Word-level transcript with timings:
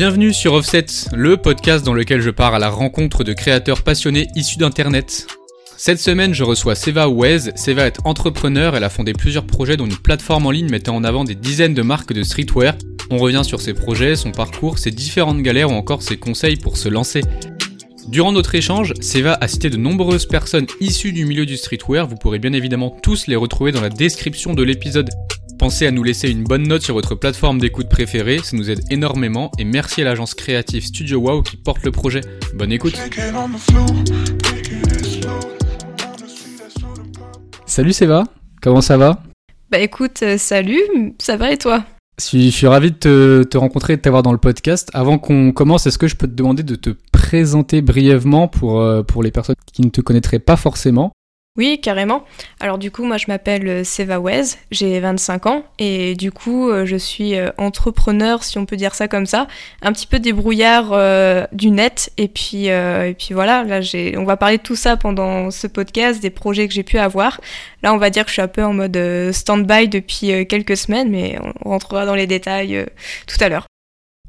Bienvenue 0.00 0.32
sur 0.32 0.54
Offset, 0.54 0.86
le 1.12 1.36
podcast 1.36 1.84
dans 1.84 1.92
lequel 1.92 2.22
je 2.22 2.30
pars 2.30 2.54
à 2.54 2.58
la 2.58 2.70
rencontre 2.70 3.22
de 3.22 3.34
créateurs 3.34 3.82
passionnés 3.82 4.28
issus 4.34 4.56
d'Internet. 4.56 5.26
Cette 5.76 6.00
semaine, 6.00 6.32
je 6.32 6.42
reçois 6.42 6.74
Seva 6.74 7.06
Wez. 7.06 7.50
Seva 7.54 7.86
est 7.86 7.98
entrepreneur, 8.06 8.74
elle 8.74 8.84
a 8.84 8.88
fondé 8.88 9.12
plusieurs 9.12 9.46
projets 9.46 9.76
dont 9.76 9.84
une 9.84 9.98
plateforme 9.98 10.46
en 10.46 10.52
ligne 10.52 10.70
mettant 10.70 10.96
en 10.96 11.04
avant 11.04 11.24
des 11.24 11.34
dizaines 11.34 11.74
de 11.74 11.82
marques 11.82 12.14
de 12.14 12.22
streetwear. 12.22 12.76
On 13.10 13.18
revient 13.18 13.42
sur 13.44 13.60
ses 13.60 13.74
projets, 13.74 14.16
son 14.16 14.32
parcours, 14.32 14.78
ses 14.78 14.90
différentes 14.90 15.42
galères 15.42 15.70
ou 15.70 15.74
encore 15.74 16.02
ses 16.02 16.16
conseils 16.16 16.56
pour 16.56 16.78
se 16.78 16.88
lancer. 16.88 17.20
Durant 18.08 18.32
notre 18.32 18.54
échange, 18.54 18.94
Seva 19.02 19.36
a 19.38 19.48
cité 19.48 19.68
de 19.68 19.76
nombreuses 19.76 20.24
personnes 20.24 20.66
issues 20.80 21.12
du 21.12 21.26
milieu 21.26 21.44
du 21.44 21.58
streetwear, 21.58 22.06
vous 22.06 22.16
pourrez 22.16 22.38
bien 22.38 22.54
évidemment 22.54 22.96
tous 23.02 23.26
les 23.26 23.36
retrouver 23.36 23.70
dans 23.70 23.82
la 23.82 23.90
description 23.90 24.54
de 24.54 24.62
l'épisode. 24.62 25.10
Pensez 25.60 25.86
à 25.86 25.90
nous 25.90 26.02
laisser 26.02 26.30
une 26.30 26.42
bonne 26.42 26.66
note 26.66 26.80
sur 26.80 26.94
votre 26.94 27.14
plateforme 27.14 27.58
d'écoute 27.58 27.90
préférée, 27.90 28.38
ça 28.42 28.56
nous 28.56 28.70
aide 28.70 28.80
énormément 28.90 29.52
et 29.58 29.64
merci 29.64 30.00
à 30.00 30.04
l'agence 30.04 30.32
créative 30.32 30.82
Studio 30.82 31.18
Wow 31.18 31.42
qui 31.42 31.58
porte 31.58 31.84
le 31.84 31.90
projet. 31.90 32.22
Bonne 32.54 32.72
écoute. 32.72 32.98
Salut 37.66 37.92
Seva, 37.92 38.24
comment 38.62 38.80
ça 38.80 38.96
va? 38.96 39.22
Bah 39.70 39.80
écoute, 39.80 40.22
euh, 40.22 40.38
salut, 40.38 40.80
ça 41.18 41.36
va 41.36 41.52
et 41.52 41.58
toi? 41.58 41.84
Je 42.18 42.48
suis, 42.48 42.66
ravi 42.66 42.92
de 42.92 42.96
te, 42.96 43.42
te 43.42 43.58
rencontrer 43.58 43.92
et 43.92 43.96
de 43.98 44.00
t'avoir 44.00 44.22
dans 44.22 44.32
le 44.32 44.38
podcast. 44.38 44.88
Avant 44.94 45.18
qu'on 45.18 45.52
commence, 45.52 45.86
est-ce 45.86 45.98
que 45.98 46.08
je 46.08 46.16
peux 46.16 46.26
te 46.26 46.32
demander 46.32 46.62
de 46.62 46.74
te 46.74 46.88
présenter 47.12 47.82
brièvement 47.82 48.48
pour, 48.48 48.80
euh, 48.80 49.02
pour 49.02 49.22
les 49.22 49.30
personnes 49.30 49.56
qui 49.74 49.82
ne 49.82 49.90
te 49.90 50.00
connaîtraient 50.00 50.38
pas 50.38 50.56
forcément? 50.56 51.12
Oui, 51.60 51.78
carrément. 51.78 52.24
Alors 52.58 52.78
du 52.78 52.90
coup, 52.90 53.04
moi 53.04 53.18
je 53.18 53.26
m'appelle 53.28 53.68
euh, 53.68 53.84
Seva 53.84 54.18
Wez, 54.18 54.56
j'ai 54.70 54.98
25 54.98 55.44
ans 55.44 55.62
et 55.78 56.14
du 56.14 56.32
coup 56.32 56.70
euh, 56.70 56.86
je 56.86 56.96
suis 56.96 57.36
euh, 57.36 57.50
entrepreneur, 57.58 58.42
si 58.42 58.56
on 58.56 58.64
peut 58.64 58.76
dire 58.76 58.94
ça 58.94 59.08
comme 59.08 59.26
ça, 59.26 59.46
un 59.82 59.92
petit 59.92 60.06
peu 60.06 60.18
débrouillard 60.20 60.88
du 61.52 61.70
net 61.70 62.12
et 62.16 62.28
puis 62.28 62.68
et 62.68 63.14
puis 63.18 63.34
voilà, 63.34 63.62
là 63.64 63.80
on 64.16 64.24
va 64.24 64.38
parler 64.38 64.56
de 64.56 64.62
tout 64.62 64.74
ça 64.74 64.96
pendant 64.96 65.50
ce 65.50 65.66
podcast, 65.66 66.22
des 66.22 66.30
projets 66.30 66.66
que 66.66 66.72
j'ai 66.72 66.82
pu 66.82 66.96
avoir. 66.96 67.42
Là, 67.82 67.92
on 67.92 67.98
va 67.98 68.08
dire 68.08 68.24
que 68.24 68.30
je 68.30 68.34
suis 68.34 68.42
un 68.42 68.48
peu 68.48 68.64
en 68.64 68.72
mode 68.72 68.98
stand-by 69.32 69.88
depuis 69.88 70.46
quelques 70.46 70.78
semaines 70.78 71.10
mais 71.10 71.38
on 71.62 71.68
rentrera 71.70 72.06
dans 72.06 72.14
les 72.14 72.26
détails 72.26 72.86
tout 73.26 73.36
à 73.44 73.50
l'heure. 73.50 73.66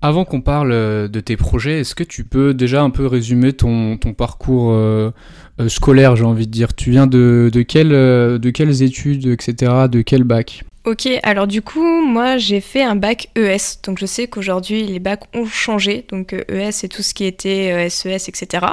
Avant 0.04 0.26
qu'on 0.26 0.42
parle 0.42 0.72
euh, 0.72 1.08
de 1.08 1.20
tes 1.20 1.38
projets, 1.38 1.82
est-ce 1.82 1.94
que 1.94 2.04
tu 2.04 2.24
peux 2.24 2.56
déjà 2.56 2.82
un 2.82 2.90
peu 2.90 3.06
résumer 3.06 3.54
ton, 3.54 4.00
parcours 4.18 4.72
euh, 4.72 5.12
euh, 5.60 5.70
scolaire, 5.70 6.16
j'ai 6.16 6.24
envie 6.24 6.48
de 6.48 6.52
dire? 6.52 6.74
Tu 6.74 6.90
viens 6.90 7.06
de, 7.06 7.52
de, 7.54 7.62
quel, 7.62 7.90
de 7.90 8.50
quelles 8.50 8.82
études, 8.82 9.28
etc., 9.28 9.74
de 9.92 10.02
quel 10.02 10.24
bac? 10.24 10.64
Ok, 10.84 11.08
alors 11.22 11.46
du 11.46 11.62
coup, 11.62 12.02
moi 12.04 12.38
j'ai 12.38 12.60
fait 12.60 12.82
un 12.82 12.96
bac 12.96 13.28
ES, 13.36 13.78
donc 13.84 14.00
je 14.00 14.08
sais 14.08 14.26
qu'aujourd'hui 14.26 14.82
les 14.82 14.98
bacs 14.98 15.26
ont 15.36 15.46
changé, 15.46 16.06
donc 16.10 16.34
ES 16.34 16.72
c'est 16.72 16.88
tout 16.88 17.04
ce 17.04 17.14
qui 17.14 17.26
était 17.26 17.88
SES, 17.88 18.28
etc. 18.28 18.66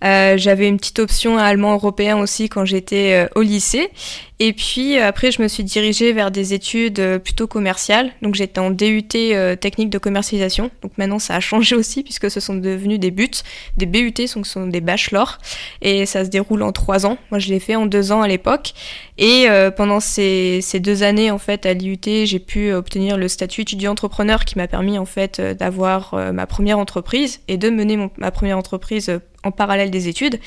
J'avais 0.00 0.68
une 0.68 0.76
petite 0.76 1.00
option 1.00 1.38
allemand 1.38 1.72
européen 1.72 2.18
aussi 2.18 2.48
quand 2.48 2.64
j'étais 2.64 3.26
au 3.34 3.42
lycée. 3.42 3.90
Et 4.38 4.52
puis 4.52 4.98
euh, 4.98 5.06
après, 5.06 5.30
je 5.30 5.40
me 5.40 5.48
suis 5.48 5.62
dirigée 5.62 6.12
vers 6.12 6.30
des 6.30 6.54
études 6.54 7.18
plutôt 7.18 7.46
commerciales. 7.46 8.12
Donc 8.22 8.34
j'étais 8.34 8.60
en 8.60 8.70
DUT 8.70 9.02
technique 9.60 9.90
de 9.90 9.98
commercialisation. 9.98 10.70
Donc 10.82 10.92
maintenant, 10.98 11.18
ça 11.18 11.36
a 11.36 11.40
changé 11.40 11.76
aussi 11.76 12.02
puisque 12.02 12.30
ce 12.30 12.40
sont 12.40 12.54
devenus 12.54 12.98
des 12.98 13.10
buts. 13.10 13.28
Des 13.76 13.86
BUT, 13.86 14.12
donc 14.34 14.46
ce 14.46 14.52
sont 14.52 14.66
des 14.66 14.80
bachelors. 14.80 15.38
Et 15.80 16.06
ça 16.06 16.24
se 16.24 16.30
déroule 16.30 16.62
en 16.62 16.72
trois 16.72 17.06
ans. 17.06 17.18
Moi, 17.30 17.38
je 17.38 17.48
l'ai 17.48 17.60
fait 17.60 17.76
en 17.76 17.86
deux 17.86 18.12
ans 18.12 18.22
à 18.22 18.28
l'époque. 18.28 18.72
Et 19.18 19.46
pendant 19.76 20.00
ces, 20.00 20.60
deux 20.80 21.02
années, 21.02 21.30
en 21.30 21.38
fait, 21.38 21.66
à 21.66 21.74
l'IUT, 21.74 21.98
j'ai 22.24 22.38
pu 22.38 22.72
obtenir 22.72 23.16
le 23.16 23.28
statut 23.28 23.60
étudiant-entrepreneur 23.60 24.44
qui 24.44 24.58
m'a 24.58 24.66
permis, 24.66 24.98
en 24.98 25.04
fait, 25.04 25.40
d'avoir 25.40 26.32
ma 26.32 26.46
première 26.46 26.78
entreprise 26.78 27.40
et 27.46 27.56
de 27.56 27.70
mener 27.70 28.10
ma 28.16 28.30
première 28.30 28.58
entreprise 28.58 29.20
en 29.44 29.50
parallèle 29.50 29.90
des 29.90 30.08
études. 30.08 30.38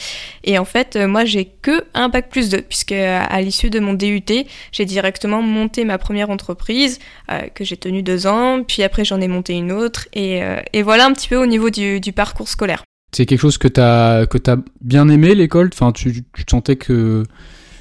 Et 0.43 0.57
en 0.57 0.65
fait, 0.65 0.95
euh, 0.95 1.07
moi, 1.07 1.25
j'ai 1.25 1.45
que 1.45 1.83
un 1.93 2.09
bac 2.09 2.29
plus 2.29 2.49
2, 2.49 2.61
puisque 2.61 2.91
euh, 2.91 3.21
à 3.27 3.41
l'issue 3.41 3.69
de 3.69 3.79
mon 3.79 3.93
DUT, 3.93 4.23
j'ai 4.71 4.85
directement 4.85 5.41
monté 5.41 5.85
ma 5.85 5.97
première 5.97 6.29
entreprise, 6.29 6.99
euh, 7.31 7.41
que 7.53 7.63
j'ai 7.63 7.77
tenue 7.77 8.03
deux 8.03 8.27
ans, 8.27 8.63
puis 8.63 8.83
après 8.83 9.05
j'en 9.05 9.21
ai 9.21 9.27
monté 9.27 9.53
une 9.53 9.71
autre, 9.71 10.07
et, 10.13 10.41
et, 10.73 10.81
voilà 10.83 11.05
un 11.05 11.13
petit 11.13 11.27
peu 11.27 11.37
au 11.37 11.45
niveau 11.45 11.69
du, 11.69 12.01
parcours 12.13 12.47
scolaire. 12.47 12.83
C'est 13.11 13.25
quelque 13.25 13.39
chose 13.39 13.57
que 13.57 13.67
tu 13.67 13.81
as, 13.81 14.25
que 14.27 14.37
as 14.49 14.57
bien 14.81 15.09
aimé, 15.09 15.35
l'école? 15.35 15.69
Enfin, 15.73 15.91
tu, 15.91 16.23
tu 16.33 16.43
sentais 16.49 16.75
que, 16.75 17.23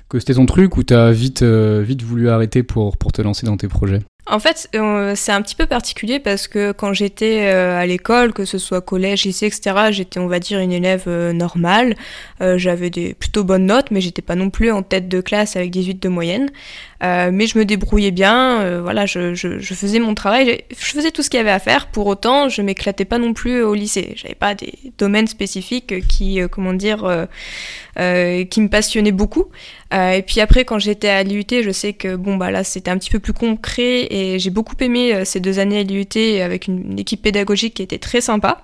que 0.09 0.19
c'était 0.19 0.34
ton 0.34 0.47
truc, 0.47 0.77
ou 0.77 0.83
tu 0.83 0.94
as 0.94 1.12
vite, 1.12 1.43
vite 1.43 2.03
voulu 2.03 2.28
arrêter 2.28 2.62
pour, 2.62 2.97
pour 2.97 3.12
te 3.12 3.22
lancer 3.22 3.47
dans 3.47 3.56
tes 3.56 3.69
projets? 3.69 4.00
En 4.27 4.39
fait, 4.39 4.71
euh, 4.75 5.12
c'est 5.15 5.33
un 5.33 5.43
petit 5.43 5.55
peu 5.55 5.67
particulier 5.67 6.19
parce 6.19 6.49
que 6.49 6.73
quand 6.73 6.95
j'étais 6.95 7.47
euh, 7.53 7.79
à 7.79 7.85
l'école, 7.85 8.33
que 8.33 8.47
ce 8.47 8.57
soit 8.57 8.81
collège, 8.81 9.25
lycée, 9.25 9.47
etc., 9.47 9.89
j'étais, 9.91 10.19
on 10.19 10.29
va 10.29 10.41
dire, 10.41 10.61
une 10.61 10.73
élève 10.73 11.05
euh, 11.07 11.33
normale. 11.33 11.95
j'avais 12.41 12.91
des 12.91 13.15
plutôt 13.15 13.45
bonnes 13.45 13.67
notes, 13.67 13.91
mais 13.91 14.01
j'étais 14.01 14.23
pas 14.23 14.34
non 14.34 14.49
plus 14.49 14.71
en 14.71 14.83
tête 14.83 15.09
de 15.09 15.21
classe 15.21 15.57
avec 15.57 15.71
18 15.71 16.03
de 16.03 16.09
moyenne. 16.09 16.51
Mais 17.03 17.47
je 17.47 17.59
me 17.59 17.65
débrouillais 17.65 18.10
bien. 18.10 18.81
voilà, 18.81 19.06
je, 19.06 19.34
faisais 19.60 19.99
mon 19.99 20.15
travail, 20.15 20.62
je 20.71 20.84
faisais 20.84 21.10
tout 21.10 21.22
ce 21.22 21.31
qu'il 21.31 21.38
y 21.38 21.41
avait 21.41 21.50
à 21.50 21.59
faire. 21.59 21.88
Pour 21.88 22.06
autant, 22.06 22.49
je 22.49 22.62
m'éclatais 22.62 23.05
pas 23.05 23.19
non 23.19 23.32
plus 23.32 23.62
au 23.62 23.75
lycée. 23.75 24.15
J'avais 24.16 24.34
pas 24.34 24.55
des 24.55 24.72
domaines 24.99 25.27
spécifiques 25.27 26.06
qui, 26.09 26.41
comment 26.50 26.72
dire, 26.72 27.27
qui 27.97 28.60
me 28.60 28.69
passionnaient 28.69 29.12
beaucoup. 29.12 29.47
et 29.93 30.22
puis 30.27 30.41
après, 30.41 30.65
quand 30.65 30.78
j'étais 30.78 31.09
à 31.09 31.22
l'IUT, 31.22 31.44
je 31.62 31.71
sais 31.71 31.93
que 31.93 32.16
bon 32.16 32.37
bah 32.37 32.50
là, 32.50 32.65
c'était 32.65 32.91
un 32.91 32.99
petit 32.99 33.10
peu 33.10 33.19
plus 33.19 33.33
concret 33.33 34.06
et 34.10 34.38
j'ai 34.38 34.50
beaucoup 34.50 34.77
aimé 34.81 35.15
euh, 35.15 35.25
ces 35.25 35.41
deux 35.41 35.59
années 35.59 35.78
à 35.78 35.83
l'IUT 35.83 36.41
avec 36.43 36.66
une, 36.66 36.99
équipe 36.99 37.22
pédagogique 37.22 37.75
qui 37.75 37.83
était 37.83 37.99
très 37.99 38.21
sympa. 38.21 38.60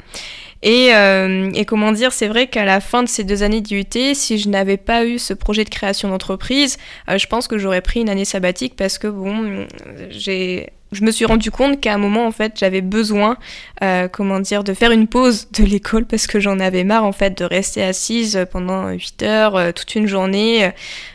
Et, 0.62 0.94
euh, 0.94 1.50
et, 1.54 1.65
comment 1.65 1.93
dire, 1.93 2.12
c'est 2.12 2.28
vrai 2.28 2.47
qu'à 2.47 2.65
la 2.65 2.81
fin 2.81 3.03
de 3.03 3.09
ces 3.09 3.25
deux 3.25 3.43
années 3.43 3.62
d'IUT, 3.62 4.15
si 4.15 4.38
je 4.38 4.48
n'avais 4.48 4.76
pas 4.76 5.06
eu 5.06 5.19
ce 5.19 5.32
projet 5.32 5.65
de 5.65 5.71
création 5.71 6.09
d'entreprise, 6.10 6.76
euh, 7.09 7.16
je 7.16 7.26
pense 7.26 7.48
que 7.48 7.56
j'aurais 7.56 7.81
pris 7.81 8.00
une 8.00 8.10
année 8.10 8.26
sabbatique 8.26 8.76
parce 8.76 8.99
que 8.99 9.06
bon, 9.06 9.66
j'ai 10.10 10.70
je 10.92 11.04
me 11.04 11.10
suis 11.10 11.24
rendu 11.24 11.50
compte 11.50 11.80
qu'à 11.80 11.94
un 11.94 11.98
moment 11.98 12.26
en 12.26 12.32
fait 12.32 12.54
j'avais 12.56 12.80
besoin 12.80 13.36
euh, 13.82 14.08
comment 14.08 14.40
dire 14.40 14.64
de 14.64 14.74
faire 14.74 14.90
une 14.90 15.06
pause 15.06 15.48
de 15.52 15.64
l'école 15.64 16.04
parce 16.04 16.26
que 16.26 16.40
j'en 16.40 16.58
avais 16.58 16.84
marre 16.84 17.04
en 17.04 17.12
fait 17.12 17.38
de 17.38 17.44
rester 17.44 17.82
assise 17.82 18.46
pendant 18.50 18.88
8 18.88 19.22
heures 19.22 19.56
euh, 19.56 19.72
toute 19.72 19.94
une 19.94 20.06
journée 20.06 20.64
euh, 20.64 20.70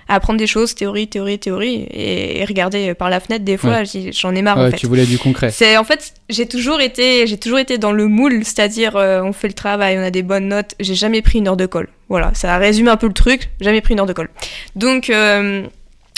à 0.08 0.16
apprendre 0.16 0.40
des 0.40 0.48
choses 0.48 0.76
théorie 0.76 1.08
théorie 1.08 1.40
théorie 1.40 1.88
et, 1.92 2.46
regarder 2.46 2.94
par 2.94 3.10
la 3.10 3.20
fenêtre 3.20 3.44
des 3.44 3.58
fois 3.58 3.84
j'en 4.12 4.36
ai 4.36 4.42
marre 4.42 4.58
ouais, 4.58 4.68
en 4.68 4.72
fait. 4.72 4.78
tu 4.78 4.88
voulais 4.88 5.06
du 5.06 5.18
concret. 5.18 5.52
C'est 5.52 5.78
en 5.78 5.84
fait 5.84 6.14
j'ai 6.30 6.48
toujours 6.48 6.80
été 6.80 7.26
j'ai 7.28 7.38
toujours 7.38 7.60
été 7.60 7.78
dans 7.78 7.92
le 7.92 8.08
moule 8.08 8.44
c'est-à-dire 8.46 8.96
on 8.96 9.34
fait 9.34 9.48
le 9.48 9.54
travail 9.54 9.98
on 9.98 10.04
a 10.04 10.12
des 10.12 10.24
bonnes 10.24 10.48
notes 10.48 10.76
j'ai 10.80 10.96
jamais 10.96 11.22
pris 11.22 11.40
une 11.40 11.48
heure 11.48 11.58
de 11.58 11.66
colle. 11.66 11.90
Voilà 12.08 12.32
ça 12.34 12.58
résume 12.58 12.88
un 12.88 12.98
peu 12.98 13.08
le 13.08 13.14
truc 13.14 13.50
jamais 13.62 13.82
pris 13.82 13.94
une 13.94 14.00
heure 14.00 14.06
de 14.06 14.14
colle. 14.14 14.30
Donc 14.76 15.12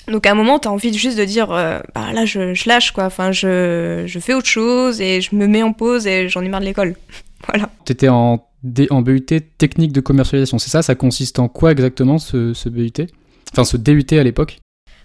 donc 0.08 0.26
à 0.26 0.32
un 0.32 0.36
moment, 0.36 0.60
tu 0.60 0.68
as 0.68 0.72
envie 0.72 0.94
juste 0.94 1.18
de 1.18 1.26
dire, 1.26 1.52
euh, 1.52 1.80
bah 1.94 2.14
là, 2.14 2.26
je, 2.26 2.68
lâche 2.68 2.92
quoi. 2.92 3.06
Enfin, 3.06 3.32
je, 3.32 4.04
je, 4.06 4.20
fais 4.20 4.34
autre 4.34 4.48
chose 4.48 5.02
et 5.02 5.22
je 5.22 5.36
me 5.36 5.48
mets 5.48 5.64
en 5.64 5.74
pause 5.74 6.08
et 6.08 6.30
j'en 6.30 6.42
ai 6.42 6.50
marre 6.50 6.62
de 6.62 6.66
l'école. 6.66 6.96
voilà. 7.48 7.70
Tu 7.86 7.92
étais 7.92 8.10
en, 8.10 8.46
en 8.90 9.02
BUT 9.02 9.26
technique 9.58 9.92
de 9.92 10.02
commercialisation, 10.02 10.60
c'est 10.60 10.70
ça? 10.70 10.82
Ça 10.82 10.96
consiste 10.96 11.40
en 11.40 11.48
quoi 11.48 11.72
exactement 11.72 12.18
ce, 12.18 12.54
ce 12.54 12.70
BUT 12.70 12.92
Enfin, 13.52 13.64
ce 13.64 13.78
DUT 13.78 14.06
à 14.12 14.24
l'époque? 14.24 14.60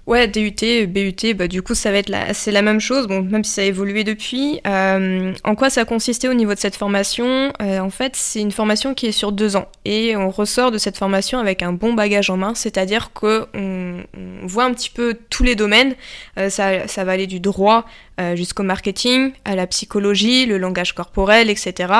Ouais, 0.04 0.26
DUT, 0.26 0.86
BUT, 0.88 1.34
bah, 1.34 1.46
du 1.46 1.62
coup, 1.62 1.74
ça 1.76 1.92
va 1.92 1.98
être 1.98 2.08
la, 2.08 2.34
c'est 2.34 2.50
la 2.50 2.62
même 2.62 2.80
chose, 2.80 3.06
bon, 3.06 3.22
même 3.22 3.44
si 3.44 3.52
ça 3.52 3.62
a 3.62 3.64
évolué 3.64 4.02
depuis. 4.02 4.60
Euh, 4.66 5.32
en 5.44 5.54
quoi 5.54 5.70
ça 5.70 5.84
consistait 5.84 6.26
au 6.26 6.34
niveau 6.34 6.52
de 6.54 6.58
cette 6.58 6.74
formation? 6.74 7.52
Euh, 7.62 7.78
En 7.78 7.88
fait, 7.88 8.16
c'est 8.16 8.40
une 8.40 8.50
formation 8.50 8.94
qui 8.94 9.06
est 9.06 9.12
sur 9.12 9.30
deux 9.30 9.54
ans. 9.54 9.68
Et 9.84 10.16
on 10.16 10.28
ressort 10.28 10.72
de 10.72 10.78
cette 10.78 10.96
formation 10.98 11.38
avec 11.38 11.62
un 11.62 11.72
bon 11.72 11.92
bagage 11.94 12.30
en 12.30 12.36
main, 12.36 12.54
c'est-à-dire 12.56 13.12
qu'on 13.12 13.46
on 13.54 14.46
voit 14.46 14.64
un 14.64 14.72
petit 14.74 14.90
peu 14.90 15.16
tous 15.30 15.44
les 15.44 15.54
domaines. 15.54 15.94
Euh, 16.36 16.50
ça, 16.50 16.88
ça 16.88 17.04
va 17.04 17.12
aller 17.12 17.28
du 17.28 17.38
droit 17.38 17.86
euh, 18.20 18.36
jusqu'au 18.36 18.62
marketing, 18.62 19.32
à 19.46 19.56
la 19.56 19.66
psychologie, 19.66 20.44
le 20.44 20.58
langage 20.58 20.94
corporel, 20.94 21.48
etc. 21.48 21.92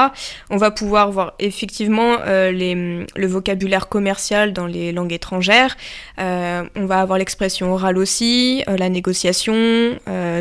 On 0.51 0.59
va 0.59 0.71
pouvoir 0.71 1.11
voir 1.11 1.33
effectivement 1.39 2.19
euh, 2.27 2.53
le 2.53 3.27
vocabulaire 3.27 3.89
commercial 3.89 4.53
dans 4.53 4.67
les 4.67 4.93
langues 4.93 5.15
étrangères. 5.15 5.77
Euh, 6.19 6.65
on 6.77 6.85
va 6.85 7.01
avoir 7.01 7.19
l'expression 7.19 7.73
orale 7.73 7.97
aussi, 7.97 8.63
la 8.67 8.91
négociation, 8.91 9.99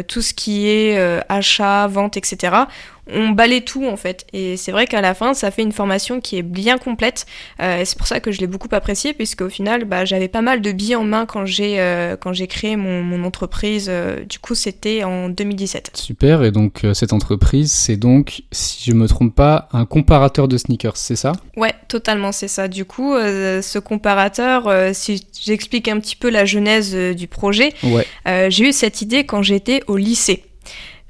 tout 0.08 0.22
ce 0.22 0.34
qui 0.34 0.68
est 0.68 1.00
achat, 1.30 1.88
vente, 1.88 2.18
etc 2.18 2.66
on 3.10 3.30
balaye 3.30 3.64
tout 3.64 3.86
en 3.86 3.98
fait. 3.98 4.26
Et 4.34 4.58
c'est 4.58 4.72
vrai 4.72 4.88
qu'à 4.88 5.02
la 5.02 5.14
fin, 5.14 5.34
ça 5.34 5.52
fait 5.52 5.62
une 5.62 5.72
formation 5.72 6.22
qui 6.22 6.38
est 6.38 6.44
bien 6.44 6.78
complète. 6.78 7.26
Euh, 7.62 7.80
et 7.80 7.86
c'est 7.86 7.98
pour 7.98 8.08
ça 8.08 8.20
que 8.20 8.32
je 8.32 8.40
l'ai 8.40 8.48
beaucoup 8.48 8.68
appréciée, 8.72 9.14
puisque 9.14 9.42
au 9.42 9.50
final, 9.50 9.86
bah, 9.86 10.06
j'avais 10.06 10.28
pas 10.28 10.42
mal 10.42 10.62
de 10.62 10.72
billes 10.72 10.96
en 10.96 11.04
main 11.04 11.26
quand 11.26 11.46
j'ai 11.46 11.80
euh, 11.80 12.16
quand 12.16 12.34
j'ai 12.34 12.48
créé 12.48 12.76
mon, 12.76 13.04
mon 13.04 13.24
entreprise. 13.24 13.88
Euh, 13.90 14.24
du 14.24 14.40
coup, 14.40 14.56
c'était 14.56 15.04
en 15.04 15.30
2017. 15.30 15.92
Super. 15.96 16.44
Et 16.44 16.52
donc 16.52 16.86
cette 16.94 17.14
entreprise, 17.14 17.72
c'est 17.72 17.98
donc, 17.98 18.44
si 18.52 18.90
je 18.90 18.96
me 18.96 19.08
trompe 19.08 19.36
pas, 19.36 19.68
un 19.74 19.86
comparateur 19.86 20.48
de 20.48 20.58
sneakers, 20.58 20.98
c'est 20.98 21.16
ça? 21.16 21.34
Ouais, 21.58 21.74
totalement, 21.88 22.32
c'est 22.32 22.48
ça. 22.48 22.68
Du 22.68 22.86
coup, 22.86 23.14
ce 23.16 23.80
comparateur, 23.80 24.72
si 24.94 25.26
j'explique 25.40 25.88
un 25.88 26.00
petit 26.00 26.16
peu 26.16 26.30
la 26.30 26.46
genèse 26.46 26.96
du 26.96 27.28
projet, 27.28 27.74
ouais. 27.84 28.06
j'ai 28.50 28.70
eu 28.70 28.72
cette 28.72 29.02
idée 29.02 29.26
quand 29.26 29.42
j'étais 29.42 29.82
au 29.88 29.98
lycée. 29.98 30.44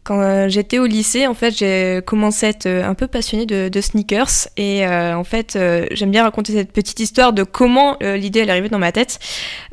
Quand 0.04 0.50
j'étais 0.50 0.80
au 0.80 0.86
lycée, 0.86 1.28
en 1.28 1.34
fait, 1.34 1.52
j'ai 1.52 2.02
commencé 2.06 2.46
à 2.46 2.50
être 2.50 2.68
un 2.68 2.94
peu 2.94 3.08
passionnée 3.08 3.46
de, 3.46 3.82
sneakers 3.82 4.48
et 4.58 4.86
en 4.88 5.24
fait, 5.24 5.58
j'aime 5.92 6.12
bien 6.12 6.24
raconter 6.24 6.54
cette 6.54 6.72
petite 6.72 7.00
histoire 7.00 7.34
de 7.34 7.44
comment 7.44 7.98
l'idée 8.02 8.40
est 8.40 8.50
arrivée 8.50 8.70
dans 8.70 8.80
ma 8.80 8.92
tête. 8.92 9.20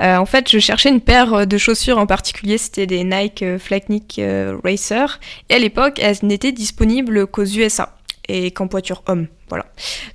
en 0.00 0.26
fait, 0.26 0.50
je 0.50 0.58
cherchais 0.58 0.90
une 0.90 1.00
paire 1.00 1.46
de 1.46 1.58
chaussures 1.58 1.98
en 1.98 2.06
particulier, 2.06 2.58
c'était 2.58 2.86
des 2.86 3.04
Nike 3.04 3.44
Flyknit 3.58 4.06
Racer 4.62 5.20
et 5.48 5.54
à 5.54 5.58
l'époque, 5.58 5.98
elles 6.02 6.18
n'étaient 6.22 6.52
disponibles 6.52 7.26
qu'aux 7.26 7.44
USA 7.44 7.96
et 8.28 8.50
qu'en 8.50 8.68
poiture 8.68 9.02
homme. 9.06 9.28
Voilà. 9.48 9.66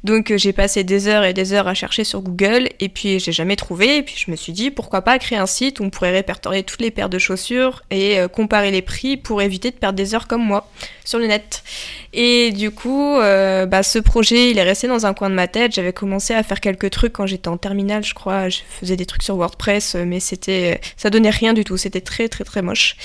Donc 0.04 0.32
euh, 0.32 0.38
j'ai 0.38 0.54
passé 0.54 0.84
des 0.84 1.08
heures 1.08 1.24
et 1.24 1.34
des 1.34 1.54
heures 1.54 1.68
à 1.68 1.74
chercher 1.74 2.04
sur 2.04 2.22
Google 2.22 2.70
et 2.80 2.90
puis 2.90 3.20
j'ai 3.20 3.32
jamais 3.32 3.56
trouvé. 3.56 3.98
Et 3.98 4.04
puis 4.04 4.16
je 4.18 4.30
me 4.30 4.36
suis 4.36 4.54
dit 4.54 4.72
pourquoi 4.72 5.02
pas 5.02 5.18
créer 5.20 5.38
un 5.38 5.46
site 5.46 5.80
où 5.80 5.84
on 5.84 5.90
pourrait 5.90 6.12
répertorier 6.12 6.64
toutes 6.64 6.82
les 6.82 6.92
paires 6.92 7.10
de 7.10 7.20
chaussures 7.20 7.84
et 7.90 8.20
euh, 8.20 8.28
comparer 8.28 8.72
les 8.72 8.82
prix 8.82 9.18
pour 9.18 9.42
éviter 9.42 9.72
de 9.72 9.76
perdre 9.76 9.98
des 9.98 10.16
heures 10.16 10.28
comme 10.28 10.44
moi 10.44 10.70
sur 11.06 11.20
le 11.20 11.28
net. 11.28 11.64
Et 12.14 12.52
du 12.52 12.72
coup, 12.72 13.18
euh, 13.18 13.66
bah, 13.66 13.84
ce 13.84 14.00
projet 14.00 14.52
il 14.52 14.58
est 14.58 14.64
resté 14.64 14.88
dans 14.88 15.06
un 15.06 15.14
coin 15.14 15.30
de 15.30 15.36
ma 15.36 15.48
tête. 15.48 15.74
J'avais 15.74 15.94
commencé 15.94 16.34
à 16.34 16.44
faire 16.44 16.60
quelques 16.60 16.90
trucs 16.90 17.14
quand 17.14 17.26
j'étais 17.26 17.48
en 17.48 17.58
terminale, 17.58 18.04
je 18.04 18.14
crois. 18.14 18.50
Je 18.50 18.60
faisais 18.80 18.96
des 18.96 19.06
trucs 19.06 19.24
sur 19.24 19.36
WordPress, 19.36 19.96
mais 19.96 20.20
c'était, 20.20 20.80
ça 20.98 21.10
donnait 21.10 21.30
rien 21.30 21.54
du 21.54 21.64
tout. 21.64 21.78
C'était 21.78 22.02
très 22.02 22.30
très 22.30 22.44
très 22.44 22.62
moche. 22.62 22.96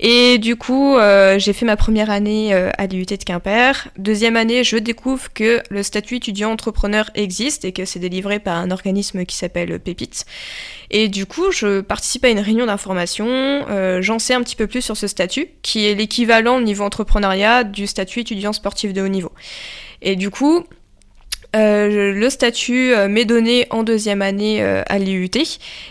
Et 0.00 0.38
du 0.38 0.56
coup, 0.56 0.96
j'ai 1.36 1.52
fait 1.52 1.66
ma 1.66 1.76
première 1.76 2.10
année 2.10 2.52
à 2.54 2.86
l'IUT 2.86 3.04
de 3.06 3.24
Quimper. 3.24 3.88
Deuxième 3.98 4.36
année, 4.36 4.64
je 4.64 4.76
découvre 4.76 5.32
que 5.32 5.62
le 5.70 5.82
statut 5.82 6.16
étudiant 6.16 6.50
entrepreneur 6.50 7.10
existe 7.14 7.64
et 7.64 7.72
que 7.72 7.84
c'est 7.84 7.98
délivré 7.98 8.38
par 8.38 8.56
un 8.56 8.70
organisme 8.70 9.24
qui 9.24 9.36
s'appelle 9.36 9.78
Pépite. 9.78 10.24
Et 10.90 11.08
du 11.08 11.24
coup, 11.24 11.52
je 11.52 11.80
participe 11.80 12.24
à 12.24 12.30
une 12.30 12.40
réunion 12.40 12.66
d'information, 12.66 13.26
euh, 13.28 14.02
j'en 14.02 14.18
sais 14.18 14.34
un 14.34 14.42
petit 14.42 14.56
peu 14.56 14.66
plus 14.66 14.82
sur 14.82 14.96
ce 14.96 15.06
statut, 15.06 15.48
qui 15.62 15.86
est 15.86 15.94
l'équivalent 15.94 16.56
au 16.56 16.60
niveau 16.60 16.84
entrepreneuriat 16.84 17.62
du 17.62 17.86
statut 17.86 18.20
étudiant 18.20 18.52
sportif 18.52 18.92
de 18.92 19.00
haut 19.00 19.08
niveau. 19.08 19.30
Et 20.02 20.16
du 20.16 20.30
coup, 20.30 20.64
euh, 21.56 22.12
le 22.12 22.30
statut 22.30 22.94
euh, 22.94 23.08
m'est 23.08 23.24
donné 23.24 23.66
en 23.70 23.82
deuxième 23.82 24.22
année 24.22 24.62
euh, 24.62 24.82
à 24.88 24.98
l'IUT 24.98 25.30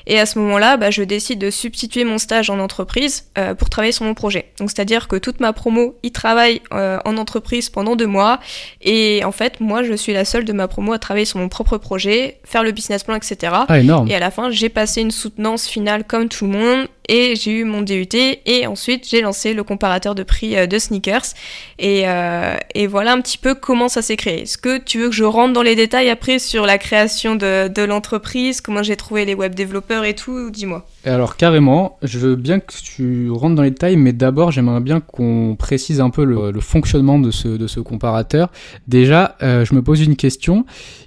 et 0.07 0.19
à 0.19 0.25
ce 0.25 0.39
moment-là, 0.39 0.77
bah, 0.77 0.89
je 0.89 1.03
décide 1.03 1.39
de 1.39 1.49
substituer 1.49 2.05
mon 2.05 2.17
stage 2.17 2.49
en 2.49 2.59
entreprise 2.59 3.25
pour 3.57 3.69
travailler 3.69 3.91
sur 3.91 4.05
mon 4.05 4.13
projet. 4.13 4.45
Donc 4.59 4.69
c'est-à-dire 4.69 5.07
que 5.07 5.15
toute 5.15 5.39
ma 5.39 5.53
promo 5.53 5.95
y 6.03 6.11
travaille 6.11 6.61
en 6.71 7.17
entreprise 7.17 7.69
pendant 7.69 7.95
deux 7.95 8.07
mois 8.07 8.39
et 8.81 9.23
en 9.23 9.31
fait 9.31 9.59
moi 9.59 9.83
je 9.83 9.93
suis 9.93 10.13
la 10.13 10.25
seule 10.25 10.45
de 10.45 10.53
ma 10.53 10.67
promo 10.67 10.93
à 10.93 10.99
travailler 10.99 11.25
sur 11.25 11.39
mon 11.39 11.49
propre 11.49 11.77
projet, 11.77 12.37
faire 12.43 12.63
le 12.63 12.71
business 12.71 13.03
plan, 13.03 13.15
etc. 13.15 13.53
Ah, 13.67 13.79
énorme. 13.79 14.09
Et 14.09 14.15
à 14.15 14.19
la 14.19 14.31
fin 14.31 14.49
j'ai 14.49 14.69
passé 14.69 15.01
une 15.01 15.11
soutenance 15.11 15.67
finale 15.67 16.03
comme 16.03 16.27
tout 16.27 16.45
le 16.45 16.51
monde 16.51 16.87
et 17.09 17.35
j'ai 17.35 17.51
eu 17.51 17.63
mon 17.65 17.81
DUT 17.81 18.07
et 18.13 18.67
ensuite 18.67 19.07
j'ai 19.09 19.21
lancé 19.21 19.53
le 19.53 19.63
comparateur 19.63 20.13
de 20.13 20.21
prix 20.21 20.55
euh, 20.55 20.67
de 20.67 20.77
sneakers 20.77 21.33
et, 21.79 22.03
euh, 22.07 22.55
et 22.75 22.85
voilà 22.85 23.13
un 23.13 23.19
petit 23.19 23.39
peu 23.39 23.55
comment 23.55 23.89
ça 23.89 24.01
s'est 24.03 24.15
créé. 24.15 24.43
Est-ce 24.43 24.59
que 24.59 24.77
tu 24.77 24.99
veux 24.99 25.09
que 25.09 25.15
je 25.15 25.23
rentre 25.23 25.53
dans 25.53 25.63
les 25.63 25.75
détails 25.75 26.09
après 26.09 26.37
sur 26.37 26.67
la 26.67 26.77
création 26.77 27.35
de, 27.35 27.67
de 27.67 27.81
l'entreprise, 27.81 28.61
comment 28.61 28.83
j'ai 28.83 28.95
trouvé 28.95 29.25
les 29.25 29.33
web 29.33 29.55
développeurs 29.55 30.05
et 30.05 30.13
tout 30.13 30.51
Dis-moi. 30.51 30.85
Alors 31.03 31.35
carrément, 31.35 31.97
je 32.03 32.19
veux 32.19 32.35
bien 32.35 32.59
que 32.59 32.73
tu 32.83 33.31
rentres 33.31 33.55
dans 33.55 33.63
les 33.63 33.71
détails, 33.71 33.97
mais 33.97 34.13
d'abord 34.13 34.51
j'aimerais 34.51 34.81
bien 34.81 34.99
qu'on 34.99 35.55
précise 35.57 36.01
un 36.01 36.11
peu 36.11 36.23
le, 36.23 36.59
fonctionnement 36.61 37.17
de 37.17 37.31
ce, 37.31 37.47
de 37.47 37.65
ce 37.65 37.79
comparateur. 37.79 38.51
Déjà, 38.87 39.35
euh, 39.41 39.65
je 39.65 39.73
me 39.73 39.81
pose 39.81 40.01
une 40.01 40.15
question. 40.15 40.65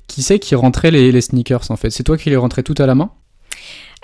Qui 0.09 0.23
c'est 0.23 0.39
qui 0.39 0.55
rentrait 0.55 0.91
les, 0.91 1.13
les 1.13 1.21
sneakers 1.21 1.71
en 1.71 1.77
fait? 1.77 1.91
C'est 1.91 2.03
toi 2.03 2.19
qui 2.19 2.29
les 2.29 2.37
rentrais 2.37 2.63
tout 2.63 2.75
à 2.77 2.87
la 2.87 2.95
main? 2.95 3.13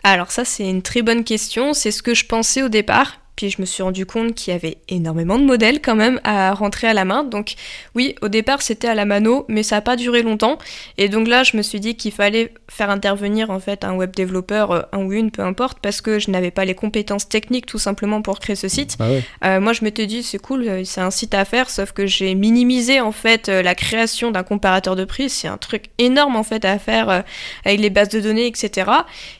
Alors 0.03 0.31
ça 0.31 0.45
c'est 0.45 0.69
une 0.69 0.83
très 0.83 1.03
bonne 1.03 1.25
question, 1.25 1.73
c'est 1.73 1.91
ce 1.91 2.03
que 2.03 2.15
je 2.15 2.27
pensais 2.27 2.63
au 2.63 2.69
départ, 2.69 3.21
puis 3.39 3.51
je 3.51 3.61
me 3.61 3.67
suis 3.67 3.85
rendu 3.85 4.05
compte 4.05 4.35
qu'il 4.35 4.53
y 4.53 4.57
avait 4.57 4.79
énormément 4.89 5.39
de 5.39 5.45
modèles 5.45 5.81
quand 5.81 5.95
même 5.95 6.21
à 6.25 6.53
rentrer 6.55 6.89
à 6.89 6.93
la 6.93 7.05
main. 7.05 7.23
Donc 7.23 7.55
oui, 7.95 8.17
au 8.21 8.27
départ 8.27 8.63
c'était 8.63 8.89
à 8.89 8.97
la 8.97 9.05
mano, 9.05 9.45
mais 9.47 9.63
ça 9.63 9.77
n'a 9.77 9.81
pas 9.81 9.95
duré 9.95 10.23
longtemps. 10.23 10.59
Et 10.97 11.09
donc 11.09 11.29
là, 11.29 11.45
je 11.45 11.57
me 11.57 11.63
suis 11.63 11.79
dit 11.79 11.95
qu'il 11.95 12.11
fallait 12.11 12.53
faire 12.69 12.91
intervenir 12.91 13.51
en 13.51 13.61
fait 13.61 13.85
un 13.85 13.95
web 13.95 14.11
développeur, 14.11 14.73
euh, 14.73 14.83
un 14.91 15.05
ou 15.05 15.13
une, 15.13 15.31
peu 15.31 15.43
importe, 15.43 15.79
parce 15.81 16.01
que 16.01 16.19
je 16.19 16.33
n'avais 16.33 16.51
pas 16.51 16.65
les 16.65 16.75
compétences 16.75 17.29
techniques 17.29 17.67
tout 17.67 17.79
simplement 17.79 18.23
pour 18.23 18.41
créer 18.41 18.57
ce 18.57 18.67
site. 18.67 18.97
Bah 18.99 19.07
euh, 19.45 19.61
moi, 19.61 19.73
je 19.73 19.85
m'étais 19.85 20.07
dit 20.07 20.25
c'est 20.25 20.39
cool, 20.39 20.67
euh, 20.67 20.83
c'est 20.85 21.01
un 21.01 21.13
site 21.13 21.33
à 21.35 21.45
faire, 21.45 21.71
sauf 21.71 21.93
que 21.93 22.07
j'ai 22.07 22.35
minimisé 22.35 23.01
en 23.01 23.13
fait 23.13 23.47
la 23.47 23.77
création 23.77 24.33
d'un 24.33 24.43
comparateur 24.43 24.97
de 24.97 25.05
prix. 25.05 25.31
C'est 25.31 25.47
un 25.47 25.59
truc 25.59 25.85
énorme 25.99 26.35
en 26.35 26.43
fait 26.43 26.65
à 26.65 26.81
faire 26.81 27.23
avec 27.65 27.79
les 27.79 27.91
bases 27.91 28.09
de 28.09 28.19
données, 28.19 28.49
etc. 28.49 28.91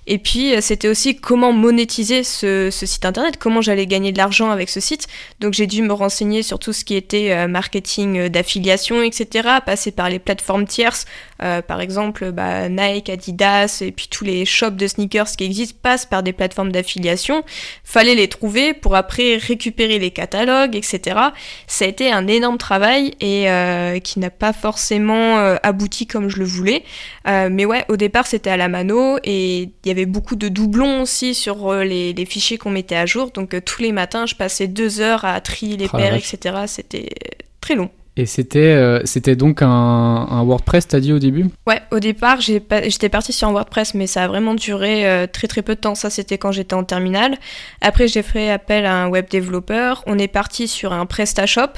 Et 0.07 0.19
puis 0.19 0.53
c'était 0.61 0.87
aussi 0.87 1.17
comment 1.17 1.53
monétiser 1.53 2.23
ce, 2.23 2.71
ce 2.71 2.87
site 2.87 3.05
internet, 3.05 3.39
comment 3.39 3.61
j'allais 3.61 3.88
gagner 3.89 4.13
de 4.13 4.19
l'argent 4.19 4.51
avec 4.51 4.69
ce 4.69 4.81
site. 4.81 5.07
Donc 5.41 5.55
j'ai 5.55 5.67
dû 5.67 5.83
me 5.83 5.93
renseigner 5.93 6.43
sur 6.43 6.59
tout 6.59 6.73
ce 6.73 6.85
qui 6.85 6.95
était 6.95 7.33
euh, 7.33 7.49
marketing 7.49 8.19
euh, 8.19 8.29
d'affiliation, 8.29 9.03
etc. 9.03 9.49
Passer 9.65 9.91
par 9.91 10.09
les 10.09 10.19
plateformes 10.19 10.67
tierces, 10.67 11.07
euh, 11.43 11.63
par 11.63 11.81
exemple 11.81 12.33
bah, 12.33 12.69
Nike, 12.69 13.11
Adidas 13.11 13.79
et 13.81 13.93
puis 13.93 14.09
tous 14.09 14.25
les 14.25 14.45
shops 14.45 14.77
de 14.77 14.87
sneakers 14.87 15.31
qui 15.37 15.45
existent 15.45 15.79
passent 15.83 16.07
par 16.07 16.23
des 16.23 16.33
plateformes 16.33 16.73
d'affiliation. 16.73 17.45
Fallait 17.85 18.15
les 18.15 18.29
trouver 18.29 18.75
pour 18.75 18.97
après 18.97 19.37
récupérer 19.37 19.99
les 19.99 20.11
catalogues, 20.11 20.77
etc. 20.77 21.19
Ça 21.67 21.85
a 21.85 21.89
été 21.89 22.11
un 22.11 22.27
énorme 22.27 22.59
travail 22.59 23.15
et 23.21 23.49
qui 24.03 24.19
n'a 24.19 24.31
pas 24.31 24.53
forcément 24.53 25.39
abouti 25.63 26.07
comme 26.07 26.29
je 26.29 26.39
le 26.39 26.45
voulais. 26.45 26.85
mais 27.27 27.65
ouais, 27.65 27.85
au 27.89 27.97
départ 27.97 28.27
c'était 28.27 28.51
à 28.51 28.57
la 28.57 28.69
mano 28.69 29.19
et 29.25 29.63
il 29.63 29.87
y 29.87 29.91
avait 29.91 30.07
beaucoup 30.07 30.37
de 30.37 30.49
doublons 30.49 31.03
aussi 31.03 31.35
sur 31.35 31.75
les, 31.75 32.13
les 32.13 32.25
fichiers 32.27 32.59
qu'on 32.59 32.71
mettait 32.71 32.97
à 32.97 33.07
jour. 33.07 33.31
Donc 33.31 33.55
tous 33.65 33.83
les 33.83 33.93
matins, 33.93 34.27
je 34.27 34.35
passais 34.35 34.67
deux 34.67 35.01
heures 35.01 35.25
à 35.25 35.41
trier 35.41 35.77
les 35.77 35.89
oh 35.93 35.97
paires, 35.97 36.15
etc. 36.15 36.65
C'était 36.67 37.09
très 37.61 37.75
long. 37.75 37.91
Et 38.19 38.27
c'était 38.27 38.59
euh, 38.59 39.01
c'était 39.05 39.37
donc 39.37 39.63
un, 39.63 39.69
un 39.69 40.43
WordPress, 40.43 40.89
t'as 40.89 40.99
dit 40.99 41.13
au 41.13 41.21
début? 41.21 41.47
Ouais, 41.69 41.81
au 41.93 42.01
départ, 42.01 42.41
j'étais 42.41 43.09
partie 43.09 43.33
sur 43.33 43.47
un 43.47 43.53
WordPress, 43.53 43.95
mais 43.95 44.09
ça 44.09 44.25
a 44.25 44.29
vraiment 44.29 44.55
duré 44.55 45.09
euh, 45.09 45.29
très 45.29 45.47
très 45.47 45.63
peu 45.63 45.77
de 45.77 45.81
temps. 45.81 45.95
Ça, 45.95 46.11
c'était 46.11 46.37
quand 46.37 46.51
j'étais 46.51 46.75
en 46.75 46.83
terminale. 46.83 47.39
Après, 47.81 48.09
j'ai 48.09 48.23
fait 48.23 48.51
appel 48.51 48.87
à 48.87 48.97
un 48.97 49.09
web 49.09 49.27
développeur. 49.31 50.03
On 50.09 50.19
est 50.19 50.27
parti 50.27 50.67
sur 50.67 50.93
un 50.93 51.07
PrestaShop. 51.07 51.75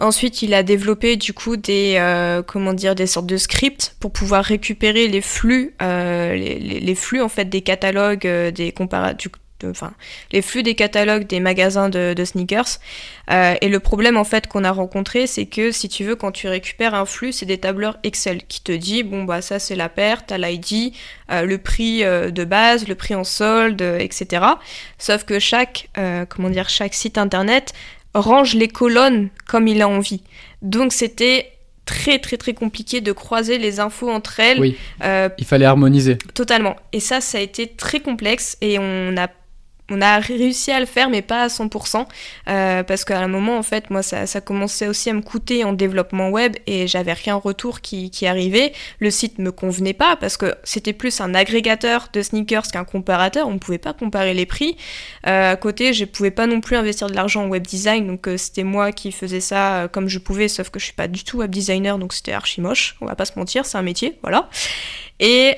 Ensuite, 0.00 0.40
il 0.40 0.54
a 0.54 0.62
développé 0.62 1.16
du 1.16 1.34
coup 1.34 1.58
des 1.58 1.96
euh, 1.98 2.40
comment 2.42 2.72
dire 2.72 2.94
des 2.94 3.06
sortes 3.06 3.26
de 3.26 3.36
scripts 3.36 3.94
pour 4.00 4.12
pouvoir 4.12 4.44
récupérer 4.44 5.08
les 5.08 5.20
flux, 5.20 5.74
les, 5.78 6.58
les, 6.58 6.94
flux 6.94 7.20
en 7.20 7.28
fait 7.28 7.50
des 7.50 7.60
catalogues, 7.60 8.26
des 8.26 8.72
enfin, 9.70 9.92
les 10.32 10.42
flux 10.42 10.62
des 10.62 10.74
catalogues 10.74 11.26
des 11.26 11.40
magasins 11.40 11.88
de, 11.88 12.24
sneakers. 12.24 12.78
Euh, 13.30 13.54
et 13.60 13.68
le 13.68 13.80
problème 13.80 14.16
en 14.16 14.24
fait 14.24 14.46
qu'on 14.46 14.64
a 14.64 14.72
rencontré, 14.72 15.26
c'est 15.26 15.46
que 15.46 15.70
si 15.70 15.88
tu 15.88 16.04
veux, 16.04 16.16
quand 16.16 16.32
tu 16.32 16.48
récupères 16.48 16.94
un 16.94 17.06
flux, 17.06 17.32
c'est 17.32 17.46
des 17.46 17.58
tableurs 17.58 17.98
Excel 18.02 18.42
qui 18.46 18.62
te 18.62 18.72
dit 18.72 19.02
bon 19.02 19.24
bah 19.24 19.42
ça 19.42 19.58
c'est 19.58 19.76
la 19.76 19.88
perte, 19.88 20.26
t'as 20.28 20.38
l'ID, 20.38 20.92
euh, 21.30 21.42
le 21.42 21.58
prix 21.58 22.04
euh, 22.04 22.30
de 22.30 22.44
base, 22.44 22.88
le 22.88 22.94
prix 22.94 23.14
en 23.14 23.24
solde, 23.24 23.82
etc. 23.82 24.44
Sauf 24.98 25.24
que 25.24 25.38
chaque 25.38 25.88
comment 26.28 26.50
dire 26.50 26.68
chaque 26.68 26.94
site 26.94 27.18
internet 27.18 27.72
range 28.14 28.54
les 28.54 28.68
colonnes 28.68 29.28
comme 29.46 29.68
il 29.68 29.82
a 29.82 29.88
envie. 29.88 30.22
Donc 30.62 30.92
c'était 30.92 31.52
très 31.84 32.18
très 32.18 32.36
très 32.36 32.54
compliqué 32.54 33.00
de 33.00 33.12
croiser 33.12 33.58
les 33.58 33.80
infos 33.80 34.10
entre 34.10 34.40
elles. 34.40 34.60
Oui. 34.60 34.76
il 35.02 35.44
fallait 35.44 35.64
harmoniser. 35.64 36.18
Totalement. 36.34 36.76
Et 36.92 37.00
ça, 37.00 37.20
ça 37.20 37.38
a 37.38 37.40
été 37.40 37.66
très 37.68 38.00
complexe 38.00 38.56
et 38.60 38.78
on 38.78 39.16
a 39.16 39.28
on 39.90 40.00
a 40.00 40.18
réussi 40.18 40.70
à 40.70 40.80
le 40.80 40.86
faire, 40.86 41.10
mais 41.10 41.22
pas 41.22 41.42
à 41.42 41.48
100%, 41.48 42.06
euh, 42.48 42.82
parce 42.82 43.04
qu'à 43.04 43.20
un 43.20 43.28
moment, 43.28 43.58
en 43.58 43.62
fait, 43.62 43.90
moi, 43.90 44.02
ça, 44.02 44.40
commençait 44.40 44.88
aussi 44.88 45.10
à 45.10 45.12
me 45.12 45.20
coûter 45.20 45.64
en 45.64 45.72
développement 45.72 46.30
web 46.30 46.56
et 46.66 46.86
j'avais 46.86 47.12
rien 47.12 47.36
en 47.36 47.38
retour 47.40 47.80
qui, 47.80 48.10
arrivait. 48.22 48.72
Le 49.00 49.10
site 49.10 49.38
me 49.38 49.50
convenait 49.50 49.94
pas 49.94 50.14
parce 50.14 50.36
que 50.36 50.54
c'était 50.62 50.92
plus 50.92 51.20
un 51.20 51.34
agrégateur 51.34 52.08
de 52.12 52.22
sneakers 52.22 52.68
qu'un 52.68 52.84
comparateur. 52.84 53.48
On 53.48 53.54
ne 53.54 53.58
pouvait 53.58 53.78
pas 53.78 53.92
comparer 53.92 54.32
les 54.32 54.46
prix. 54.46 54.76
Euh, 55.26 55.52
à 55.52 55.56
côté, 55.56 55.92
je 55.92 56.04
pouvais 56.04 56.30
pas 56.30 56.46
non 56.46 56.60
plus 56.60 56.76
investir 56.76 57.08
de 57.08 57.14
l'argent 57.14 57.44
en 57.44 57.48
web 57.48 57.66
design, 57.66 58.06
donc 58.06 58.28
euh, 58.28 58.36
c'était 58.36 58.62
moi 58.62 58.92
qui 58.92 59.10
faisais 59.10 59.40
ça 59.40 59.88
comme 59.90 60.08
je 60.08 60.20
pouvais, 60.20 60.46
sauf 60.46 60.70
que 60.70 60.78
je 60.78 60.84
suis 60.84 60.94
pas 60.94 61.08
du 61.08 61.24
tout 61.24 61.38
web 61.38 61.50
designer, 61.50 61.98
donc 61.98 62.12
c'était 62.12 62.32
archi 62.32 62.60
moche. 62.60 62.96
On 63.00 63.06
va 63.06 63.16
pas 63.16 63.24
se 63.24 63.36
mentir, 63.36 63.66
c'est 63.66 63.76
un 63.76 63.82
métier, 63.82 64.18
voilà. 64.22 64.48
Et 65.18 65.56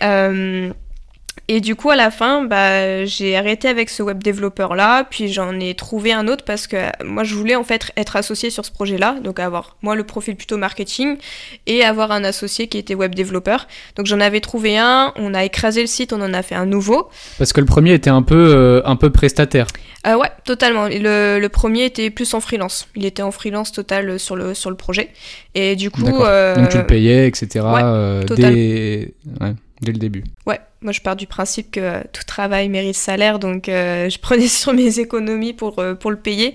et 1.46 1.60
du 1.60 1.76
coup, 1.76 1.90
à 1.90 1.96
la 1.96 2.10
fin, 2.10 2.42
bah, 2.44 3.04
j'ai 3.04 3.36
arrêté 3.36 3.68
avec 3.68 3.90
ce 3.90 4.02
web 4.02 4.22
développeur 4.22 4.74
là, 4.74 5.04
puis 5.04 5.30
j'en 5.30 5.60
ai 5.60 5.74
trouvé 5.74 6.10
un 6.12 6.26
autre 6.26 6.42
parce 6.44 6.66
que 6.66 6.76
moi, 7.04 7.22
je 7.22 7.34
voulais 7.34 7.54
en 7.54 7.64
fait 7.64 7.92
être 7.98 8.16
associé 8.16 8.48
sur 8.48 8.64
ce 8.64 8.70
projet-là, 8.70 9.16
donc 9.22 9.38
avoir 9.38 9.76
moi 9.82 9.94
le 9.94 10.04
profil 10.04 10.36
plutôt 10.36 10.56
marketing 10.56 11.18
et 11.66 11.84
avoir 11.84 12.12
un 12.12 12.24
associé 12.24 12.66
qui 12.68 12.78
était 12.78 12.94
web 12.94 13.14
développeur. 13.14 13.68
Donc 13.96 14.06
j'en 14.06 14.20
avais 14.20 14.40
trouvé 14.40 14.78
un, 14.78 15.12
on 15.16 15.34
a 15.34 15.44
écrasé 15.44 15.82
le 15.82 15.86
site, 15.86 16.14
on 16.14 16.22
en 16.22 16.32
a 16.32 16.42
fait 16.42 16.54
un 16.54 16.66
nouveau. 16.66 17.10
Parce 17.36 17.52
que 17.52 17.60
le 17.60 17.66
premier 17.66 17.92
était 17.92 18.10
un 18.10 18.22
peu, 18.22 18.52
euh, 18.54 18.80
un 18.86 18.96
peu 18.96 19.10
prestataire. 19.10 19.66
Euh, 20.06 20.16
ouais, 20.16 20.30
totalement. 20.44 20.86
Le, 20.88 21.38
le, 21.40 21.48
premier 21.48 21.84
était 21.84 22.08
plus 22.10 22.32
en 22.32 22.40
freelance. 22.40 22.88
Il 22.94 23.04
était 23.04 23.22
en 23.22 23.30
freelance 23.30 23.72
total 23.72 24.18
sur 24.18 24.36
le, 24.36 24.54
sur 24.54 24.70
le 24.70 24.76
projet. 24.76 25.10
Et 25.54 25.76
du 25.76 25.90
coup. 25.90 26.06
Euh, 26.06 26.56
donc 26.56 26.68
tu 26.70 26.78
le 26.78 26.86
payais, 26.86 27.26
etc. 27.26 27.64
Ouais, 27.64 28.24
des... 28.36 29.14
Ouais. 29.40 29.54
Dès 29.84 29.92
le 29.92 29.98
début. 29.98 30.24
Ouais, 30.46 30.60
moi 30.80 30.92
je 30.92 31.00
pars 31.00 31.16
du 31.16 31.26
principe 31.26 31.70
que 31.70 32.06
tout 32.08 32.24
travail 32.24 32.68
mérite 32.68 32.96
salaire, 32.96 33.38
donc 33.38 33.64
je 33.68 34.18
prenais 34.18 34.48
sur 34.48 34.72
mes 34.72 34.98
économies 34.98 35.52
pour, 35.52 35.82
pour 36.00 36.10
le 36.10 36.16
payer. 36.16 36.54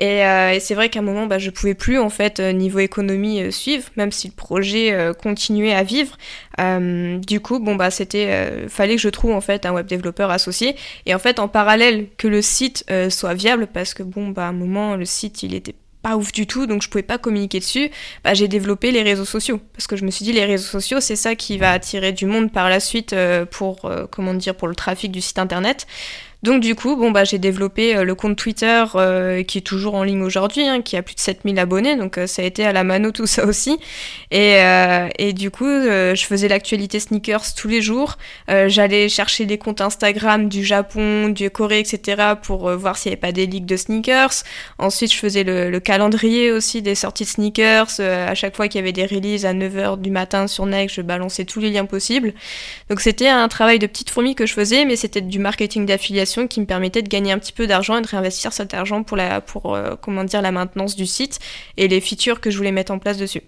Euh, 0.00 0.50
et, 0.50 0.60
c'est 0.60 0.74
vrai 0.74 0.88
qu'à 0.88 1.00
un 1.00 1.02
moment, 1.02 1.26
bah, 1.26 1.38
je 1.38 1.50
pouvais 1.50 1.74
plus 1.74 1.98
en 1.98 2.10
fait 2.10 2.40
euh, 2.40 2.52
niveau 2.52 2.80
économie 2.80 3.40
euh, 3.40 3.50
suivre, 3.50 3.88
même 3.96 4.12
si 4.12 4.28
le 4.28 4.34
projet 4.34 4.94
continuait 5.22 5.74
à 5.74 5.82
vivre. 5.82 6.16
du 6.58 7.40
coup, 7.40 7.58
bon 7.58 7.74
bah 7.74 7.90
c'était, 7.90 8.68
fallait 8.68 8.96
que 8.96 9.00
je 9.00 9.08
trouve 9.08 9.32
en 9.32 9.40
fait 9.40 9.66
un 9.66 9.72
web 9.72 9.86
développeur 9.86 10.30
associé. 10.30 10.76
Et 11.06 11.14
en 11.14 11.18
fait, 11.18 11.38
en 11.38 11.48
parallèle 11.48 12.08
que 12.16 12.28
le 12.28 12.42
site 12.42 12.84
soit 13.10 13.34
viable, 13.34 13.66
parce 13.66 13.94
que 13.94 14.02
bon 14.02 14.28
bah 14.28 14.46
à 14.46 14.48
un 14.48 14.52
moment 14.52 14.96
le 14.96 15.04
site 15.04 15.42
il 15.42 15.54
était 15.54 15.74
pas 16.06 16.16
ouf 16.16 16.30
du 16.30 16.46
tout, 16.46 16.66
donc 16.66 16.82
je 16.82 16.88
pouvais 16.88 17.02
pas 17.02 17.18
communiquer 17.18 17.58
dessus, 17.58 17.90
bah, 18.22 18.32
j'ai 18.32 18.46
développé 18.46 18.92
les 18.92 19.02
réseaux 19.02 19.24
sociaux. 19.24 19.60
Parce 19.72 19.88
que 19.88 19.96
je 19.96 20.04
me 20.04 20.10
suis 20.10 20.24
dit, 20.24 20.32
les 20.32 20.44
réseaux 20.44 20.68
sociaux, 20.68 21.00
c'est 21.00 21.16
ça 21.16 21.34
qui 21.34 21.58
va 21.58 21.72
attirer 21.72 22.12
du 22.12 22.26
monde 22.26 22.52
par 22.52 22.68
la 22.68 22.78
suite 22.78 23.14
pour, 23.50 23.90
comment 24.12 24.34
dire, 24.34 24.54
pour 24.54 24.68
le 24.68 24.74
trafic 24.74 25.10
du 25.10 25.20
site 25.20 25.38
internet. 25.38 25.86
Donc 26.46 26.60
du 26.60 26.76
coup, 26.76 26.94
bon 26.94 27.10
bah 27.10 27.24
j'ai 27.24 27.38
développé 27.38 27.96
euh, 27.96 28.04
le 28.04 28.14
compte 28.14 28.36
Twitter 28.36 28.84
euh, 28.94 29.42
qui 29.42 29.58
est 29.58 29.62
toujours 29.62 29.96
en 29.96 30.04
ligne 30.04 30.22
aujourd'hui, 30.22 30.64
hein, 30.68 30.80
qui 30.80 30.96
a 30.96 31.02
plus 31.02 31.16
de 31.16 31.20
7000 31.20 31.58
abonnés, 31.58 31.96
donc 31.96 32.18
euh, 32.18 32.28
ça 32.28 32.42
a 32.42 32.44
été 32.44 32.64
à 32.64 32.72
la 32.72 32.84
mano 32.84 33.10
tout 33.10 33.26
ça 33.26 33.44
aussi. 33.46 33.80
Et, 34.30 35.32
du 35.32 35.50
coup, 35.50 35.66
je 35.66 36.24
faisais 36.24 36.46
l'actualité 36.46 37.00
sneakers 37.00 37.54
tous 37.56 37.68
les 37.68 37.82
jours. 37.82 38.16
J'allais 38.48 39.08
chercher 39.08 39.44
des 39.44 39.58
comptes 39.58 39.80
Instagram 39.80 40.48
du 40.48 40.64
Japon, 40.64 41.28
du 41.28 41.50
Corée, 41.50 41.80
etc. 41.80 42.34
pour 42.42 42.70
voir 42.76 42.96
s'il 42.96 43.10
n'y 43.10 43.14
avait 43.14 43.20
pas 43.20 43.32
des 43.32 43.46
ligues 43.46 43.66
de 43.66 43.76
sneakers. 43.76 44.44
Ensuite, 44.78 45.12
je 45.12 45.18
faisais 45.18 45.42
le, 45.42 45.70
le 45.70 45.80
calendrier 45.80 46.52
aussi 46.52 46.80
des 46.82 46.94
sorties 46.94 47.24
de 47.24 47.28
sneakers. 47.28 48.00
à 48.00 48.34
chaque 48.34 48.56
fois 48.56 48.68
qu'il 48.68 48.78
y 48.80 48.82
avait 48.82 48.92
des 48.92 49.06
releases 49.06 49.46
à 49.46 49.52
9h 49.52 50.00
du 50.00 50.10
matin 50.10 50.46
sur 50.46 50.66
Nike, 50.66 50.92
je 50.92 51.02
balançais 51.02 51.44
tous 51.44 51.60
les 51.60 51.70
liens 51.70 51.86
possibles. 51.86 52.32
Donc 52.88 53.00
c'était 53.00 53.28
un 53.28 53.48
travail 53.48 53.78
de 53.78 53.86
petite 53.86 54.10
fourmi 54.10 54.34
que 54.34 54.46
je 54.46 54.54
faisais, 54.54 54.84
mais 54.84 54.96
c'était 54.96 55.20
du 55.20 55.38
marketing 55.38 55.86
d'affiliation 55.86 56.35
qui 56.44 56.60
me 56.60 56.66
permettait 56.66 57.02
de 57.02 57.08
gagner 57.08 57.32
un 57.32 57.38
petit 57.38 57.52
peu 57.52 57.66
d'argent 57.66 57.96
et 57.96 58.02
de 58.02 58.06
réinvestir 58.06 58.52
cet 58.52 58.74
argent 58.74 59.02
pour, 59.02 59.16
la, 59.16 59.40
pour 59.40 59.74
euh, 59.74 59.94
comment 60.00 60.24
dire, 60.24 60.42
la 60.42 60.52
maintenance 60.52 60.96
du 60.96 61.06
site 61.06 61.38
et 61.76 61.88
les 61.88 62.00
features 62.00 62.40
que 62.40 62.50
je 62.50 62.56
voulais 62.56 62.72
mettre 62.72 62.92
en 62.92 62.98
place 62.98 63.16
dessus. 63.16 63.42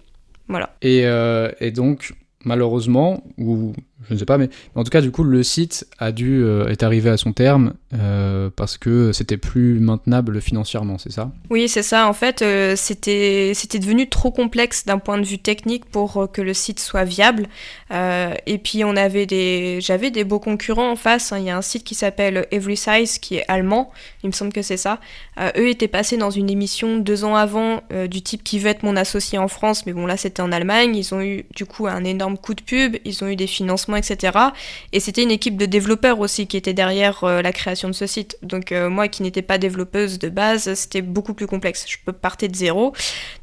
Voilà. 0.47 0.75
Et, 0.81 1.05
euh, 1.05 1.51
donc, 1.71 2.13
malheureusement, 2.43 3.23
ou 3.37 3.73
je 4.07 4.13
ne 4.13 4.19
sais 4.19 4.25
pas, 4.25 4.37
mais 4.37 4.49
en 4.75 4.83
tout 4.83 4.89
cas, 4.89 5.01
du 5.01 5.11
coup, 5.11 5.23
le 5.23 5.43
site 5.43 5.85
a 5.99 6.11
dû 6.11 6.41
euh, 6.41 6.69
est 6.69 6.83
arrivé 6.83 7.09
à 7.09 7.17
son 7.17 7.33
terme 7.33 7.73
euh, 7.93 8.49
parce 8.55 8.77
que 8.77 9.11
c'était 9.11 9.37
plus 9.37 9.79
maintenable 9.79 10.39
financièrement, 10.39 10.97
c'est 10.97 11.11
ça? 11.11 11.31
Oui, 11.49 11.67
c'est 11.67 11.83
ça. 11.83 12.07
En 12.07 12.13
fait, 12.13 12.41
euh, 12.41 12.75
c'était 12.77 13.51
c'était 13.53 13.77
devenu 13.77 14.07
trop 14.07 14.31
complexe 14.31 14.85
d'un 14.85 14.99
point 14.99 15.17
de 15.17 15.25
vue 15.25 15.37
technique 15.37 15.85
pour 15.85 16.29
que 16.31 16.41
le 16.41 16.53
site 16.53 16.79
soit 16.79 17.03
viable. 17.03 17.47
et 17.91 18.57
puis, 18.63 18.83
on 18.85 18.95
avait 18.95 19.25
des, 19.25 19.79
j'avais 19.81 20.11
des 20.11 20.23
beaux 20.23 20.39
concurrents 20.39 20.91
en 20.91 20.95
face. 20.95 21.33
Hein. 21.33 21.39
Il 21.39 21.45
y 21.45 21.49
a 21.49 21.57
un 21.57 21.61
site 21.61 21.83
qui 21.83 21.95
s'appelle 21.95 22.47
Every 22.51 22.77
Size 22.77 23.19
qui 23.19 23.35
est 23.35 23.45
allemand. 23.49 23.91
Il 24.23 24.27
me 24.27 24.33
semble 24.33 24.53
que 24.53 24.61
c'est 24.61 24.77
ça. 24.77 24.99
eux 25.57 25.67
étaient 25.67 25.87
passés 25.87 26.17
dans 26.17 26.31
une 26.31 26.49
émission 26.49 26.97
deux 26.97 27.25
ans 27.25 27.35
avant 27.35 27.81
du 28.09 28.21
type 28.21 28.43
qui 28.43 28.59
veut 28.59 28.69
être 28.69 28.83
mon 28.83 28.95
associé 28.95 29.37
en 29.37 29.47
France, 29.47 29.85
mais 29.85 29.93
bon 29.93 30.05
là, 30.05 30.15
c'était 30.15 30.41
en 30.41 30.51
Allemagne. 30.51 30.95
Ils 30.95 31.13
ont 31.13 31.21
eu 31.21 31.45
du 31.53 31.65
coup 31.65 31.87
un 31.87 32.03
énorme 32.03 32.37
coup 32.37 32.53
de 32.53 32.61
pub. 32.61 32.95
Ils 33.03 33.23
ont 33.23 33.27
eu 33.27 33.35
des 33.35 33.47
financements 33.47 33.88
etc. 33.95 34.37
Et 34.91 34.99
c'était 34.99 35.23
une 35.23 35.31
équipe 35.31 35.57
de 35.57 35.65
développeurs 35.65 36.19
aussi 36.19 36.47
qui 36.47 36.57
était 36.57 36.73
derrière 36.73 37.23
euh, 37.23 37.41
la 37.41 37.51
création 37.51 37.87
de 37.87 37.93
ce 37.93 38.07
site. 38.07 38.37
Donc 38.41 38.71
euh, 38.71 38.89
moi 38.89 39.07
qui 39.07 39.23
n'étais 39.23 39.41
pas 39.41 39.57
développeuse 39.57 40.19
de 40.19 40.29
base, 40.29 40.73
c'était 40.73 41.01
beaucoup 41.01 41.33
plus 41.33 41.47
complexe. 41.47 41.85
Je 41.87 41.97
peux 42.05 42.13
partir 42.13 42.49
de 42.49 42.55
zéro. 42.55 42.93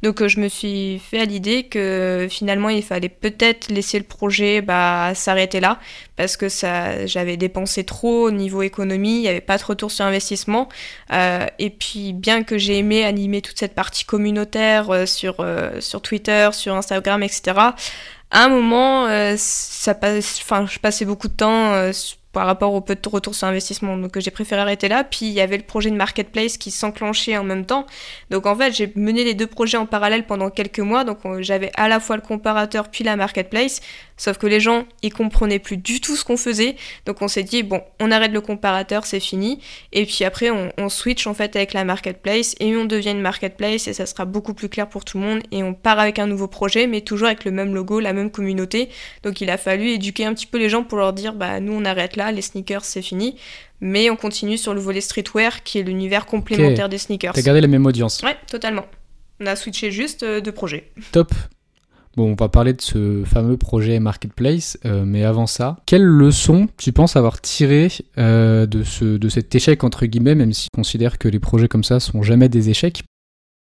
Donc 0.03 0.21
euh, 0.21 0.27
je 0.27 0.39
me 0.39 0.47
suis 0.47 0.99
fait 0.99 1.19
à 1.19 1.25
l'idée 1.25 1.63
que 1.63 2.27
finalement 2.29 2.69
il 2.69 2.83
fallait 2.83 3.09
peut-être 3.09 3.69
laisser 3.71 3.97
le 3.97 4.05
projet 4.05 4.61
bah, 4.61 5.13
s'arrêter 5.15 5.59
là 5.59 5.79
parce 6.15 6.35
que 6.35 6.49
ça, 6.49 7.05
j'avais 7.05 7.37
dépensé 7.37 7.83
trop 7.83 8.27
au 8.27 8.31
niveau 8.31 8.63
économie, 8.63 9.17
il 9.17 9.21
n'y 9.21 9.27
avait 9.27 9.39
pas 9.39 9.57
de 9.59 9.63
retour 9.63 9.91
sur 9.91 10.03
investissement. 10.03 10.67
et 11.11 11.69
puis 11.69 12.13
bien 12.13 12.41
que 12.41 12.57
j'ai 12.57 12.79
aimé 12.79 13.03
animer 13.05 13.43
toute 13.43 13.59
cette 13.59 13.75
partie 13.75 14.03
communautaire 14.03 15.07
sur, 15.07 15.45
sur 15.79 16.01
Twitter, 16.01 16.49
sur 16.53 16.73
Instagram, 16.73 17.21
etc., 17.21 17.53
à 18.31 18.45
un 18.45 18.49
moment, 18.49 19.05
euh, 19.07 19.35
ça 19.37 19.93
passe, 19.93 20.39
enfin, 20.41 20.65
je 20.65 20.79
passais 20.79 21.05
beaucoup 21.05 21.27
de 21.27 21.33
temps 21.33 21.73
euh, 21.73 21.91
par 22.33 22.45
rapport 22.45 22.73
au 22.73 22.81
peu 22.81 22.95
de 22.95 23.09
retour 23.09 23.33
sur 23.33 23.47
investissement. 23.47 23.97
Donc 23.97 24.19
j'ai 24.19 24.31
préféré 24.31 24.61
arrêter 24.61 24.89
là. 24.89 25.03
Puis 25.03 25.27
il 25.27 25.31
y 25.31 25.41
avait 25.41 25.57
le 25.57 25.63
projet 25.63 25.89
de 25.89 25.95
marketplace 25.95 26.57
qui 26.57 26.69
s'enclenchait 26.71 27.37
en 27.37 27.43
même 27.43 27.65
temps. 27.65 27.85
Donc 28.29 28.45
en 28.45 28.55
fait, 28.55 28.73
j'ai 28.73 28.91
mené 28.95 29.23
les 29.23 29.33
deux 29.33 29.47
projets 29.47 29.77
en 29.77 29.85
parallèle 29.85 30.25
pendant 30.25 30.49
quelques 30.49 30.79
mois. 30.79 31.03
Donc 31.03 31.19
j'avais 31.39 31.71
à 31.75 31.87
la 31.87 31.99
fois 31.99 32.17
le 32.17 32.21
comparateur 32.21 32.89
puis 32.89 33.03
la 33.03 33.15
marketplace. 33.15 33.81
Sauf 34.17 34.39
que 34.39 34.47
les 34.47 34.59
gens, 34.59 34.85
ils 35.03 35.13
comprenaient 35.13 35.59
plus 35.59 35.77
du 35.77 36.01
tout 36.01 36.15
ce 36.15 36.25
qu'on 36.25 36.37
faisait. 36.37 36.75
Donc 37.05 37.21
on 37.21 37.27
s'est 37.27 37.43
dit, 37.43 37.63
bon, 37.63 37.81
on 37.99 38.11
arrête 38.11 38.31
le 38.31 38.41
comparateur, 38.41 39.05
c'est 39.05 39.19
fini. 39.19 39.59
Et 39.93 40.05
puis 40.05 40.23
après, 40.23 40.49
on, 40.49 40.89
switch 40.89 41.27
en 41.27 41.33
fait 41.33 41.55
avec 41.55 41.73
la 41.73 41.83
marketplace 41.83 42.55
et 42.59 42.75
on 42.75 42.85
devient 42.85 43.11
une 43.11 43.21
marketplace 43.21 43.87
et 43.87 43.93
ça 43.93 44.05
sera 44.05 44.25
beaucoup 44.25 44.53
plus 44.53 44.69
clair 44.69 44.87
pour 44.87 45.05
tout 45.05 45.19
le 45.19 45.25
monde. 45.25 45.41
Et 45.51 45.63
on 45.63 45.73
part 45.73 45.99
avec 45.99 46.17
un 46.17 46.25
nouveau 46.25 46.47
projet, 46.47 46.87
mais 46.87 47.01
toujours 47.01 47.27
avec 47.27 47.45
le 47.45 47.51
même 47.51 47.75
logo, 47.75 47.99
la 47.99 48.13
même 48.13 48.31
communauté. 48.31 48.89
Donc 49.23 49.41
il 49.41 49.49
a 49.49 49.57
fallu 49.57 49.89
éduquer 49.89 50.25
un 50.25 50.33
petit 50.33 50.47
peu 50.47 50.57
les 50.57 50.69
gens 50.69 50.83
pour 50.83 50.97
leur 50.97 51.13
dire, 51.13 51.33
bah 51.33 51.59
nous 51.59 51.73
on 51.73 51.85
arrête 51.85 52.15
là, 52.15 52.31
les 52.31 52.41
sneakers 52.41 52.85
c'est 52.85 53.01
fini. 53.01 53.35
Mais 53.81 54.09
on 54.09 54.15
continue 54.15 54.57
sur 54.57 54.73
le 54.73 54.79
volet 54.79 55.01
streetwear 55.01 55.61
qui 55.63 55.77
est 55.77 55.83
l'univers 55.83 56.25
complémentaire 56.25 56.89
des 56.89 56.97
sneakers. 56.97 57.33
T'as 57.33 57.41
gardé 57.41 57.61
la 57.61 57.67
même 57.67 57.85
audience 57.85 58.21
Ouais, 58.23 58.37
totalement. 58.49 58.85
On 59.39 59.45
a 59.45 59.55
switché 59.55 59.91
juste 59.91 60.23
euh, 60.23 60.41
de 60.41 60.49
projet. 60.49 60.91
Top. 61.11 61.31
Bon, 62.17 62.31
on 62.31 62.33
va 62.33 62.49
parler 62.49 62.73
de 62.73 62.81
ce 62.81 63.23
fameux 63.25 63.57
projet 63.57 63.99
Marketplace, 63.99 64.79
euh, 64.85 65.03
mais 65.05 65.23
avant 65.23 65.45
ça, 65.45 65.75
quelle 65.85 66.03
leçon 66.03 66.67
tu 66.75 66.91
penses 66.91 67.15
avoir 67.15 67.41
tiré 67.41 67.89
euh, 68.17 68.65
de, 68.65 68.81
ce, 68.81 69.05
de 69.05 69.29
cet 69.29 69.53
échec, 69.53 69.83
entre 69.83 70.07
guillemets, 70.07 70.33
même 70.33 70.51
si 70.51 70.67
on 70.73 70.77
considère 70.77 71.19
que 71.19 71.27
les 71.27 71.39
projets 71.39 71.67
comme 71.67 71.83
ça 71.83 71.99
sont 71.99 72.23
jamais 72.23 72.49
des 72.49 72.71
échecs? 72.71 73.03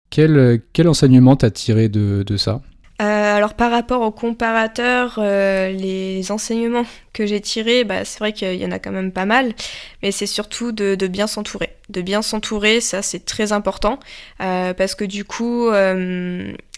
Quel, 0.08 0.62
quel 0.72 0.86
enseignement 0.86 1.34
t'as 1.34 1.50
tiré 1.50 1.88
de, 1.88 2.36
ça? 2.36 2.60
Euh, 3.02 3.36
alors 3.36 3.54
par 3.54 3.72
rapport 3.72 4.02
au 4.02 4.12
comparateur, 4.12 5.18
les 5.18 6.30
enseignements 6.30 6.86
que 7.12 7.26
j'ai 7.26 7.40
tirés, 7.40 7.82
bah, 7.82 8.04
c'est 8.04 8.20
vrai 8.20 8.32
qu'il 8.32 8.54
y 8.54 8.64
en 8.64 8.70
a 8.70 8.78
quand 8.78 8.92
même 8.92 9.10
pas 9.10 9.26
mal, 9.26 9.52
mais 10.00 10.12
c'est 10.12 10.26
surtout 10.26 10.70
de, 10.70 10.94
de, 10.94 11.08
bien 11.08 11.26
s'entourer. 11.26 11.70
De 11.88 12.02
bien 12.02 12.22
s'entourer, 12.22 12.80
ça 12.80 13.02
c'est 13.02 13.24
très 13.24 13.50
important, 13.50 13.98
parce 14.38 14.94
que 14.94 15.04
du 15.04 15.24
coup, 15.24 15.72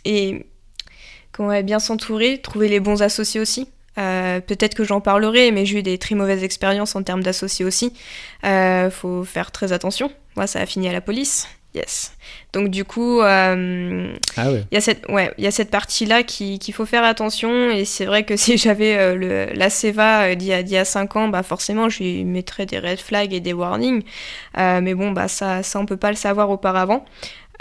et 0.07 0.47
qu'on 1.37 1.47
va 1.47 1.63
bien 1.63 1.79
s'entourer, 1.79 2.39
trouver 2.39 2.69
les 2.69 2.81
bons 2.81 3.03
associés 3.03 3.41
aussi. 3.41 3.69
Euh, 3.99 4.41
peut-être 4.41 4.75
que 4.75 4.85
j'en 4.85 5.01
parlerai, 5.01 5.53
mais 5.53 5.65
j'ai 5.65 5.79
eu 5.79 5.83
des 5.83 5.99
très 5.99 6.15
mauvaises 6.15 6.45
expériences 6.45 6.97
en 6.97 7.03
termes 7.03 7.23
d'associés 7.23 7.65
aussi. 7.65 7.93
Euh, 8.45 8.91
faut 8.91 9.25
faire 9.25 9.51
très 9.51 9.73
attention. 9.73 10.11
Moi, 10.37 10.47
ça 10.47 10.61
a 10.61 10.67
fini 10.67 10.89
à 10.89 10.93
la 10.93 11.01
police. 11.01 11.49
Yes. 11.75 12.15
Donc 12.55 12.71
du 12.71 12.87
coup, 12.87 13.21
euh, 13.21 14.17
ah 14.39 14.51
il 14.51 14.65
y 14.73 14.77
a 14.79 14.81
cette, 14.81 15.07
ouais, 15.11 15.31
il 15.37 15.45
y 15.45 15.47
a 15.47 15.51
cette 15.51 15.71
partie-là 15.71 16.23
qu'il 16.23 16.73
faut 16.73 16.87
faire 16.87 17.05
attention. 17.05 17.71
Et 17.71 17.85
c'est 17.85 18.07
vrai 18.07 18.25
que 18.25 18.35
si 18.39 18.57
j'avais 18.57 18.97
euh, 18.97 19.15
le 19.15 19.47
la 19.55 19.69
Seva 19.69 20.35
d'il 20.35 20.49
y 20.49 20.77
a 20.77 20.85
5 20.87 21.17
ans, 21.17 21.29
bah 21.29 21.43
forcément, 21.43 21.91
je 21.91 22.03
lui 22.03 22.25
mettrais 22.25 22.65
des 22.65 22.79
red 22.79 22.99
flags 22.99 23.35
et 23.35 23.41
des 23.41 23.53
warnings. 23.53 24.05
mais 24.57 24.95
bon, 24.95 25.11
bah 25.13 25.29
ça, 25.29 25.63
ça 25.63 25.79
on 25.79 25.85
peut 25.85 25.99
pas 25.99 26.11
le 26.11 26.17
savoir 26.17 26.49
auparavant. 26.49 27.05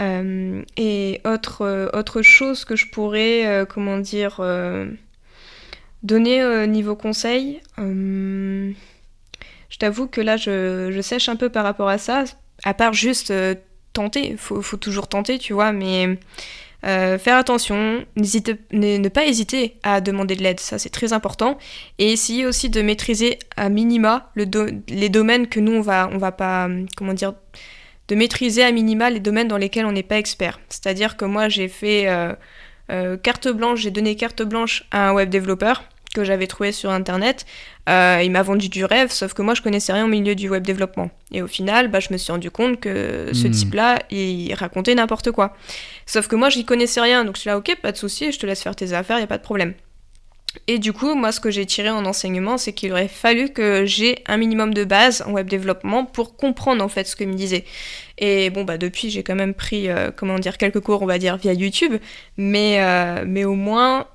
Euh, 0.02 0.62
et 0.78 1.22
autre, 1.26 1.62
euh, 1.62 1.88
autre 1.94 2.22
chose 2.22 2.66
que 2.66 2.76
je 2.76 2.90
pourrais, 2.90 3.46
euh, 3.46 3.66
comment 3.66 3.98
dire, 3.98 4.42
donner 6.04 6.68
niveau 6.68 6.96
conseil, 6.96 7.62
je 7.78 8.74
t'avoue 9.80 10.08
que 10.08 10.22
là, 10.22 10.38
je, 10.38 10.92
je, 10.92 11.02
sèche 11.02 11.30
un 11.30 11.36
peu 11.36 11.50
par 11.50 11.64
rapport 11.64 11.90
à 11.90 11.98
ça, 11.98 12.26
à 12.64 12.74
part 12.74 12.94
juste 12.94 13.34
tenter, 13.94 14.32
il 14.32 14.38
faut, 14.38 14.62
faut, 14.62 14.78
toujours 14.78 15.08
tenter, 15.08 15.40
tu 15.40 15.54
vois, 15.54 15.72
mais 15.72 16.20
faire 16.84 17.38
attention, 17.38 18.06
ne, 18.16 19.10
pas 19.10 19.26
hésiter 19.26 19.78
à 19.82 20.02
demander 20.02 20.36
de 20.36 20.44
l'aide, 20.44 20.60
ça 20.60 20.78
c'est 20.78 20.92
très 20.92 21.14
important, 21.14 21.58
et 21.98 22.12
essayer 22.12 22.46
aussi 22.46 22.70
de 22.70 22.82
maîtriser 22.82 23.40
à 23.58 23.70
minima 23.70 24.30
le 24.36 24.46
les 24.90 25.10
domaines 25.10 25.48
que 25.48 25.60
nous 25.60 25.72
on 25.72 25.82
va, 25.82 26.10
on 26.12 26.20
va 26.20 26.32
pas, 26.32 26.70
comment 26.96 27.14
dire, 27.14 27.34
de 28.08 28.16
maîtriser 28.16 28.64
à 28.64 28.72
minima 28.72 29.10
les 29.10 29.20
domaines 29.20 29.48
dans 29.48 29.58
lesquels 29.58 29.86
on 29.86 29.92
n'est 29.92 30.04
pas 30.04 30.18
expert. 30.18 30.60
C'est-à-dire 30.70 31.18
que 31.18 31.26
moi, 31.26 31.50
j'ai 31.50 31.68
fait 31.68 32.08
euh, 32.08 32.34
euh, 32.92 33.18
carte 33.18 33.48
blanche, 33.48 33.82
j'ai 33.82 33.92
donné 33.92 34.16
carte 34.16 34.44
blanche 34.44 34.84
à 34.92 35.10
un 35.10 35.14
web 35.14 35.30
développeur 35.30 35.84
que 36.14 36.24
j'avais 36.24 36.48
trouvé 36.48 36.72
sur 36.72 36.92
internet. 36.92 37.46
Euh, 37.90 38.22
il 38.24 38.32
m'a 38.32 38.42
vendu 38.42 38.70
du 38.70 38.86
rêve, 38.86 39.12
sauf 39.12 39.34
que 39.34 39.42
moi 39.42 39.54
je 39.54 39.62
connaissais 39.62 39.92
rien 39.92 40.06
au 40.06 40.08
milieu 40.08 40.34
du 40.34 40.50
web 40.50 40.66
développement. 40.66 41.12
Et 41.32 41.42
au 41.42 41.48
final, 41.48 41.90
bah, 41.90 42.00
je 42.00 42.12
me 42.12 42.18
suis 42.18 42.32
rendu 42.32 42.50
compte 42.50 42.80
que 42.80 43.32
ce 43.34 43.48
hmm. 43.48 43.52
type-là, 43.52 44.00
il 44.10 44.54
racontait 44.54 44.96
n'importe 44.96 45.32
quoi. 45.32 45.56
Sauf 46.06 46.28
que 46.28 46.36
moi 46.38 46.50
j'y 46.50 46.64
connaissais 46.64 47.02
rien, 47.02 47.26
donc 47.26 47.36
je 47.36 47.42
suis 47.42 47.50
là, 47.50 47.58
ok, 47.58 47.76
pas 47.82 47.92
de 47.92 47.98
souci, 47.98 48.32
je 48.32 48.40
te 48.40 48.46
laisse 48.46 48.64
faire 48.64 48.76
tes 48.76 48.94
affaires, 48.94 49.20
y 49.20 49.24
a 49.24 49.28
pas 49.28 49.38
de 49.38 49.44
problème. 49.44 49.74
Et 50.68 50.80
du 50.80 50.94
coup, 50.94 51.16
moi, 51.16 51.32
ce 51.32 51.40
que 51.40 51.52
j'ai 51.52 51.66
tiré 51.66 51.90
en 51.90 52.06
enseignement, 52.06 52.58
c'est 52.58 52.74
qu'il 52.74 52.92
aurait 52.92 53.08
fallu 53.08 53.50
que 53.50 53.86
j'ai 53.86 54.24
un 54.28 54.38
minimum 54.38 54.74
de 54.74 54.84
base 54.84 55.24
en 55.26 55.32
web 55.32 55.48
développement 55.48 56.06
pour 56.06 56.36
comprendre 56.36 56.84
en 56.84 56.90
fait 56.90 57.06
ce 57.08 57.16
que 57.16 57.24
me 57.24 57.34
disait. 57.34 57.66
Et 58.18 58.50
bon, 58.50 58.64
bah 58.64 58.78
depuis, 58.78 59.10
j'ai 59.10 59.24
quand 59.24 59.36
même 59.36 59.54
pris, 59.54 59.90
euh, 59.90 60.12
comment 60.16 60.40
dire, 60.40 60.58
quelques 60.58 60.80
cours, 60.80 61.02
on 61.02 61.06
va 61.06 61.20
dire, 61.20 61.38
via 61.38 61.54
YouTube, 61.54 61.94
mais, 62.38 62.82
euh, 62.82 63.26
mais 63.28 63.44
au 63.44 63.56
moins, 63.56 64.08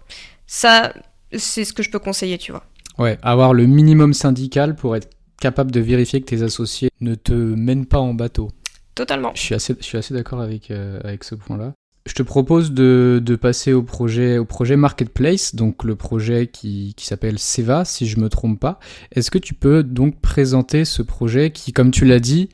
ça, 0.46 0.92
c'est 1.36 1.64
ce 1.64 1.72
que 1.72 1.82
je 1.82 1.90
peux 1.90 1.98
conseiller, 1.98 2.38
tu 2.38 2.52
vois. 2.52 2.64
Ouais, 2.98 3.18
avoir 3.22 3.54
le 3.54 3.66
minimum 3.66 4.14
syndical 4.14 4.74
pour 4.74 4.96
être 4.96 5.08
capable 5.40 5.70
de 5.70 5.80
vérifier 5.80 6.20
que 6.20 6.26
tes 6.26 6.42
associés 6.42 6.90
ne 7.00 7.14
te 7.14 7.32
mènent 7.32 7.86
pas 7.86 7.98
en 7.98 8.14
bateau. 8.14 8.50
Totalement. 8.94 9.32
Je 9.34 9.40
suis 9.40 9.54
assez, 9.54 9.74
je 9.78 9.84
suis 9.84 9.96
assez 9.96 10.12
d'accord 10.12 10.40
avec, 10.40 10.70
euh, 10.70 11.00
avec 11.02 11.24
ce 11.24 11.34
point-là. 11.34 11.72
Je 12.06 12.14
te 12.14 12.22
propose 12.22 12.72
de, 12.72 13.38
passer 13.40 13.72
au 13.74 13.82
projet, 13.82 14.76
Marketplace, 14.76 15.54
donc 15.54 15.84
le 15.84 15.96
projet 15.96 16.46
qui, 16.46 16.94
s'appelle 16.98 17.38
Seva, 17.38 17.84
si 17.84 18.06
je 18.06 18.18
me 18.18 18.28
trompe 18.28 18.58
pas. 18.58 18.80
Est-ce 19.12 19.30
que 19.30 19.38
tu 19.38 19.52
peux 19.52 19.82
donc 19.82 20.18
présenter 20.20 20.84
ce 20.84 21.02
projet 21.02 21.50
qui, 21.50 21.72
comme 21.72 21.90
tu 21.90 22.06
l'as 22.06 22.18
dit, 22.18 22.48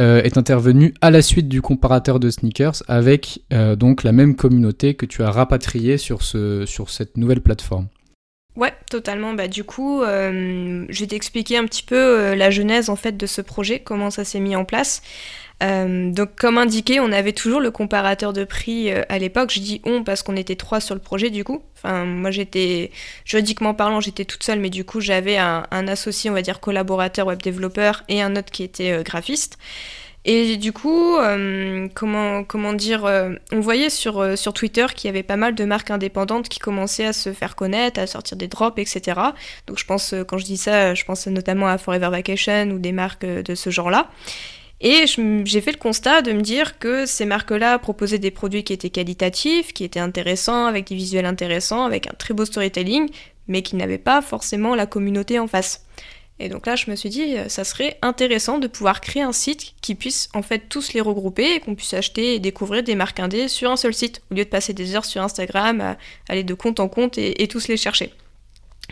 euh, 0.00 0.22
est 0.22 0.38
intervenu 0.38 0.94
à 1.00 1.10
la 1.10 1.22
suite 1.22 1.48
du 1.48 1.60
comparateur 1.60 2.18
de 2.18 2.30
sneakers 2.30 2.82
avec 2.88 3.42
euh, 3.52 3.76
donc 3.76 4.02
la 4.02 4.10
même 4.10 4.34
communauté 4.34 4.94
que 4.94 5.06
tu 5.06 5.22
as 5.22 5.30
rapatriée 5.30 5.98
sur, 5.98 6.22
ce, 6.22 6.64
sur 6.66 6.90
cette 6.90 7.16
nouvelle 7.16 7.40
plateforme? 7.40 7.88
Ouais, 8.56 8.72
totalement. 8.88 9.34
Bah, 9.34 9.48
du 9.48 9.64
coup, 9.64 10.02
euh, 10.02 10.86
je 10.88 11.00
vais 11.00 11.06
t'expliquer 11.08 11.58
un 11.58 11.64
petit 11.64 11.82
peu 11.82 12.34
la 12.34 12.50
genèse 12.50 12.88
en 12.88 12.96
fait 12.96 13.16
de 13.16 13.26
ce 13.26 13.40
projet, 13.40 13.80
comment 13.80 14.10
ça 14.10 14.24
s'est 14.24 14.38
mis 14.38 14.54
en 14.54 14.64
place. 14.64 15.02
Euh, 15.62 16.10
donc, 16.10 16.34
comme 16.36 16.58
indiqué, 16.58 17.00
on 17.00 17.12
avait 17.12 17.32
toujours 17.32 17.60
le 17.60 17.70
comparateur 17.70 18.32
de 18.32 18.44
prix 18.44 18.90
euh, 18.90 19.02
à 19.08 19.18
l'époque. 19.18 19.50
Je 19.52 19.60
dis 19.60 19.80
on 19.84 20.02
parce 20.02 20.22
qu'on 20.22 20.36
était 20.36 20.56
trois 20.56 20.80
sur 20.80 20.94
le 20.94 21.00
projet 21.00 21.30
du 21.30 21.44
coup. 21.44 21.62
Enfin, 21.76 22.04
moi 22.04 22.30
j'étais, 22.30 22.90
juridiquement 23.24 23.74
parlant, 23.74 24.00
j'étais 24.00 24.24
toute 24.24 24.42
seule, 24.42 24.58
mais 24.58 24.70
du 24.70 24.84
coup 24.84 25.00
j'avais 25.00 25.36
un, 25.36 25.64
associé, 25.70 26.30
on 26.30 26.32
va 26.34 26.42
dire 26.42 26.60
collaborateur 26.60 27.26
web 27.26 27.40
développeur 27.42 28.02
et 28.08 28.22
un 28.22 28.36
autre 28.36 28.50
qui 28.50 28.62
était 28.62 28.92
euh, 28.92 29.02
graphiste. 29.02 29.58
Et 30.26 30.56
du 30.56 30.72
coup, 30.72 31.18
comment, 31.94 32.72
dire, 32.72 33.04
on 33.52 33.60
voyait 33.60 33.90
sur 33.90 34.54
Twitter 34.54 34.86
qu'il 34.96 35.08
y 35.08 35.10
avait 35.10 35.22
pas 35.22 35.36
mal 35.36 35.54
de 35.54 35.64
marques 35.66 35.90
indépendantes 35.90 36.48
qui 36.48 36.58
commençaient 36.58 37.04
à 37.04 37.12
se 37.12 37.34
faire 37.34 37.54
connaître, 37.54 38.00
à 38.00 38.06
sortir 38.06 38.38
des 38.38 38.48
drops, 38.48 38.78
etc. 38.78 39.20
Donc 39.66 39.78
je 39.78 39.84
pense, 39.84 40.14
quand 40.26 40.38
je 40.38 40.46
dis 40.46 40.56
ça, 40.56 40.94
je 40.94 41.04
pense 41.04 41.26
notamment 41.26 41.66
à 41.66 41.76
Forever 41.76 42.08
Vacation 42.08 42.70
ou 42.70 42.78
des 42.78 42.92
marques 42.92 43.26
de 43.26 43.54
ce 43.54 43.68
genre-là. 43.68 44.08
Et 44.80 45.06
j'ai 45.06 45.60
fait 45.60 45.72
le 45.72 45.78
constat 45.78 46.22
de 46.22 46.32
me 46.32 46.42
dire 46.42 46.78
que 46.78 47.06
ces 47.06 47.24
marques-là 47.24 47.78
proposaient 47.78 48.18
des 48.18 48.30
produits 48.30 48.64
qui 48.64 48.72
étaient 48.72 48.90
qualitatifs, 48.90 49.72
qui 49.72 49.84
étaient 49.84 50.00
intéressants, 50.00 50.66
avec 50.66 50.88
des 50.88 50.94
visuels 50.94 51.26
intéressants, 51.26 51.84
avec 51.84 52.06
un 52.06 52.14
très 52.18 52.34
beau 52.34 52.44
storytelling, 52.44 53.08
mais 53.48 53.62
qui 53.62 53.76
n'avaient 53.76 53.98
pas 53.98 54.20
forcément 54.20 54.74
la 54.74 54.86
communauté 54.86 55.38
en 55.38 55.46
face. 55.46 55.86
Et 56.40 56.48
donc 56.48 56.66
là, 56.66 56.74
je 56.74 56.90
me 56.90 56.96
suis 56.96 57.10
dit, 57.10 57.36
ça 57.48 57.62
serait 57.62 57.96
intéressant 58.02 58.58
de 58.58 58.66
pouvoir 58.66 59.00
créer 59.00 59.22
un 59.22 59.32
site 59.32 59.74
qui 59.80 59.94
puisse 59.94 60.28
en 60.34 60.42
fait 60.42 60.68
tous 60.68 60.92
les 60.92 61.00
regrouper 61.00 61.54
et 61.54 61.60
qu'on 61.60 61.76
puisse 61.76 61.94
acheter 61.94 62.34
et 62.34 62.38
découvrir 62.40 62.82
des 62.82 62.96
marques 62.96 63.20
indées 63.20 63.46
sur 63.46 63.70
un 63.70 63.76
seul 63.76 63.94
site, 63.94 64.20
au 64.30 64.34
lieu 64.34 64.44
de 64.44 64.50
passer 64.50 64.72
des 64.72 64.96
heures 64.96 65.04
sur 65.04 65.22
Instagram 65.22 65.80
à 65.80 65.96
aller 66.28 66.42
de 66.42 66.54
compte 66.54 66.80
en 66.80 66.88
compte 66.88 67.18
et, 67.18 67.46
tous 67.46 67.68
les 67.68 67.76
chercher. 67.76 68.12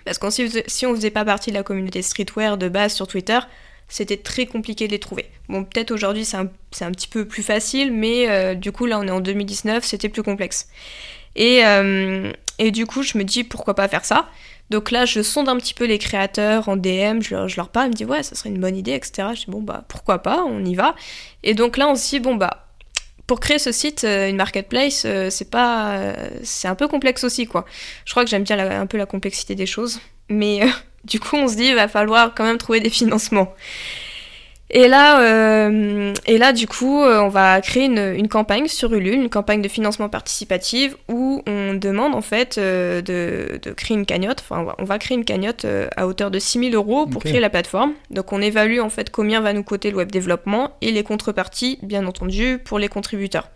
Parce 0.05 0.19
que 0.19 0.31
si, 0.31 0.87
on 0.87 0.95
faisait 0.95 1.11
pas 1.11 1.25
partie 1.25 1.51
de 1.51 1.57
la 1.57 1.65
communauté 1.65 2.01
streetwear 2.01 2.57
de 2.57 2.69
base 2.69 2.95
sur 2.95 3.09
Twitter, 3.09 3.41
c'était 3.89 4.17
très 4.17 4.47
compliqué 4.47 4.87
de 4.87 4.93
les 4.93 4.99
trouver. 4.99 5.27
Bon, 5.49 5.65
peut-être 5.65 5.91
aujourd'hui 5.91 6.25
c'est 6.25 6.37
un, 6.37 6.47
petit 6.93 7.09
peu 7.09 7.27
plus 7.27 7.43
facile, 7.43 7.93
mais 7.93 8.29
euh, 8.31 8.55
du 8.55 8.73
coup 8.73 8.87
là 8.87 8.99
on 8.99 9.07
est 9.07 9.11
en 9.11 9.21
2019, 9.21 9.85
c'était 9.85 10.09
plus 10.09 10.23
complexe. 10.23 10.69
Et, 11.37 11.65
euh, 11.65 12.33
et 12.59 12.71
du 12.71 12.87
coup 12.87 13.03
je 13.03 13.19
me 13.19 13.25
dis 13.25 13.45
pourquoi 13.45 13.75
pas 13.75 13.89
faire 13.89 14.05
ça? 14.05 14.29
Donc 14.71 14.91
là, 14.91 15.05
je 15.05 15.21
sonde 15.21 15.51
un 15.51 15.57
petit 15.59 15.75
peu 15.75 15.85
les 15.85 15.99
créateurs 15.99 16.71
en 16.71 16.77
DM, 16.77 17.21
je 17.21 17.57
leur, 17.57 17.69
parle, 17.69 17.89
ils 17.89 17.91
me 17.91 17.95
disent 17.95 18.07
ouais, 18.07 18.23
ça 18.23 18.35
serait 18.35 18.49
une 18.49 18.61
bonne 18.61 18.77
idée, 18.77 18.93
etc. 18.93 19.29
Je 19.35 19.41
dis 19.41 19.51
bon, 19.51 19.61
bah 19.61 19.85
pourquoi 19.87 20.21
pas, 20.21 20.45
on 20.45 20.65
y 20.65 20.75
va. 20.75 20.95
Et 21.43 21.53
donc 21.53 21.77
là, 21.77 21.89
on 21.89 21.95
se 21.95 22.09
dit 22.09 22.21
bon, 22.21 22.37
bah 22.37 22.69
pour 23.27 23.39
créer 23.39 23.59
ce 23.59 23.71
site, 23.71 24.05
euh, 24.05 24.31
une 24.31 24.37
marketplace, 24.37 25.07
c'est 25.29 25.51
pas, 25.51 26.15
c'est 26.43 26.69
un 26.69 26.75
peu 26.75 26.89
complexe 26.89 27.23
aussi, 27.25 27.47
quoi. 27.47 27.67
Je 28.07 28.13
crois 28.13 28.25
que 28.25 28.31
j'aime 28.31 28.45
bien 28.45 28.59
un 28.59 28.87
peu 28.87 28.97
la 28.97 29.05
complexité 29.05 29.55
des 29.55 29.67
choses, 29.67 30.01
mais 30.31 30.63
du 31.05 31.21
coup, 31.21 31.37
on 31.37 31.49
se 31.49 31.57
dit 31.57 31.67
il 31.67 31.75
va 31.75 31.89
falloir 31.89 32.35
quand 32.35 32.45
même 32.45 32.59
trouver 32.59 32.81
des 32.81 32.91
financements. 32.91 33.55
Et 34.75 34.89
là, 34.89 35.21
euh, 35.21 36.15
et 36.27 36.39
là, 36.39 36.55
du 36.55 36.67
coup, 36.67 37.03
euh, 37.03 37.21
on 37.21 37.29
va 37.29 37.61
créer 37.61 37.85
une, 37.85 38.15
une, 38.17 38.29
campagne 38.29 38.69
sur 38.69 38.95
Ulule, 38.95 39.15
une 39.15 39.29
campagne 39.29 39.61
de 39.61 39.69
financement 39.69 40.09
participatif 40.09 40.97
où 41.11 41.43
on 41.47 41.75
demande 41.75 42.15
en 42.15 42.23
fait 42.23 42.57
euh, 42.57 43.03
de, 43.03 43.61
de, 43.63 43.71
créer 43.73 43.99
une 43.99 44.07
cagnotte. 44.07 44.41
Enfin, 44.41 44.63
on 44.63 44.65
va, 44.65 44.75
on 44.79 44.85
va 44.85 44.99
créer 44.99 45.19
une 45.19 45.27
cagnotte 45.27 45.67
à 45.95 46.07
hauteur 46.07 46.31
de 46.31 46.39
6000 46.39 46.75
euros 46.75 47.05
pour 47.05 47.19
okay. 47.19 47.31
créer 47.31 47.41
la 47.41 47.51
plateforme. 47.51 47.93
Donc, 48.09 48.33
on 48.33 48.41
évalue 48.41 48.81
en 48.81 48.89
fait 48.89 49.11
combien 49.11 49.43
va 49.43 49.53
nous 49.53 49.63
coûter 49.63 49.91
le 49.91 49.99
web 49.99 50.11
développement 50.11 50.71
et 50.81 50.91
les 50.91 51.03
contreparties, 51.03 51.79
bien 51.83 52.07
entendu, 52.07 52.59
pour 52.65 52.79
les 52.79 52.89
contributeurs. 52.89 53.51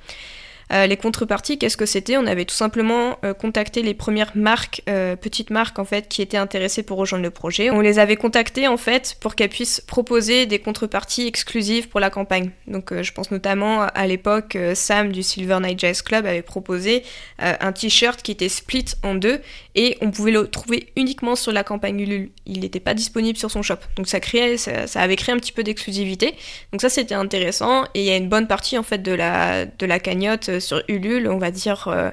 Euh, 0.73 0.87
les 0.87 0.97
contreparties, 0.97 1.59
qu'est-ce 1.59 1.77
que 1.77 1.87
c'était? 1.87 2.17
On 2.17 2.27
avait 2.27 2.45
tout 2.45 2.55
simplement 2.55 3.19
euh, 3.25 3.35
contacté 3.35 3.83
les 3.83 3.95
premières 3.95 4.33
marques, 4.37 4.83
euh, 4.89 5.15
petites 5.15 5.51
marques 5.51 5.79
en 5.79 5.85
fait, 5.85 6.09
qui 6.09 6.23
étaient 6.23 6.37
intéressées 6.37 6.83
pour 6.83 6.99
rejoindre 6.99 7.23
le 7.23 7.31
projet. 7.31 7.71
On 7.71 7.81
les 7.81 7.99
avait 7.99 8.17
contactées 8.17 8.67
en 8.67 8.77
fait 8.77 9.17
pour 9.21 9.37
qu'elles 9.37 9.51
puissent 9.51 9.81
proposer 9.81 10.47
des 10.47 10.59
contreparties 10.59 11.27
exclusives 11.27 11.89
pour 11.89 12.01
la 12.01 12.11
campagne. 12.11 12.51
Donc 12.67 12.93
je 13.01 13.13
pense 13.13 13.31
notamment 13.31 13.83
à 13.83 14.07
l'époque, 14.07 14.59
Sam 14.75 15.13
du 15.13 15.23
Silver 15.23 15.59
Night 15.61 15.79
Jazz 15.79 16.03
Club 16.03 16.27
avait 16.27 16.43
proposé 16.43 17.05
un 17.39 17.73
t-shirt 17.73 18.23
qui 18.23 18.33
était 18.33 18.49
split 18.49 18.87
en 19.03 19.15
deux 19.15 19.41
et 19.77 19.99
on 20.01 20.11
pouvait 20.11 20.33
le 20.33 20.49
trouver 20.49 20.89
uniquement 20.97 21.37
sur 21.37 21.53
la 21.53 21.63
campagne 21.63 22.01
Ulule. 22.01 22.31
Il 22.47 22.61
n'était 22.61 22.81
pas 22.81 22.95
disponible 22.95 23.39
sur 23.39 23.51
son 23.51 23.63
shop. 23.63 23.77
Donc 23.97 24.09
ça 24.09 24.21
créait, 24.21 24.57
ça, 24.57 25.01
avait 25.01 25.17
créé 25.17 25.35
un 25.35 25.39
petit 25.39 25.53
peu 25.53 25.63
d'exclusivité. 25.63 26.35
Donc 26.73 26.81
ça 26.81 26.89
c'était 26.89 27.15
intéressant 27.15 27.85
et 27.95 28.01
il 28.01 28.05
y 28.05 28.11
a 28.11 28.17
une 28.17 28.29
bonne 28.29 28.49
partie 28.49 28.79
en 28.79 28.83
fait 28.83 29.03
de 29.03 29.13
la 29.13 29.67
de 29.67 29.87
la 29.87 30.01
cagnotte 30.01 30.59
sur 30.59 30.83
Ulule, 30.89 31.29
on 31.29 31.39
va 31.39 31.51
dire 31.51 31.89
euh, 31.89 32.11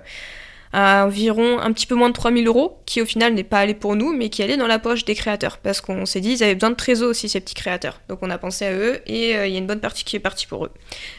à 0.74 1.06
environ 1.06 1.60
un 1.60 1.72
petit 1.72 1.86
peu 1.86 1.94
moins 1.94 2.10
de 2.10 2.16
3000 2.16 2.48
euros, 2.48 2.80
qui 2.88 3.00
au 3.00 3.06
final 3.06 3.36
n'est 3.36 3.44
pas 3.44 3.60
allé 3.60 3.76
pour 3.76 3.96
nous, 3.96 4.12
mais 4.12 4.30
qui 4.30 4.42
allait 4.42 4.58
dans 4.58 4.66
la 4.68 4.80
poche 4.80 5.06
des 5.06 5.14
créateurs, 5.14 5.60
parce 5.60 5.82
qu'on 5.82 6.08
s'est 6.08 6.20
dit 6.20 6.32
ils 6.32 6.44
avaient 6.44 6.56
besoin 6.56 6.72
de 6.72 6.76
trésor 6.76 7.12
aussi, 7.12 7.30
ces 7.30 7.40
petits 7.40 7.54
créateurs. 7.54 8.02
Donc 8.10 8.20
on 8.24 8.30
a 8.32 8.40
pensé 8.40 8.66
à 8.66 8.74
eux, 8.74 9.00
et 9.06 9.30
il 9.30 9.36
euh, 9.36 9.48
y 9.48 9.56
a 9.56 9.60
une 9.60 9.68
bonne 9.68 9.80
partie 9.80 10.04
qui 10.04 10.16
est 10.16 10.20
partie 10.20 10.48
pour 10.48 10.66
eux. 10.66 10.72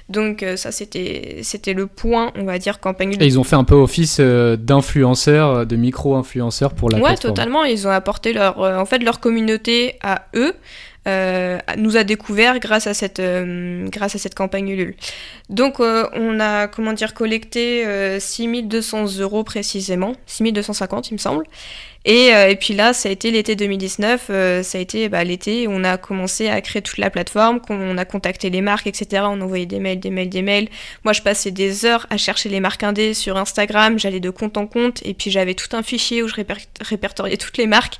Donc 0.08 0.42
euh, 0.42 0.56
ça, 0.56 0.72
c'était 0.72 1.72
le 1.72 1.86
point, 1.86 2.32
on 2.34 2.42
va 2.42 2.58
dire, 2.58 2.80
campagne. 2.80 3.16
Et 3.20 3.26
ils 3.26 3.38
ont 3.38 3.44
fait 3.44 3.54
un 3.56 3.64
peu 3.64 3.76
office 3.76 4.16
euh, 4.18 4.56
d'influenceurs, 4.56 5.66
de 5.66 5.76
micro-influenceurs 5.76 6.74
pour 6.74 6.90
la 6.90 6.98
Ouais, 6.98 7.04
plateforme. 7.04 7.34
totalement, 7.34 7.64
ils 7.64 7.86
ont 7.86 7.92
apporté 7.92 8.32
leur, 8.32 8.58
en 8.58 8.84
fait, 8.86 8.98
leur 8.98 9.20
communauté 9.20 9.98
à 10.02 10.26
eux, 10.34 10.54
euh, 11.06 11.58
nous 11.76 11.96
a 11.96 12.04
découvert 12.04 12.58
grâce 12.58 12.86
à 12.86 12.94
cette, 12.94 13.20
euh, 13.20 13.86
grâce 13.88 14.14
à 14.14 14.18
cette 14.18 14.34
campagne 14.34 14.68
Ulule. 14.68 14.94
Donc 15.50 15.80
euh, 15.80 16.08
on 16.14 16.40
a 16.40 16.66
comment 16.66 16.92
dire 16.92 17.14
collecté 17.14 17.84
6200 18.18 19.18
euros 19.18 19.44
précisément, 19.44 20.14
6250 20.26 21.10
il 21.10 21.14
me 21.14 21.18
semble. 21.18 21.44
Et, 22.04 22.34
euh, 22.34 22.50
et, 22.50 22.56
puis 22.56 22.74
là, 22.74 22.92
ça 22.92 23.08
a 23.08 23.12
été 23.12 23.30
l'été 23.30 23.56
2019, 23.56 24.26
euh, 24.28 24.62
ça 24.62 24.76
a 24.76 24.80
été 24.80 25.08
bah, 25.08 25.24
l'été 25.24 25.66
où 25.66 25.70
on 25.72 25.84
a 25.84 25.96
commencé 25.96 26.48
à 26.50 26.60
créer 26.60 26.82
toute 26.82 26.98
la 26.98 27.08
plateforme, 27.08 27.60
on 27.70 27.96
a 27.96 28.04
contacté 28.04 28.50
les 28.50 28.60
marques, 28.60 28.86
etc. 28.86 29.22
On 29.26 29.40
envoyait 29.40 29.64
des 29.64 29.78
mails, 29.78 30.00
des 30.00 30.10
mails, 30.10 30.28
des 30.28 30.42
mails. 30.42 30.68
Moi, 31.04 31.14
je 31.14 31.22
passais 31.22 31.50
des 31.50 31.86
heures 31.86 32.06
à 32.10 32.18
chercher 32.18 32.50
les 32.50 32.60
marques 32.60 32.82
indées 32.82 33.14
sur 33.14 33.38
Instagram, 33.38 33.98
j'allais 33.98 34.20
de 34.20 34.28
compte 34.28 34.58
en 34.58 34.66
compte, 34.66 35.00
et 35.06 35.14
puis 35.14 35.30
j'avais 35.30 35.54
tout 35.54 35.74
un 35.74 35.82
fichier 35.82 36.22
où 36.22 36.28
je 36.28 36.34
réper 36.34 36.54
répertoriais 36.82 37.38
toutes 37.38 37.56
les 37.56 37.66
marques. 37.66 37.96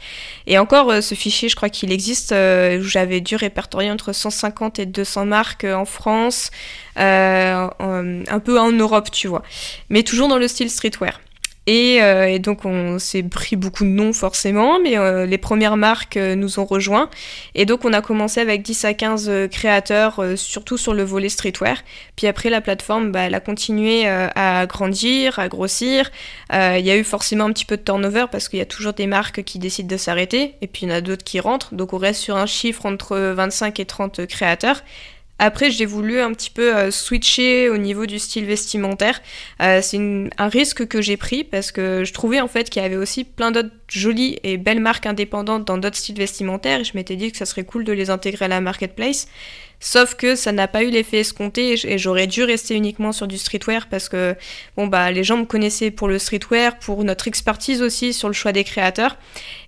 Et 0.47 0.59
encore, 0.59 0.91
euh, 0.91 1.01
ce 1.01 1.15
fichier, 1.15 1.49
je 1.49 1.57
crois 1.57 1.71
qu'il 1.71 1.91
existe, 1.91 2.33
où 2.33 2.83
j'avais 2.83 3.23
dû 3.23 3.37
répertorier 3.37 3.91
entre 3.91 4.13
150 4.13 4.81
et 4.81 4.87
200 4.87 5.25
marques 5.25 5.65
en 5.65 5.87
France, 5.87 6.51
un 6.97 8.41
peu 8.45 8.61
en 8.61 8.73
Europe, 8.73 9.11
tu 9.11 9.29
vois. 9.29 9.43
Mais 9.89 10.03
toujours 10.03 10.29
dans 10.29 10.39
le 10.39 10.49
style 10.49 10.69
streetwear. 10.71 11.21
Et, 11.67 12.03
euh, 12.03 12.27
et, 12.27 12.39
donc 12.39 12.65
on 12.65 12.99
s'est 12.99 13.23
pris 13.23 13.57
beaucoup 13.57 13.85
de 13.85 13.89
noms 13.89 14.13
forcément, 14.13 14.79
mais 14.79 14.99
euh, 14.99 15.25
les 15.25 15.39
premières 15.39 15.79
marques 15.79 16.19
euh, 16.19 16.35
nous 16.35 16.59
ont 16.59 16.67
rejoints. 16.67 17.09
Et 17.55 17.65
donc 17.65 17.85
on 17.85 17.93
a 17.93 18.03
commencé 18.03 18.41
avec 18.41 18.63
10 18.63 18.85
à 18.85 18.95
15 18.95 19.31
créateurs, 19.51 20.23
surtout 20.37 20.77
sur 20.77 20.93
le 20.93 21.03
volet 21.03 21.29
streetwear. 21.29 21.79
Puis 22.17 22.27
après 22.27 22.51
la 22.51 22.61
plateforme, 22.61 23.13
bah, 23.13 23.21
elle 23.21 23.35
a 23.35 23.41
continué 23.41 24.07
à 24.07 24.67
grandir, 24.67 25.39
à 25.39 25.49
grossir. 25.49 26.11
Il 26.53 26.85
y 26.85 26.91
a 26.91 26.97
eu 26.97 27.05
forcément 27.05 27.45
un 27.45 27.53
petit 27.53 27.65
peu 27.65 27.77
de 27.77 27.83
turnover 27.83 28.27
parce 28.31 28.49
qu'il 28.49 28.59
y 28.59 28.63
a 28.63 28.67
toujours 28.67 28.93
des 28.93 29.07
marques 29.07 29.43
qui 29.45 29.59
décident 29.59 29.89
de 29.89 29.97
s'arrêter, 29.97 30.55
et 30.61 30.67
puis 30.67 30.85
il 30.85 30.89
y 30.91 30.93
en 30.93 30.95
a 30.95 31.01
d'autres 31.01 31.25
qui 31.25 31.41
rentrent. 31.41 31.75
Donc 31.75 31.93
on 31.93 31.99
reste 31.99 32.21
sur 32.21 32.37
un 32.37 32.47
chiffre 32.47 32.87
entre 32.87 33.17
25 33.17 33.81
et 33.81 33.85
30 33.85 34.27
créateurs. 34.27 34.83
Après, 35.39 35.71
j'ai 35.71 35.85
voulu 35.85 36.21
un 36.21 36.33
petit 36.33 36.51
peu 36.51 36.77
euh, 36.77 36.91
switcher 36.91 37.69
au 37.69 37.77
niveau 37.77 38.07
du 38.07 38.19
style 38.19 38.45
vestimentaire. 38.45 39.21
Euh, 39.61 39.81
c'est 39.83 39.99
un 40.39 40.49
risque 40.49 40.87
que 40.87 41.03
j'ai 41.03 41.17
pris 41.17 41.43
parce 41.43 41.73
que 41.73 42.05
je 42.05 42.13
trouvais 42.13 42.41
en 42.41 42.47
fait 42.49 42.71
qu'il 42.71 42.83
y 42.83 42.85
avait 42.85 42.97
aussi 42.97 43.25
plein 43.25 43.51
d'autres 43.51 43.71
jolies 43.89 44.39
et 44.45 44.57
belles 44.57 44.81
marques 44.81 45.07
indépendantes 45.07 45.65
dans 45.65 45.77
d'autres 45.77 45.97
styles 45.97 46.17
vestimentaires 46.17 46.81
et 46.81 46.85
je 46.85 46.93
m'étais 46.95 47.17
dit 47.17 47.33
que 47.33 47.39
ça 47.39 47.47
serait 47.47 47.65
cool 47.65 47.85
de 47.85 47.93
les 47.93 48.11
intégrer 48.11 48.45
à 48.45 48.49
la 48.49 48.61
marketplace. 48.61 49.27
Sauf 49.87 50.15
que 50.15 50.35
ça 50.35 50.51
n'a 50.51 50.67
pas 50.67 50.83
eu 50.83 50.89
l'effet 50.89 51.19
escompté 51.19 51.75
et 51.87 51.99
j'aurais 51.99 52.27
dû 52.27 52.43
rester 52.43 52.75
uniquement 52.75 53.13
sur 53.13 53.27
du 53.27 53.37
streetwear 53.37 53.87
parce 53.91 54.09
que 54.09 54.35
bon 54.79 54.87
bah 54.87 55.11
les 55.11 55.25
gens 55.25 55.37
me 55.37 55.45
connaissaient 55.45 55.91
pour 55.91 56.09
le 56.09 56.19
streetwear, 56.19 56.79
pour 56.79 57.05
notre 57.05 57.29
expertise 57.29 57.83
aussi 57.83 58.15
sur 58.15 58.29
le 58.29 58.33
choix 58.33 58.53
des 58.53 58.65
créateurs 58.65 59.19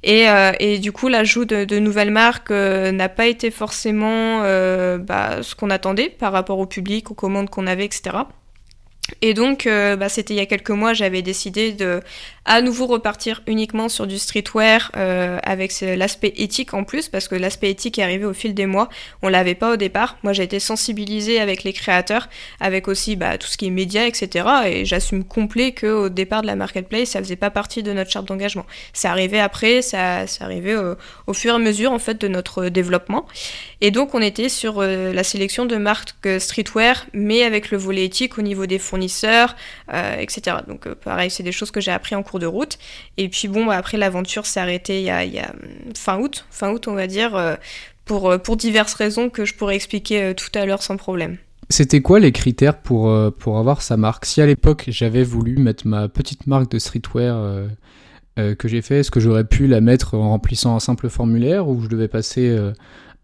et, 0.03 0.27
euh, 0.31 0.79
du 0.79 0.91
coup 0.91 1.09
l'ajout 1.09 1.45
de, 1.45 1.79
nouvelles 1.79 2.11
marques 2.11 2.51
euh, 2.51 2.93
n'a 2.93 3.11
pas 3.11 3.27
été 3.27 3.51
forcément 3.51 4.41
euh, 4.43 4.97
bah, 4.97 5.43
ce 5.43 5.55
qu'on 5.55 5.69
attendait 5.69 6.09
par 6.09 6.33
rapport 6.33 6.61
au 6.61 6.67
public, 6.67 7.11
aux 7.11 7.15
commandes 7.15 7.51
qu'on 7.51 7.67
avait, 7.67 7.85
etc. 7.85 8.17
Et 9.21 9.35
donc, 9.35 9.69
bah, 9.69 10.09
c'était 10.09 10.35
il 10.35 10.39
y 10.39 10.41
a 10.41 10.47
quelques 10.47 10.71
mois, 10.71 10.93
j'avais 10.93 11.23
décidé 11.23 11.71
de 11.71 12.01
à 12.47 12.63
nouveau 12.63 12.87
repartir 12.87 13.43
uniquement 13.49 13.89
sur 13.89 14.07
du 14.07 14.19
streetwear 14.19 14.93
euh, 14.97 15.39
avec 15.43 15.75
l'aspect 15.81 16.33
éthique 16.37 16.75
en 16.75 16.85
plus, 16.85 17.09
parce 17.09 17.27
que 17.27 17.35
l'aspect 17.35 17.71
éthique 17.71 17.99
est 17.99 18.03
arrivé 18.03 18.25
au 18.25 18.33
fil 18.33 18.55
des 18.55 18.67
mois. 18.67 18.89
On 19.23 19.29
l'avait 19.29 19.57
pas 19.57 19.73
au 19.73 19.77
départ. 19.77 20.17
Moi, 20.23 20.33
j'ai 20.33 20.45
été 20.45 20.61
sensibilisée 20.61 21.41
avec 21.41 21.65
les 21.65 21.73
créateurs, 21.73 22.29
avec 22.61 22.87
aussi 22.87 23.17
bah, 23.17 23.37
tout 23.37 23.49
ce 23.49 23.57
qui 23.57 23.67
est 23.67 23.71
médias, 23.71 24.07
etc. 24.07 24.47
Et 24.67 24.85
j'assume 24.85 25.25
complet 25.25 25.73
qu'au 25.73 26.09
départ 26.09 26.43
de 26.43 26.47
la 26.47 26.55
marketplace, 26.55 27.11
ça 27.11 27.19
faisait 27.19 27.35
pas 27.35 27.51
partie 27.51 27.83
de 27.83 27.93
notre 27.93 28.11
charte 28.13 28.29
d'engagement. 28.29 28.65
C'est 28.93 29.09
arrivé 29.09 29.41
après, 29.41 29.83
ça, 29.83 30.29
c'est 30.29 30.45
arrivé 30.45 30.77
au, 31.27 31.33
fur 31.33 31.53
et 31.53 31.57
à 31.57 31.59
mesure 31.59 31.91
en 31.93 31.99
fait 31.99 32.21
de 32.21 32.29
notre 32.29 32.69
développement. 32.69 33.27
Et 33.81 33.91
donc, 33.91 34.15
on 34.15 34.23
était 34.23 34.49
sur 34.49 34.81
euh, 34.81 35.13
la 35.13 35.25
sélection 35.25 35.67
de 35.67 35.77
marques 35.77 36.29
streetwear, 36.39 37.07
mais 37.13 37.43
avec 37.43 37.73
le 37.73 37.77
volet 37.79 38.05
éthique 38.05 38.39
au 38.39 38.43
niveau 38.43 38.67
des 38.67 38.79
fournisseurs, 38.79 39.57
euh, 39.93 40.17
etc. 40.19 40.59
Donc, 40.69 40.89
pareil, 40.95 41.31
c'est 41.31 41.43
des 41.43 41.53
choses 41.53 41.73
que 41.73 41.81
j'ai 41.81 41.91
appris 41.91 42.15
en 42.15 42.23
cours 42.23 42.36
de 42.39 42.47
route. 42.47 42.79
Et 43.17 43.29
puis 43.29 43.49
bon, 43.49 43.67
bah, 43.67 43.77
après 43.77 43.97
l'aventure 43.97 44.47
s'est 44.47 44.61
arrêtée 44.61 45.01
il 45.01 45.07
y, 45.07 45.11
a, 45.11 45.21
hum, 45.23 45.95
fin 45.97 46.19
août, 46.19 46.47
fin 46.51 46.71
août 46.71 46.89
on 46.89 46.95
va 46.95 47.07
dire, 47.07 47.35
euh, 47.37 47.55
pour, 48.05 48.31
euh, 48.31 48.39
pour 48.39 48.57
diverses 48.57 48.95
raisons 48.95 49.31
que 49.31 49.45
je 49.45 49.55
pourrais 49.55 49.77
expliquer 49.77 50.23
euh, 50.23 50.35
tout 50.35 50.51
à 50.55 50.67
l'heure 50.67 50.83
sans 50.83 50.97
problème. 50.97 51.39
C'était 51.69 52.01
quoi 52.01 52.21
les 52.21 52.31
critères 52.31 52.79
pour, 52.79 53.13
pour 53.41 53.59
avoir 53.59 53.83
sa 53.83 53.97
marque? 53.97 54.25
Si 54.25 54.41
à 54.41 54.47
l'époque 54.47 54.85
j'avais 54.87 55.25
voulu 55.25 55.57
mettre 55.57 55.85
ma 55.89 56.09
petite 56.09 56.47
marque 56.47 56.71
de 56.71 56.79
streetwear 56.79 57.65
que 58.37 58.69
j'ai 58.69 58.83
fait, 58.83 59.01
est-ce 59.01 59.11
que 59.11 59.19
j'aurais 59.19 59.43
pu 59.43 59.67
la 59.67 59.81
mettre 59.81 60.15
en 60.15 60.31
remplissant 60.31 60.77
un 60.77 60.79
simple 60.79 61.09
formulaire 61.09 61.67
ou 61.67 61.83
je 61.83 61.89
devais 61.89 62.07
passer 62.07 62.57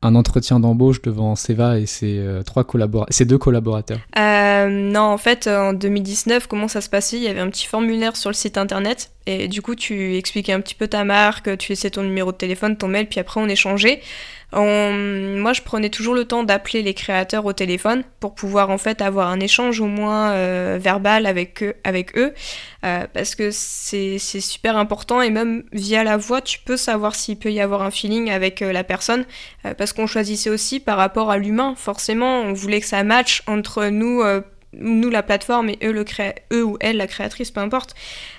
un 0.03 0.15
entretien 0.15 0.61
d'embauche 0.61 1.01
devant 1.03 1.37
Seva 1.37 1.79
et 1.79 1.87
ses, 1.87 2.19
euh, 2.19 2.43
trois 2.43 2.67
ses 3.11 3.25
deux 3.25 3.39
collaborateurs 3.39 3.99
euh, 4.19 4.69
Non, 4.69 5.03
en 5.03 5.19
fait, 5.19 5.47
en 5.47 5.73
2019, 5.73 6.47
comment 6.47 6.69
ça 6.69 6.81
se 6.81 6.89
passait? 6.89 7.17
Il 7.17 7.23
y 7.23 7.29
avait 7.29 7.41
un 7.41 7.49
petit 7.49 7.67
formulaire 7.67 8.17
sur 8.17 8.31
le 8.31 8.35
site 8.35 8.59
internet 8.59 9.11
et 9.27 9.49
du 9.49 9.63
coup, 9.63 9.75
tu 9.75 10.17
expliquais 10.17 10.53
un 10.53 10.61
petit 10.61 10.75
peu 10.75 10.89
ta 10.89 11.05
marque, 11.05 11.57
tu 11.59 11.73
laissais 11.73 11.91
ton 11.91 12.03
numéro 12.03 12.33
de 12.33 12.37
téléphone, 12.37 12.77
ton 12.77 12.89
mail, 12.89 13.07
puis 13.09 13.21
après 13.21 13.41
on 13.41 13.49
échangeait. 13.49 14.01
Moi, 14.61 15.53
je 15.53 15.63
prenais 15.63 15.89
toujours 15.89 16.15
le 16.15 16.25
temps 16.25 16.45
d'appeler 16.45 16.83
les 16.83 16.95
créateurs 16.95 17.47
au 17.47 17.53
téléphone 17.53 18.05
pour 18.21 18.35
pouvoir 18.35 18.71
en 18.71 18.79
fait 18.79 19.01
avoir 19.01 19.29
un 19.29 19.41
échange 19.41 19.81
au 19.81 19.87
moins 19.87 20.33
euh, 20.33 20.79
verbal 20.81 21.27
avec 21.27 21.63
eux, 21.63 21.75
avec 21.85 22.17
eux 22.19 22.35
euh, 22.85 23.07
parce 23.13 23.35
que 23.35 23.51
c'est 23.51 24.19
super 24.19 24.77
important 24.77 25.23
et 25.23 25.31
même 25.31 25.65
via 25.73 26.05
la 26.05 26.17
voix, 26.17 26.41
tu 26.41 26.59
peux 26.59 26.77
savoir 26.77 27.15
s'il 27.15 27.39
peut 27.39 27.53
y 27.53 27.61
avoir 27.61 27.83
un 27.83 27.91
feeling 27.91 28.31
avec 28.31 28.63
euh, 28.63 28.73
la 28.73 28.85
personne, 28.85 29.25
parce 29.79 29.93
qu'on 29.93 30.07
choisissait 30.07 30.51
aussi 30.51 30.81
par 30.81 30.97
rapport 30.97 31.31
à 31.31 31.39
l'humain. 31.39 31.75
Forcément, 31.77 32.41
on 32.41 32.53
voulait 32.53 32.81
que 32.81 32.87
ça 32.87 33.03
matche 33.05 33.43
entre 33.47 33.87
nous 33.87 34.23
nous 34.75 35.11
la 35.11 35.23
plateforme 35.23 35.71
et 35.71 35.79
eux, 35.85 35.93
le 35.93 36.05
cré... 36.05 36.35
eux 36.53 36.65
ou 36.65 36.77
elle 36.81 36.97
la 36.97 37.07
créatrice, 37.07 37.51
peu 37.51 37.61
importe. 37.61 37.95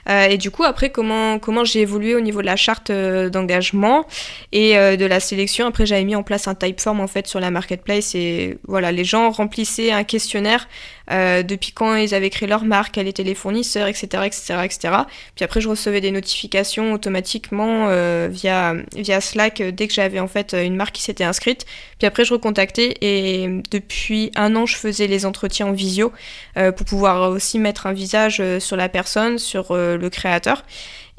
Euh, 0.10 0.26
et 0.26 0.38
du 0.38 0.52
coup, 0.52 0.64
après, 0.64 0.90
comment, 0.90 1.40
comment 1.40 1.64
j'ai 1.64 1.82
évolué 1.82 2.16
au 2.16 2.20
niveau 2.20 2.42
de 2.42 2.46
la 2.46 2.56
charte 2.56 2.90
euh, 2.90 3.30
d'engagement 3.30 4.06
et 4.52 4.78
euh, 4.78 4.96
de 4.96 5.06
la 5.06 5.20
sélection? 5.20 5.68
Après, 5.68 5.86
j'avais 5.86 6.04
mis 6.04 6.16
en 6.16 6.24
place 6.24 6.48
un 6.48 6.56
typeform 6.56 7.00
en 7.00 7.08
fait 7.08 7.28
sur 7.28 7.40
la 7.40 7.52
marketplace 7.52 8.16
et 8.16 8.58
voilà, 8.68 8.92
les 8.92 9.04
gens 9.04 9.30
remplissaient 9.32 9.92
un 9.92 10.04
questionnaire 10.04 10.68
depuis 11.10 11.72
quand 11.74 11.96
ils 11.96 12.16
avaient 12.16 12.30
créé 12.30 12.48
leur 12.48 12.66
marque, 12.66 12.94
quels 12.94 13.08
étaient 13.08 13.24
les 13.24 13.36
fournisseurs, 13.36 13.88
etc., 13.88 14.24
etc., 14.26 14.60
etc. 14.64 14.94
Puis 15.36 15.44
après, 15.44 15.62
je 15.62 15.70
recevais 15.70 16.02
des 16.02 16.12
notifications 16.12 16.94
automatiquement 16.94 17.88
via 18.28 18.76
via 18.96 19.22
Slack 19.22 19.62
dès 19.62 19.88
que 19.88 19.94
j'avais 19.94 20.20
en 20.20 20.28
fait 20.28 20.54
une 20.54 20.76
marque 20.76 20.96
qui 20.96 21.04
s'était 21.04 21.24
inscrite. 21.24 21.66
Puis 22.00 22.08
après, 22.08 22.26
je 22.26 22.34
recontactais 22.34 22.96
et 23.02 23.50
depuis 23.70 24.32
un 24.36 24.56
an, 24.56 24.66
je 24.66 24.78
faisais 24.78 25.08
les 25.08 25.26
entretiens 25.26 25.68
en 25.68 25.74
visio 25.74 26.14
pour 26.56 26.86
pouvoir 26.86 27.32
aussi 27.32 27.60
mettre 27.60 27.86
un 27.88 27.94
visage 27.94 28.42
sur 28.60 28.78
la 28.78 28.90
personne, 28.90 29.38
sur 29.40 29.76
le 29.76 30.10
créateur. 30.10 30.64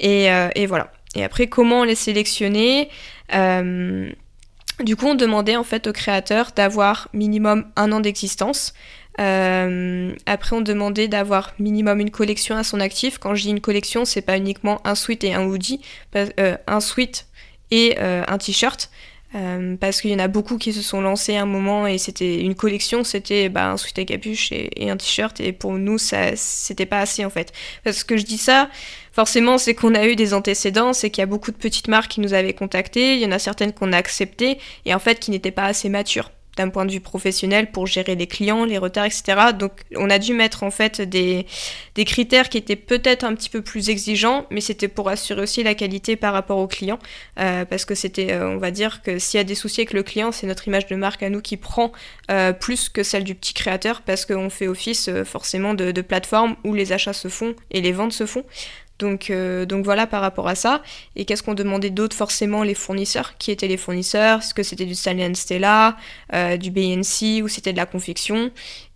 Euh, 0.03 0.49
et, 0.55 0.65
voilà. 0.65 0.91
Et 1.15 1.23
après, 1.23 1.47
comment 1.47 1.83
les 1.83 1.95
sélectionner 1.95 2.89
euh, 3.33 4.09
Du 4.83 4.95
coup, 4.95 5.07
on 5.07 5.15
demandait 5.15 5.55
en 5.55 5.63
fait 5.63 5.87
au 5.87 5.93
créateur 5.93 6.51
d'avoir 6.55 7.09
minimum 7.13 7.65
un 7.75 7.91
an 7.91 7.99
d'existence. 7.99 8.73
Euh, 9.19 10.13
après, 10.25 10.55
on 10.55 10.61
demandait 10.61 11.07
d'avoir 11.07 11.53
minimum 11.59 11.99
une 11.99 12.11
collection 12.11 12.55
à 12.55 12.63
son 12.63 12.79
actif. 12.79 13.17
Quand 13.17 13.35
je 13.35 13.43
dis 13.43 13.49
une 13.49 13.61
collection, 13.61 14.05
c'est 14.05 14.21
pas 14.21 14.37
uniquement 14.37 14.81
un 14.85 14.95
sweat 14.95 15.23
et 15.23 15.33
un 15.33 15.45
hoodie, 15.45 15.81
un 16.13 16.79
sweat 16.79 17.27
et 17.71 17.97
un 17.99 18.37
t-shirt. 18.37 18.89
Euh, 19.35 19.75
parce 19.75 19.99
qu'il 19.99 20.11
y 20.11 20.15
en 20.15 20.19
a 20.19 20.29
beaucoup 20.29 20.57
qui 20.57 20.71
se 20.71 20.81
sont 20.81 21.01
lancés 21.01 21.35
à 21.35 21.41
un 21.41 21.45
moment 21.45 21.87
et 21.87 21.97
c'était 21.97 22.39
une 22.39 22.55
collection, 22.55 23.03
c'était 23.03 23.49
bah, 23.49 23.69
un 23.69 23.75
sweat 23.75 23.99
à 23.99 24.05
capuche 24.05 24.51
et, 24.53 24.89
un 24.89 24.95
t-shirt 24.95 25.41
et 25.41 25.51
pour 25.51 25.73
nous 25.73 25.97
ça 25.97 26.35
c'était 26.35 26.85
pas 26.85 26.99
assez 26.99 27.25
en 27.25 27.29
fait. 27.29 27.51
Parce 27.83 28.05
que 28.05 28.15
je 28.15 28.23
dis 28.23 28.37
ça, 28.37 28.69
forcément 29.11 29.57
c'est 29.57 29.73
qu'on 29.73 29.93
a 29.93 30.07
eu 30.07 30.15
des 30.15 30.33
antécédents, 30.33 30.93
c'est 30.93 31.09
qu'il 31.09 31.21
y 31.21 31.23
a 31.23 31.25
beaucoup 31.25 31.51
de 31.51 31.57
petites 31.57 31.89
marques 31.89 32.11
qui 32.11 32.21
nous 32.21 32.33
avaient 32.33 32.53
contactés, 32.53 33.15
il 33.15 33.21
y 33.21 33.25
en 33.25 33.31
a 33.31 33.39
certaines 33.39 33.73
qu'on 33.73 33.91
a 33.91 33.97
acceptées 33.97 34.57
et 34.85 34.93
en 34.93 34.99
fait 34.99 35.19
qui 35.19 35.31
n'étaient 35.31 35.51
pas 35.51 35.65
assez 35.65 35.89
matures 35.89 36.31
d'un 36.57 36.69
point 36.69 36.85
de 36.85 36.91
vue 36.91 37.01
professionnel 37.01 37.71
pour 37.71 37.87
gérer 37.87 38.15
les 38.15 38.27
clients, 38.27 38.65
les 38.65 38.77
retards, 38.77 39.05
etc. 39.05 39.23
Donc 39.57 39.71
on 39.95 40.09
a 40.09 40.19
dû 40.19 40.33
mettre 40.33 40.63
en 40.63 40.71
fait 40.71 41.01
des, 41.01 41.45
critères 42.05 42.49
qui 42.49 42.57
étaient 42.57 42.75
peut-être 42.75 43.23
un 43.23 43.35
petit 43.35 43.49
peu 43.49 43.61
plus 43.61 43.89
exigeants, 43.89 44.45
mais 44.51 44.61
c'était 44.61 44.87
pour 44.87 45.09
assurer 45.09 45.41
aussi 45.41 45.63
la 45.63 45.73
qualité 45.73 46.15
par 46.15 46.33
rapport 46.33 46.57
aux 46.57 46.67
clients, 46.67 46.99
euh, 47.39 47.65
parce 47.65 47.85
que 47.85 47.95
c'était, 47.95 48.31
euh, 48.31 48.49
on 48.49 48.57
va 48.57 48.71
dire 48.71 49.01
que 49.01 49.19
s'il 49.19 49.37
y 49.37 49.41
a 49.41 49.43
des 49.43 49.55
soucis 49.55 49.81
avec 49.81 49.93
le 49.93 50.03
client, 50.03 50.31
c'est 50.31 50.47
notre 50.47 50.67
image 50.67 50.87
de 50.87 50.95
marque 50.95 51.23
à 51.23 51.29
nous 51.29 51.41
qui 51.41 51.57
prend 51.57 51.91
euh, 52.31 52.53
plus 52.53 52.89
que 52.89 53.03
celle 53.03 53.23
du 53.23 53.35
petit 53.35 53.53
créateur, 53.53 54.01
parce 54.01 54.25
qu'on 54.25 54.49
fait 54.49 54.67
office 54.67 55.09
forcément 55.23 55.73
de 55.73 56.01
plateforme 56.01 56.55
où 56.63 56.73
les 56.73 56.91
achats 56.91 57.13
se 57.13 57.27
font 57.27 57.55
et 57.71 57.81
les 57.81 57.91
ventes 57.91 58.13
se 58.13 58.25
font. 58.25 58.43
Donc, 58.99 59.29
euh, 59.29 59.65
donc 59.65 59.83
voilà 59.83 60.07
par 60.07 60.21
rapport 60.21 60.47
à 60.47 60.55
ça. 60.55 60.81
Et 61.15 61.25
qu'est-ce 61.25 61.43
qu'on 61.43 61.53
demandait 61.53 61.89
d'autre 61.89 62.15
Forcément 62.15 62.63
les 62.63 62.75
fournisseurs? 62.75 63.37
Qui 63.37 63.51
étaient 63.51 63.67
les 63.67 63.77
fournisseurs? 63.77 64.39
Est-ce 64.39 64.53
que 64.53 64.63
c'était 64.63 64.85
du 64.85 64.95
Stanley 64.95 65.33
Stella, 65.35 65.97
euh, 66.33 66.57
du 66.57 66.71
BNC 66.71 67.41
ou 67.43 67.47
c'était 67.47 67.73
de 67.73 67.77
la 67.77 67.85
confection? 67.85 68.51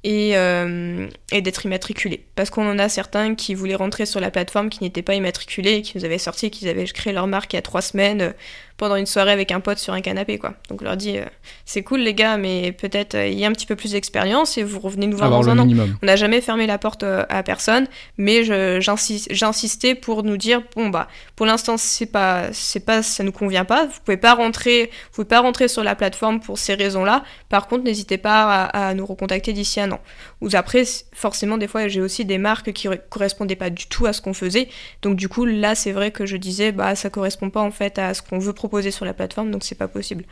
Et, 0.05 0.37
euh, 0.37 1.09
et 1.33 1.41
d'être 1.41 1.65
immatriculés. 1.65 2.25
Parce 2.35 2.49
qu'on 2.49 2.69
en 2.69 2.79
a 2.79 2.87
certains 2.87 3.35
qui 3.35 3.53
voulaient 3.53 3.75
rentrer 3.75 4.05
sur 4.05 4.21
la 4.21 4.31
plateforme 4.31 4.69
qui 4.69 4.81
n'étaient 4.81 5.01
pas 5.01 5.15
immatriculés 5.15 5.81
qui 5.81 5.97
nous 5.97 6.05
avaient 6.05 6.17
sorti 6.17 6.49
qu'ils 6.51 6.69
avaient 6.69 6.85
créé 6.85 7.11
leur 7.11 7.27
marque 7.27 7.51
il 7.51 7.57
y 7.57 7.59
a 7.59 7.61
trois 7.61 7.81
semaines 7.81 8.33
pendant 8.79 8.95
une 8.95 9.05
soirée 9.05 9.31
avec 9.31 9.51
un 9.51 9.59
pote 9.59 9.77
sur 9.77 9.93
un 9.93 10.01
canapé 10.01 10.39
quoi. 10.39 10.55
Donc 10.69 10.81
on 10.81 10.85
leur 10.85 10.97
dit 10.97 11.17
c'est 11.65 11.83
cool 11.83 11.99
les 11.99 12.15
gars 12.15 12.37
mais 12.37 12.71
peut-être 12.71 13.15
il 13.15 13.37
y 13.37 13.45
a 13.45 13.47
un 13.47 13.51
petit 13.51 13.67
peu 13.67 13.75
plus 13.75 13.91
d'expérience 13.91 14.57
et 14.57 14.63
vous 14.63 14.79
revenez 14.79 15.05
nous 15.05 15.17
voir 15.17 15.29
dans 15.29 15.47
un 15.49 15.59
an. 15.59 15.67
On 16.01 16.05
n'a 16.05 16.15
jamais 16.15 16.41
fermé 16.41 16.65
la 16.65 16.79
porte 16.79 17.03
à 17.03 17.43
personne 17.43 17.87
mais 18.17 18.43
j'insistais 18.81 19.93
pour 19.93 20.23
nous 20.23 20.37
dire 20.37 20.63
bon 20.75 20.89
bah 20.89 21.07
pour 21.35 21.45
l'instant 21.45 21.77
c'est 21.77 22.07
pas 22.07 22.51
c'est 22.53 22.79
pas 22.79 23.03
ça 23.03 23.23
nous 23.23 23.31
convient 23.31 23.65
pas, 23.65 23.85
vous 23.85 23.99
pouvez 24.03 24.17
pas 24.17 24.33
rentrer 24.33 24.85
vous 24.85 25.15
pouvez 25.15 25.27
pas 25.27 25.41
rentrer 25.41 25.67
sur 25.67 25.83
la 25.83 25.95
plateforme 25.95 26.39
pour 26.39 26.57
ces 26.57 26.73
raisons-là. 26.73 27.23
Par 27.49 27.67
contre, 27.67 27.83
n'hésitez 27.83 28.17
pas 28.17 28.65
à, 28.65 28.93
nous 28.93 29.05
recontacter 29.05 29.53
d'ici 29.53 29.79
un 29.81 29.91
an. 29.91 29.99
Ou 30.41 30.49
après 30.53 30.83
forcément 31.13 31.57
des 31.57 31.67
fois 31.67 31.87
j'ai 31.87 32.01
aussi 32.01 32.25
des 32.25 32.37
marques 32.37 32.71
qui 32.71 32.87
correspondaient 33.09 33.55
pas 33.55 33.69
du 33.69 33.87
tout 33.87 34.05
à 34.05 34.13
ce 34.13 34.21
qu'on 34.21 34.33
faisait. 34.33 34.69
Donc 35.01 35.15
du 35.15 35.27
coup 35.27 35.45
là 35.45 35.75
c'est 35.75 35.91
vrai 35.91 36.11
que 36.11 36.25
je 36.25 36.37
disais 36.37 36.71
bah 36.71 36.95
ça 36.95 37.09
correspond 37.09 37.49
pas 37.49 37.61
en 37.61 37.71
fait 37.71 37.99
à 37.99 38.13
ce 38.13 38.21
qu'on 38.21 38.39
veut 38.39 38.53
proposer 38.53 38.68
sur 38.91 39.05
la 39.05 39.13
plateforme 39.13 39.51
donc 39.51 39.63
c'est 39.63 39.75
pas 39.75 39.87
possible. 39.87 40.25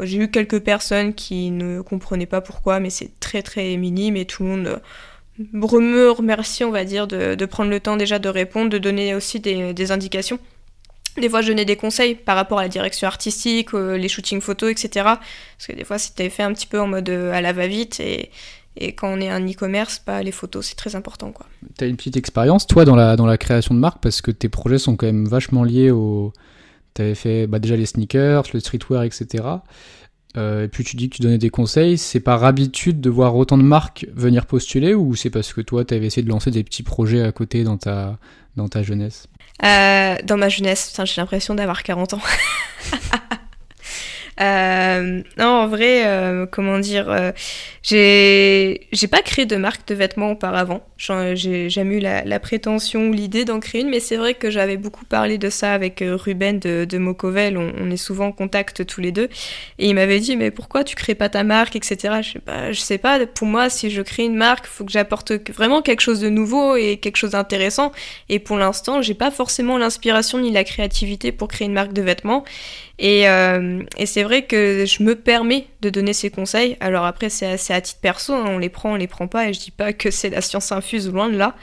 J'ai 0.00 0.18
eu 0.18 0.30
quelques 0.30 0.60
personnes 0.60 1.14
qui 1.14 1.50
ne 1.50 1.80
comprenaient 1.80 2.26
pas 2.26 2.40
pourquoi 2.40 2.80
mais 2.80 2.90
c'est 2.90 3.18
très 3.20 3.42
très 3.42 3.76
minime 3.76 4.16
et 4.16 4.24
tout 4.24 4.42
le 4.42 4.48
monde 4.48 4.80
me 5.38 6.10
remercie, 6.10 6.64
on 6.64 6.70
va 6.70 6.84
dire, 6.84 7.06
de, 7.06 7.44
prendre 7.46 7.70
le 7.70 7.80
temps 7.80 7.96
déjà 7.96 8.18
de 8.18 8.28
répondre, 8.28 8.70
de 8.70 8.78
donner 8.78 9.14
aussi 9.14 9.40
des, 9.40 9.92
indications. 9.92 10.38
Des 11.20 11.28
fois, 11.28 11.42
je 11.42 11.48
donnais 11.48 11.64
des 11.64 11.76
conseils 11.76 12.14
par 12.14 12.36
rapport 12.36 12.60
à 12.60 12.62
la 12.62 12.68
direction 12.68 13.08
artistique, 13.08 13.74
euh, 13.74 13.96
les 13.96 14.08
shootings 14.08 14.40
photos, 14.40 14.70
etc. 14.70 15.04
Parce 15.04 15.66
que 15.66 15.72
des 15.72 15.82
fois, 15.82 15.98
c'était 15.98 16.30
fait 16.30 16.44
un 16.44 16.52
petit 16.52 16.68
peu 16.68 16.80
en 16.80 16.86
mode 16.86 17.08
euh, 17.08 17.32
à 17.32 17.40
la 17.40 17.52
va-vite 17.52 17.98
et, 17.98 18.30
quand 18.96 19.08
on 19.08 19.20
est 19.20 19.28
un 19.28 19.44
e-commerce, 19.44 19.98
pas 19.98 20.18
bah, 20.18 20.22
les 20.22 20.30
photos, 20.30 20.64
c'est 20.64 20.76
très 20.76 20.94
important. 20.94 21.34
Tu 21.76 21.82
as 21.82 21.88
une 21.88 21.96
petite 21.96 22.16
expérience, 22.16 22.64
toi, 22.64 22.84
dans 22.84 22.94
la, 22.94 23.16
dans 23.16 23.26
la 23.26 23.36
création 23.36 23.74
de 23.74 23.80
marque, 23.80 24.00
parce 24.00 24.22
que 24.22 24.30
tes 24.30 24.48
projets 24.48 24.78
sont 24.78 24.94
quand 24.94 25.06
même 25.06 25.26
vachement 25.26 25.64
liés 25.64 25.90
au. 25.90 26.32
Tu 26.98 27.02
avais 27.02 27.14
fait 27.14 27.46
bah, 27.46 27.60
déjà 27.60 27.76
les 27.76 27.86
sneakers, 27.86 28.42
le 28.52 28.58
streetwear, 28.58 29.04
etc. 29.04 29.44
Euh, 30.36 30.64
et 30.64 30.68
puis 30.68 30.82
tu 30.82 30.96
dis 30.96 31.08
que 31.08 31.14
tu 31.14 31.22
donnais 31.22 31.38
des 31.38 31.48
conseils, 31.48 31.96
c'est 31.96 32.18
par 32.18 32.42
habitude 32.42 33.00
de 33.00 33.08
voir 33.08 33.36
autant 33.36 33.56
de 33.56 33.62
marques 33.62 34.04
venir 34.12 34.46
postuler 34.46 34.94
ou 34.94 35.14
c'est 35.14 35.30
parce 35.30 35.52
que 35.52 35.60
toi 35.60 35.84
tu 35.84 35.94
avais 35.94 36.06
essayé 36.06 36.24
de 36.24 36.28
lancer 36.28 36.50
des 36.50 36.64
petits 36.64 36.82
projets 36.82 37.22
à 37.22 37.30
côté 37.30 37.62
dans 37.62 37.76
ta, 37.76 38.18
dans 38.56 38.68
ta 38.68 38.82
jeunesse? 38.82 39.28
Euh, 39.64 40.16
Dans 40.24 40.36
ma 40.36 40.48
jeunesse, 40.48 40.92
j'ai 41.04 41.20
l'impression 41.20 41.54
d'avoir 41.54 41.84
40 41.84 42.14
ans. 42.14 42.20
non, 44.38 45.46
en 45.46 45.66
vrai, 45.66 46.04
comment 46.50 46.78
dire, 46.78 47.32
j'ai 47.82 48.86
j'ai 48.92 49.08
pas 49.08 49.22
créé 49.22 49.46
de 49.46 49.56
marque 49.56 49.86
de 49.88 49.94
vêtements 49.94 50.32
auparavant. 50.32 50.82
J'ai 50.96 51.70
jamais 51.70 51.96
eu 51.96 52.00
la, 52.00 52.40
prétention 52.40 53.08
ou 53.08 53.12
l'idée 53.12 53.44
d'en 53.44 53.60
créer 53.60 53.82
une, 53.82 53.90
mais 53.90 54.00
c'est 54.00 54.16
vrai 54.16 54.34
que 54.34 54.50
j'avais 54.50 54.76
beaucoup 54.76 55.04
parlé 55.04 55.38
de 55.38 55.50
ça 55.50 55.72
avec 55.72 56.02
Ruben 56.04 56.58
de, 56.58 56.84
de 56.84 56.98
Mocovel. 56.98 57.56
On, 57.56 57.90
est 57.90 57.96
souvent 57.96 58.26
en 58.26 58.32
contact 58.32 58.86
tous 58.86 59.00
les 59.00 59.12
deux, 59.12 59.28
et 59.78 59.88
il 59.88 59.94
m'avait 59.94 60.20
dit 60.20 60.36
mais 60.36 60.50
pourquoi 60.50 60.84
tu 60.84 60.94
crées 60.94 61.14
pas 61.14 61.28
ta 61.28 61.44
marque, 61.44 61.76
etc. 61.76 62.18
Je 62.22 62.32
sais 62.32 62.38
pas, 62.38 62.72
je 62.72 62.80
sais 62.80 62.98
pas. 62.98 63.26
Pour 63.26 63.46
moi, 63.46 63.70
si 63.70 63.90
je 63.90 64.02
crée 64.02 64.24
une 64.24 64.36
marque, 64.36 64.66
faut 64.66 64.84
que 64.84 64.92
j'apporte 64.92 65.32
vraiment 65.52 65.82
quelque 65.82 66.00
chose 66.00 66.20
de 66.20 66.28
nouveau 66.28 66.76
et 66.76 66.98
quelque 66.98 67.16
chose 67.16 67.32
d'intéressant. 67.32 67.92
Et 68.28 68.38
pour 68.38 68.56
l'instant, 68.56 69.02
j'ai 69.02 69.14
pas 69.14 69.30
forcément 69.30 69.78
l'inspiration 69.78 70.38
ni 70.38 70.50
la 70.50 70.64
créativité 70.64 71.32
pour 71.32 71.48
créer 71.48 71.66
une 71.66 71.74
marque 71.74 71.92
de 71.92 72.02
vêtements. 72.02 72.44
Et, 72.98 73.28
euh, 73.28 73.82
et 73.96 74.06
c'est 74.06 74.24
vrai 74.24 74.42
que 74.42 74.84
je 74.86 75.02
me 75.02 75.14
permets 75.14 75.66
de 75.80 75.90
donner 75.90 76.12
ces 76.12 76.30
conseils. 76.30 76.76
Alors 76.80 77.04
après, 77.04 77.28
c'est 77.28 77.46
à 77.70 77.80
titre 77.80 78.00
perso, 78.00 78.34
hein, 78.34 78.44
on 78.48 78.58
les 78.58 78.68
prend, 78.68 78.92
on 78.92 78.96
les 78.96 79.06
prend 79.06 79.28
pas, 79.28 79.48
et 79.48 79.52
je 79.52 79.60
dis 79.60 79.70
pas 79.70 79.92
que 79.92 80.10
c'est 80.10 80.30
la 80.30 80.40
science 80.40 80.72
infuse 80.72 81.08
loin 81.08 81.28
de 81.28 81.36
là. 81.36 81.54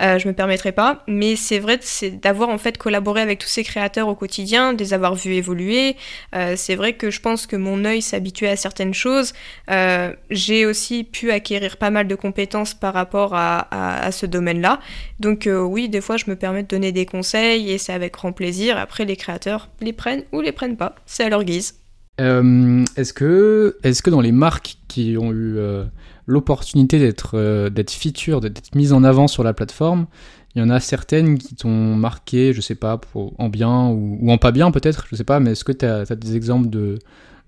Euh, 0.00 0.18
je 0.18 0.28
me 0.28 0.32
permettrai 0.32 0.72
pas, 0.72 1.02
mais 1.06 1.36
c'est 1.36 1.58
vrai 1.58 1.78
c'est 1.80 2.10
d'avoir 2.10 2.48
en 2.48 2.58
fait 2.58 2.78
collaboré 2.78 3.20
avec 3.20 3.38
tous 3.38 3.48
ces 3.48 3.64
créateurs 3.64 4.08
au 4.08 4.14
quotidien, 4.14 4.72
de 4.72 4.78
les 4.78 4.94
avoir 4.94 5.14
vus 5.14 5.34
évoluer. 5.34 5.96
Euh, 6.34 6.54
c'est 6.56 6.76
vrai 6.76 6.94
que 6.94 7.10
je 7.10 7.20
pense 7.20 7.46
que 7.46 7.56
mon 7.56 7.84
œil 7.84 8.00
s'habituait 8.00 8.48
à 8.48 8.56
certaines 8.56 8.94
choses. 8.94 9.32
Euh, 9.70 10.12
j'ai 10.30 10.66
aussi 10.66 11.04
pu 11.04 11.30
acquérir 11.30 11.76
pas 11.76 11.90
mal 11.90 12.06
de 12.06 12.14
compétences 12.14 12.74
par 12.74 12.94
rapport 12.94 13.34
à 13.34 14.10
ce 14.12 14.26
domaine-là. 14.26 14.80
Donc 15.20 15.46
euh, 15.46 15.60
oui, 15.60 15.88
des 15.88 16.00
fois, 16.00 16.16
je 16.16 16.24
me 16.28 16.36
permets 16.36 16.62
de 16.62 16.68
donner 16.68 16.92
des 16.92 17.06
conseils 17.06 17.70
et 17.70 17.78
c'est 17.78 17.92
avec 17.92 18.14
grand 18.14 18.32
plaisir. 18.32 18.78
Après, 18.78 19.04
les 19.04 19.16
créateurs 19.16 19.68
les 19.80 19.92
prennent 19.92 20.24
ou 20.32 20.40
les 20.40 20.52
prennent 20.52 20.76
pas, 20.76 20.94
c'est 21.06 21.24
à 21.24 21.28
leur 21.28 21.44
guise. 21.44 21.74
Euh, 22.20 22.84
est-ce 22.96 23.12
que, 23.12 23.76
est 23.82 24.02
que 24.02 24.10
dans 24.10 24.20
les 24.20 24.32
marques 24.32 24.78
qui 24.88 25.16
ont 25.18 25.32
eu 25.32 25.56
euh, 25.56 25.84
l'opportunité 26.26 26.98
d'être 26.98 27.32
euh, 27.34 27.70
d'être 27.70 27.92
feature, 27.92 28.40
d'être 28.40 28.74
mises 28.74 28.92
en 28.92 29.04
avant 29.04 29.28
sur 29.28 29.44
la 29.44 29.52
plateforme, 29.52 30.06
il 30.54 30.60
y 30.60 30.64
en 30.64 30.70
a 30.70 30.80
certaines 30.80 31.38
qui 31.38 31.54
t'ont 31.54 31.94
marqué, 31.94 32.52
je 32.52 32.60
sais 32.60 32.74
pas, 32.74 33.00
en 33.14 33.48
bien 33.48 33.88
ou, 33.88 34.30
en 34.30 34.38
pas 34.38 34.50
bien 34.50 34.70
peut-être, 34.72 35.06
je 35.10 35.16
sais 35.16 35.24
pas, 35.24 35.38
mais 35.38 35.52
est-ce 35.52 35.64
que 35.64 35.72
tu 35.72 35.84
as, 35.84 36.04
des 36.16 36.34
exemples 36.34 36.68
de, 36.68 36.98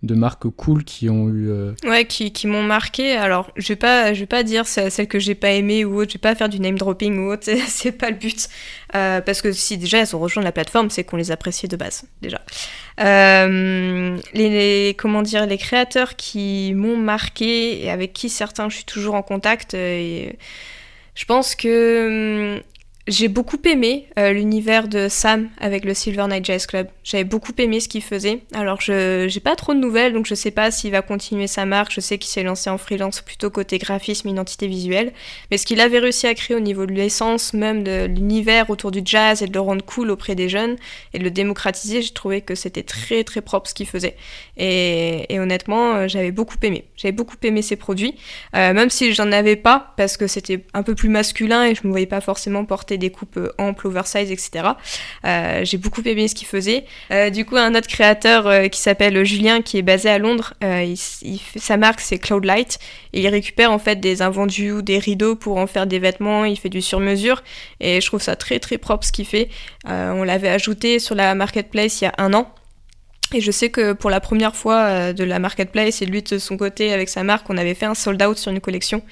de 0.02 0.14
marques 0.14 0.48
cool 0.48 0.84
qui 0.84 1.10
ont 1.10 1.28
eu. 1.28 1.50
Euh, 1.50 1.72
ouais, 1.84 2.06
qui, 2.06 2.32
qui 2.32 2.46
m'ont 2.46 2.62
marqué. 2.62 3.12
Alors, 3.12 3.50
je 3.56 3.68
vais 3.68 3.76
pas, 3.76 4.14
je 4.14 4.20
vais 4.20 4.26
pas 4.26 4.42
dire 4.42 4.66
celles 4.66 5.08
que 5.08 5.18
j'ai 5.18 5.34
pas 5.34 5.50
aimées 5.50 5.84
ou 5.84 6.00
autre. 6.00 6.10
Je 6.10 6.14
vais 6.14 6.20
pas 6.20 6.34
faire 6.34 6.48
du 6.48 6.58
name 6.58 6.78
dropping 6.78 7.18
ou 7.18 7.32
autre. 7.32 7.48
C'est 7.68 7.92
pas 7.92 8.10
le 8.10 8.16
but. 8.16 8.48
Euh, 8.94 9.20
parce 9.20 9.42
que 9.42 9.52
si 9.52 9.76
déjà 9.78 9.98
elles 9.98 10.16
ont 10.16 10.18
rejoint 10.18 10.42
la 10.42 10.52
plateforme, 10.52 10.90
c'est 10.90 11.04
qu'on 11.04 11.16
les 11.16 11.30
appréciait 11.30 11.68
de 11.68 11.76
base 11.76 12.04
déjà. 12.22 12.40
Euh, 13.00 14.18
les, 14.34 14.94
comment 14.98 15.22
dire, 15.22 15.46
les 15.46 15.58
créateurs 15.58 16.16
qui 16.16 16.72
m'ont 16.74 16.96
marqué 16.96 17.84
et 17.84 17.90
avec 17.90 18.12
qui 18.12 18.28
certains 18.28 18.68
je 18.68 18.76
suis 18.76 18.84
toujours 18.84 19.14
en 19.14 19.22
contact. 19.22 19.74
Et, 19.74 20.38
je 21.14 21.24
pense 21.24 21.54
que 21.54 22.56
hum, 22.56 22.62
j'ai 23.10 23.26
beaucoup 23.26 23.58
aimé 23.64 24.06
euh, 24.18 24.32
l'univers 24.32 24.86
de 24.86 25.08
Sam 25.08 25.50
avec 25.58 25.84
le 25.84 25.94
Silver 25.94 26.26
Night 26.28 26.44
Jazz 26.44 26.66
Club. 26.66 26.86
J'avais 27.02 27.24
beaucoup 27.24 27.52
aimé 27.58 27.80
ce 27.80 27.88
qu'il 27.88 28.02
faisait. 28.02 28.42
Alors, 28.54 28.80
je 28.80 29.26
j'ai 29.28 29.40
pas 29.40 29.56
trop 29.56 29.74
de 29.74 29.80
nouvelles, 29.80 30.12
donc 30.12 30.26
je 30.26 30.34
sais 30.36 30.52
pas 30.52 30.70
s'il 30.70 30.92
va 30.92 31.02
continuer 31.02 31.48
sa 31.48 31.66
marque. 31.66 31.92
Je 31.92 32.00
sais 32.00 32.18
qu'il 32.18 32.30
s'est 32.30 32.44
lancé 32.44 32.70
en 32.70 32.78
freelance 32.78 33.20
plutôt 33.20 33.50
côté 33.50 33.78
graphisme, 33.78 34.28
identité 34.28 34.68
visuelle. 34.68 35.12
Mais 35.50 35.58
ce 35.58 35.66
qu'il 35.66 35.80
avait 35.80 35.98
réussi 35.98 36.28
à 36.28 36.34
créer 36.34 36.56
au 36.56 36.60
niveau 36.60 36.86
de 36.86 36.92
l'essence, 36.92 37.52
même 37.52 37.82
de 37.82 38.06
l'univers 38.06 38.70
autour 38.70 38.92
du 38.92 39.00
jazz 39.04 39.42
et 39.42 39.48
de 39.48 39.52
le 39.52 39.60
rendre 39.60 39.84
cool 39.84 40.10
auprès 40.10 40.36
des 40.36 40.48
jeunes 40.48 40.76
et 41.12 41.18
de 41.18 41.24
le 41.24 41.32
démocratiser, 41.32 42.02
j'ai 42.02 42.12
trouvé 42.12 42.42
que 42.42 42.54
c'était 42.54 42.84
très 42.84 43.24
très 43.24 43.40
propre 43.40 43.68
ce 43.68 43.74
qu'il 43.74 43.88
faisait. 43.88 44.16
Et, 44.56 45.26
honnêtement, 45.40 45.94
euh, 45.94 46.08
j'avais 46.08 46.30
beaucoup 46.30 46.56
aimé. 46.62 46.84
J'avais 46.96 47.12
beaucoup 47.12 47.36
aimé 47.42 47.62
ses 47.62 47.76
produits, 47.76 48.14
euh, 48.54 48.72
même 48.72 48.90
si 48.90 49.12
j'en 49.14 49.32
avais 49.32 49.56
pas 49.56 49.94
parce 49.96 50.16
que 50.16 50.28
c'était 50.28 50.64
un 50.74 50.84
peu 50.84 50.94
plus 50.94 51.08
masculin 51.08 51.64
et 51.64 51.74
je 51.74 51.80
me 51.84 51.90
voyais 51.90 52.06
pas 52.06 52.20
forcément 52.20 52.64
porter 52.64 52.98
des 53.00 53.10
coupes 53.10 53.36
euh, 53.36 53.52
amples, 53.58 53.88
oversize, 53.88 54.30
etc. 54.30 54.68
Euh, 55.24 55.64
j'ai 55.64 55.76
beaucoup 55.76 56.02
aimé 56.02 56.28
ce 56.28 56.36
qu'il 56.36 56.46
faisait. 56.46 56.84
Euh, 57.10 57.30
du 57.30 57.44
coup, 57.44 57.56
un 57.56 57.74
autre 57.74 57.88
créateur 57.88 58.70
qui 58.70 58.80
s'appelle 58.80 59.24
Julien, 59.24 59.62
qui 59.62 59.78
est 59.78 59.82
basé 59.82 60.08
à 60.08 60.18
Londres, 60.18 60.54
sa 61.56 61.76
marque 61.76 62.00
c'est 62.00 62.18
Cloudlight 62.18 62.78
et 63.12 63.22
il 63.22 63.28
récupère 63.28 63.72
en 63.72 63.78
fait 63.78 63.96
des 63.96 64.22
invendus 64.22 64.70
ou 64.70 64.82
des 64.82 64.98
rideaux 64.98 65.34
pour 65.34 65.56
en 65.56 65.66
faire 65.66 65.86
des 65.88 65.98
vêtements. 65.98 66.44
Il 66.44 66.56
fait 66.56 66.68
du 66.68 66.82
sur-mesure 66.82 67.42
et 67.80 68.00
je 68.00 68.06
trouve 68.06 68.22
ça 68.22 68.36
très 68.36 68.60
très 68.60 68.78
propre 68.78 69.04
ce 69.04 69.12
qu'il 69.12 69.26
fait. 69.26 69.48
on 69.86 70.22
l'avait 70.22 70.48
ajouté 70.48 70.98
sur 70.98 71.14
la 71.14 71.34
marketplace 71.34 72.00
il 72.00 72.04
y 72.04 72.06
a 72.06 72.14
un 72.18 72.32
an. 72.34 72.52
Et 73.32 73.40
je 73.40 73.50
sais 73.52 73.70
que 73.70 73.92
pour 73.92 74.10
la 74.10 74.20
première 74.20 74.56
fois 74.56 75.12
de 75.12 75.24
la 75.24 75.38
marketplace 75.38 76.02
et 76.02 76.06
lui 76.06 76.22
de 76.22 76.38
son 76.38 76.56
côté 76.56 76.92
avec 76.92 77.08
sa 77.08 77.22
marque, 77.22 77.48
on 77.48 77.56
avait 77.56 77.74
fait 77.74 77.86
un 77.86 77.94
sold 77.94 78.20
out 78.22 78.38
sur 78.38 78.50
une 78.50 78.60
collection 78.60 79.02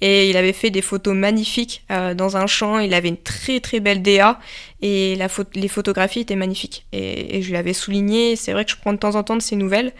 et 0.00 0.30
il 0.30 0.36
avait 0.36 0.52
fait 0.52 0.70
des 0.70 0.82
photos 0.82 1.14
magnifiques 1.14 1.84
euh, 1.90 2.14
dans 2.14 2.36
un 2.36 2.46
champ. 2.46 2.78
Il 2.78 2.94
avait 2.94 3.08
une 3.08 3.16
très 3.16 3.60
très 3.60 3.80
belle 3.80 4.02
DA 4.02 4.38
et 4.82 5.14
la 5.16 5.28
les 5.54 5.68
photographies 5.68 6.20
étaient 6.20 6.36
magnifiques. 6.36 6.86
Et, 6.92 7.38
et 7.38 7.42
je 7.42 7.52
l'avais 7.52 7.72
souligné. 7.74 8.36
C'est 8.36 8.52
vrai 8.52 8.64
que 8.64 8.70
je 8.70 8.76
prends 8.76 8.92
de 8.92 8.98
temps 8.98 9.14
en 9.14 9.22
temps 9.22 9.36
de 9.36 9.42
ses 9.42 9.56
nouvelles. 9.56 9.92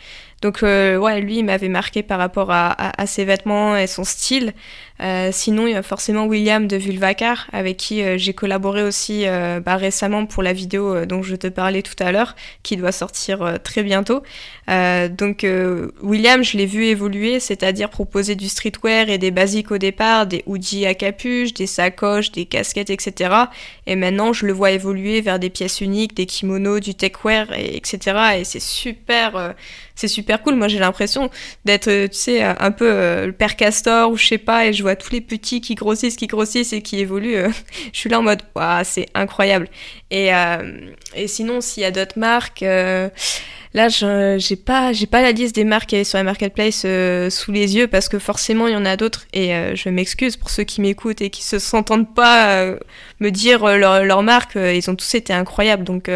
Donc 0.43 0.63
euh, 0.63 0.97
ouais, 0.97 1.21
lui, 1.21 1.39
il 1.39 1.45
m'avait 1.45 1.69
marqué 1.69 2.03
par 2.03 2.19
rapport 2.19 2.51
à, 2.51 3.01
à, 3.01 3.07
ses 3.07 3.25
vêtements 3.25 3.77
et 3.77 3.87
son 3.87 4.05
style. 4.05 4.55
Euh, 5.01 5.31
sinon, 5.33 5.67
il 5.67 5.73
y 5.73 5.77
a 5.77 5.83
forcément 5.83 6.27
William 6.27 6.67
de 6.67 6.77
Vulvacar, 6.77 7.47
avec 7.53 7.79
qui 7.79 8.03
euh, 8.03 8.19
j'ai 8.19 8.35
collaboré 8.35 8.83
aussi 8.83 9.27
euh, 9.27 9.61
bah, 9.61 9.77
récemment 9.77 10.27
pour 10.27 10.43
la 10.43 10.53
vidéo 10.53 10.95
euh, 10.95 11.07
dont 11.07 11.23
je 11.23 11.37
te 11.37 11.47
parlais 11.47 11.83
tout 11.83 11.95
à 12.03 12.13
l'heure, 12.13 12.37
qui 12.63 12.77
doit 12.77 12.93
sortir 12.93 13.59
très 13.63 13.83
bientôt. 13.83 14.23
donc 14.69 15.47
William, 16.03 16.45
je 16.45 16.57
l'ai 16.57 16.67
vu 16.67 16.85
évoluer, 16.85 17.41
c'est-à-dire 17.41 17.91
proposer 17.91 18.35
du 18.35 18.49
streetwear 18.49 19.09
et 19.09 19.19
des 19.19 19.31
basiques 19.31 19.71
au 19.71 19.79
départ, 19.79 20.27
des 20.27 20.43
hoodies 20.47 20.87
à 20.87 20.95
capuche, 20.95 21.55
des 21.55 21.67
sacoches, 21.67 22.31
des 22.33 22.45
casquettes, 22.45 22.91
etc. 22.91 23.35
Et 23.87 23.97
maintenant, 23.97 24.33
je 24.33 24.47
le 24.47 24.53
vois 24.53 24.71
évoluer 24.71 25.21
vers 25.21 25.39
des 25.39 25.51
pièces 25.51 25.81
uniques, 25.81 26.15
des 26.15 26.27
kimonos, 26.27 26.81
du 26.81 26.95
techwear, 26.95 27.53
et, 27.53 27.77
etc. 27.77 28.39
Et 28.39 28.45
c'est 28.45 28.61
super 28.61 29.55
c'est 30.01 30.09
super 30.09 30.43
cool. 30.43 30.55
Moi, 30.55 30.69
j'ai 30.69 30.79
l'impression 30.79 31.31
d'être, 31.67 31.89
euh, 31.89 32.09
tu 32.09 32.17
sais, 32.17 32.43
un 32.43 32.71
peu 32.71 32.91
euh, 32.91 33.27
le 33.27 33.33
père 33.33 33.55
Castor 33.55 34.11
ou 34.11 34.17
je 34.17 34.27
sais 34.27 34.39
pas, 34.39 34.67
et 34.67 34.73
je 34.73 34.83
vois 34.83 34.90
tous 34.97 35.13
les 35.13 35.21
petits 35.21 35.61
qui 35.61 35.75
grossissent, 35.75 36.17
qui 36.17 36.27
grossissent 36.27 36.73
et 36.73 36.83
qui 36.83 36.99
évoluent. 36.99 37.37
Euh, 37.37 37.51
je 37.93 37.99
suis 37.99 38.11
là 38.11 38.21
en 38.21 38.23
mode, 38.23 38.43
waouh, 38.55 38.83
c'est 38.85 39.07
incroyable. 39.15 39.69
Et, 40.11 40.31
et 41.15 41.29
sinon, 41.29 41.61
s'il 41.61 41.85
y 41.85 41.87
a 41.87 41.93
d'autres 41.93 42.19
marques, 42.19 42.65
Là, 43.73 43.87
j'ai 43.89 44.57
pas, 44.57 44.93
j'ai 44.93 45.07
pas 45.07 45.23
la 45.23 45.31
liste 45.31 45.55
des 45.55 45.63
marques 45.63 45.91
qui 45.91 45.97
est 45.97 46.03
sur 46.03 46.19
la 46.19 46.25
marketplace 46.25 46.83
euh, 46.85 47.31
sous 47.31 47.53
les 47.53 47.77
yeux 47.77 47.87
parce 47.87 48.09
que 48.09 48.19
forcément 48.19 48.67
il 48.67 48.73
y 48.73 48.77
en 48.77 48.85
a 48.85 48.97
d'autres 48.97 49.27
et 49.33 49.55
euh, 49.55 49.77
je 49.77 49.89
m'excuse 49.91 50.37
pour 50.37 50.51
ceux 50.51 50.65
qui 50.65 50.81
m'écoutent 50.81 51.23
et 51.23 51.31
qui 51.31 51.45
se 51.45 51.61
s'entendent 51.61 52.13
pas 52.13 52.49
euh, 52.49 52.79
me 53.21 53.31
dire 53.31 53.65
leur, 53.65 54.03
leur 54.03 54.25
marque. 54.25 54.57
ils 54.57 54.91
ont 54.91 54.97
tous 54.97 55.15
été 55.15 55.33
incroyables, 55.33 55.85
donc 55.85 56.11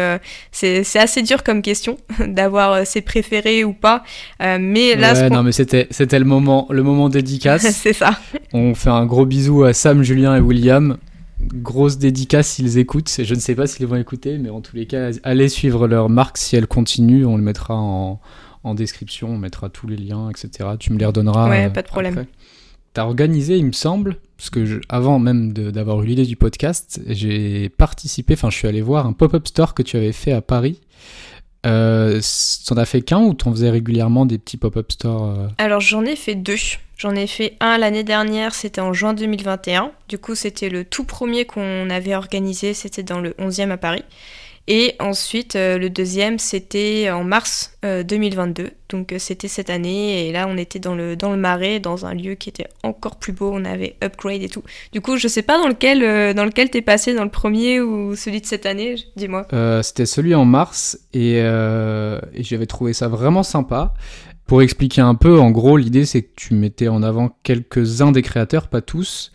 c'est, 0.51 0.83
c'est 0.83 0.99
assez 0.99 1.21
dur 1.21 1.43
comme 1.43 1.61
question 1.61 1.97
d'avoir 2.19 2.85
ses 2.85 3.01
préférés 3.01 3.63
ou 3.63 3.71
pas. 3.71 4.03
mais 4.41 4.95
là, 4.95 5.13
ouais, 5.13 5.29
non, 5.29 5.43
mais 5.43 5.53
c'était, 5.53 5.87
c'était 5.91 6.19
le 6.19 6.25
moment, 6.25 6.67
le 6.71 6.83
moment 6.83 7.07
dédicace. 7.07 7.61
c'est 7.71 7.93
ça. 7.93 8.19
On 8.51 8.64
fait 8.73 8.89
un 8.89 9.05
gros 9.05 9.25
bisou 9.25 9.63
à 9.63 9.73
Sam, 9.73 10.01
Julien 10.01 10.35
et 10.35 10.41
William 10.41 10.97
grosse 11.53 11.97
dédicace 11.97 12.47
s'ils 12.47 12.77
écoutent. 12.77 13.09
Je 13.23 13.33
ne 13.33 13.39
sais 13.39 13.55
pas 13.55 13.67
s'ils 13.67 13.85
vont 13.87 13.95
écouter, 13.95 14.37
mais 14.37 14.49
en 14.49 14.61
tous 14.61 14.75
les 14.75 14.85
cas, 14.85 15.11
allez 15.23 15.49
suivre 15.49 15.87
leur 15.87 16.09
marque 16.09 16.37
si 16.37 16.55
elle 16.55 16.67
continue. 16.67 17.25
On 17.25 17.37
le 17.37 17.43
mettra 17.43 17.75
en, 17.75 18.19
description, 18.73 19.29
on 19.29 19.37
mettra 19.37 19.69
tous 19.69 19.87
les 19.87 19.97
liens, 19.97 20.29
etc. 20.29 20.69
Tu 20.79 20.91
me 20.91 20.97
les 20.97 21.05
redonneras. 21.05 21.49
Ouais, 21.49 21.69
pas 21.69 21.81
de 21.81 21.87
problème. 21.87 22.25
Tu 22.93 23.01
as 23.01 23.05
organisé, 23.05 23.57
il 23.57 23.65
me 23.65 23.73
semble, 23.73 24.17
parce 24.37 24.49
que 24.49 24.81
avant 24.89 25.19
même 25.19 25.53
d'avoir 25.53 26.01
eu 26.01 26.07
l'idée 26.07 26.25
du 26.25 26.35
podcast, 26.35 27.01
j'ai 27.07 27.69
participé, 27.69 28.33
enfin 28.33 28.49
je 28.49 28.57
suis 28.57 28.67
allé 28.67 28.81
voir 28.81 29.05
un 29.05 29.13
pop-up 29.13 29.47
store 29.47 29.73
que 29.73 29.83
tu 29.83 29.97
avais 29.97 30.13
fait 30.13 30.31
à 30.31 30.41
Paris. 30.41 30.79
Euh, 31.65 32.21
t'en 32.67 32.77
as 32.77 32.85
fait 32.85 33.01
qu'un 33.01 33.19
ou 33.21 33.33
t'en 33.33 33.51
faisais 33.51 33.71
régulièrement 33.71 34.27
des 34.27 34.37
petits 34.37 34.57
pop-up 34.57 34.91
stores 34.91 35.25
euh? 35.25 35.47
Alors 35.57 35.81
j'en 35.81 36.03
ai 36.05 36.15
fait 36.15 36.35
deux. 36.35 36.57
J'en 36.97 37.15
ai 37.15 37.27
fait 37.27 37.57
un 37.59 37.77
l'année 37.77 38.03
dernière, 38.03 38.55
c'était 38.55 38.81
en 38.81 38.93
juin 38.93 39.13
2021. 39.13 39.91
Du 40.07 40.17
coup, 40.17 40.35
c'était 40.35 40.69
le 40.69 40.85
tout 40.85 41.03
premier 41.03 41.45
qu'on 41.45 41.89
avait 41.89 42.15
organisé, 42.15 42.73
c'était 42.73 43.03
dans 43.03 43.19
le 43.19 43.31
11e 43.31 43.71
à 43.71 43.77
Paris. 43.77 44.03
Et 44.67 44.95
ensuite, 44.99 45.55
euh, 45.55 45.77
le 45.77 45.91
deuxième, 45.91 46.39
c'était 46.39 47.11
en 47.11 47.23
mars 47.23 47.77
2022. 47.83 48.63
Euh, 48.63 48.69
Donc, 48.89 49.11
euh, 49.11 49.19
c'était 49.19 49.47
cette 49.47 49.69
année. 49.69 50.27
Et 50.27 50.31
là, 50.31 50.47
on 50.49 50.57
était 50.57 50.79
dans 50.79 50.95
le, 50.95 51.15
dans 51.15 51.29
le 51.29 51.37
marais, 51.37 51.79
dans 51.79 52.07
un 52.07 52.15
lieu 52.15 52.33
qui 52.33 52.49
était 52.49 52.65
encore 52.81 53.17
plus 53.17 53.31
beau. 53.31 53.51
On 53.53 53.63
avait 53.63 53.95
upgrade 54.03 54.41
et 54.41 54.49
tout. 54.49 54.63
Du 54.91 55.01
coup, 55.01 55.17
je 55.17 55.27
sais 55.27 55.43
pas 55.43 55.59
dans 55.59 55.67
lequel, 55.67 56.33
dans 56.33 56.45
lequel 56.45 56.71
t'es 56.71 56.81
passé, 56.81 57.13
dans 57.13 57.23
le 57.23 57.29
premier 57.29 57.79
ou 57.79 58.15
celui 58.15 58.41
de 58.41 58.47
cette 58.47 58.65
année, 58.65 58.95
dis-moi. 59.15 59.45
c'était 59.83 60.07
celui 60.07 60.33
en 60.33 60.45
mars. 60.45 60.97
Et 61.13 61.35
j'avais 62.39 62.65
trouvé 62.65 62.93
ça 62.93 63.07
vraiment 63.07 63.43
sympa. 63.43 63.93
Pour 64.47 64.61
expliquer 64.61 65.01
un 65.01 65.15
peu, 65.15 65.39
en 65.39 65.49
gros, 65.49 65.75
l'idée 65.75 66.05
c'est 66.05 66.21
que 66.21 66.31
tu 66.35 66.53
mettais 66.53 66.87
en 66.87 67.01
avant 67.01 67.35
quelques-uns 67.41 68.11
des 68.11 68.21
créateurs, 68.21 68.67
pas 68.67 68.81
tous, 68.81 69.31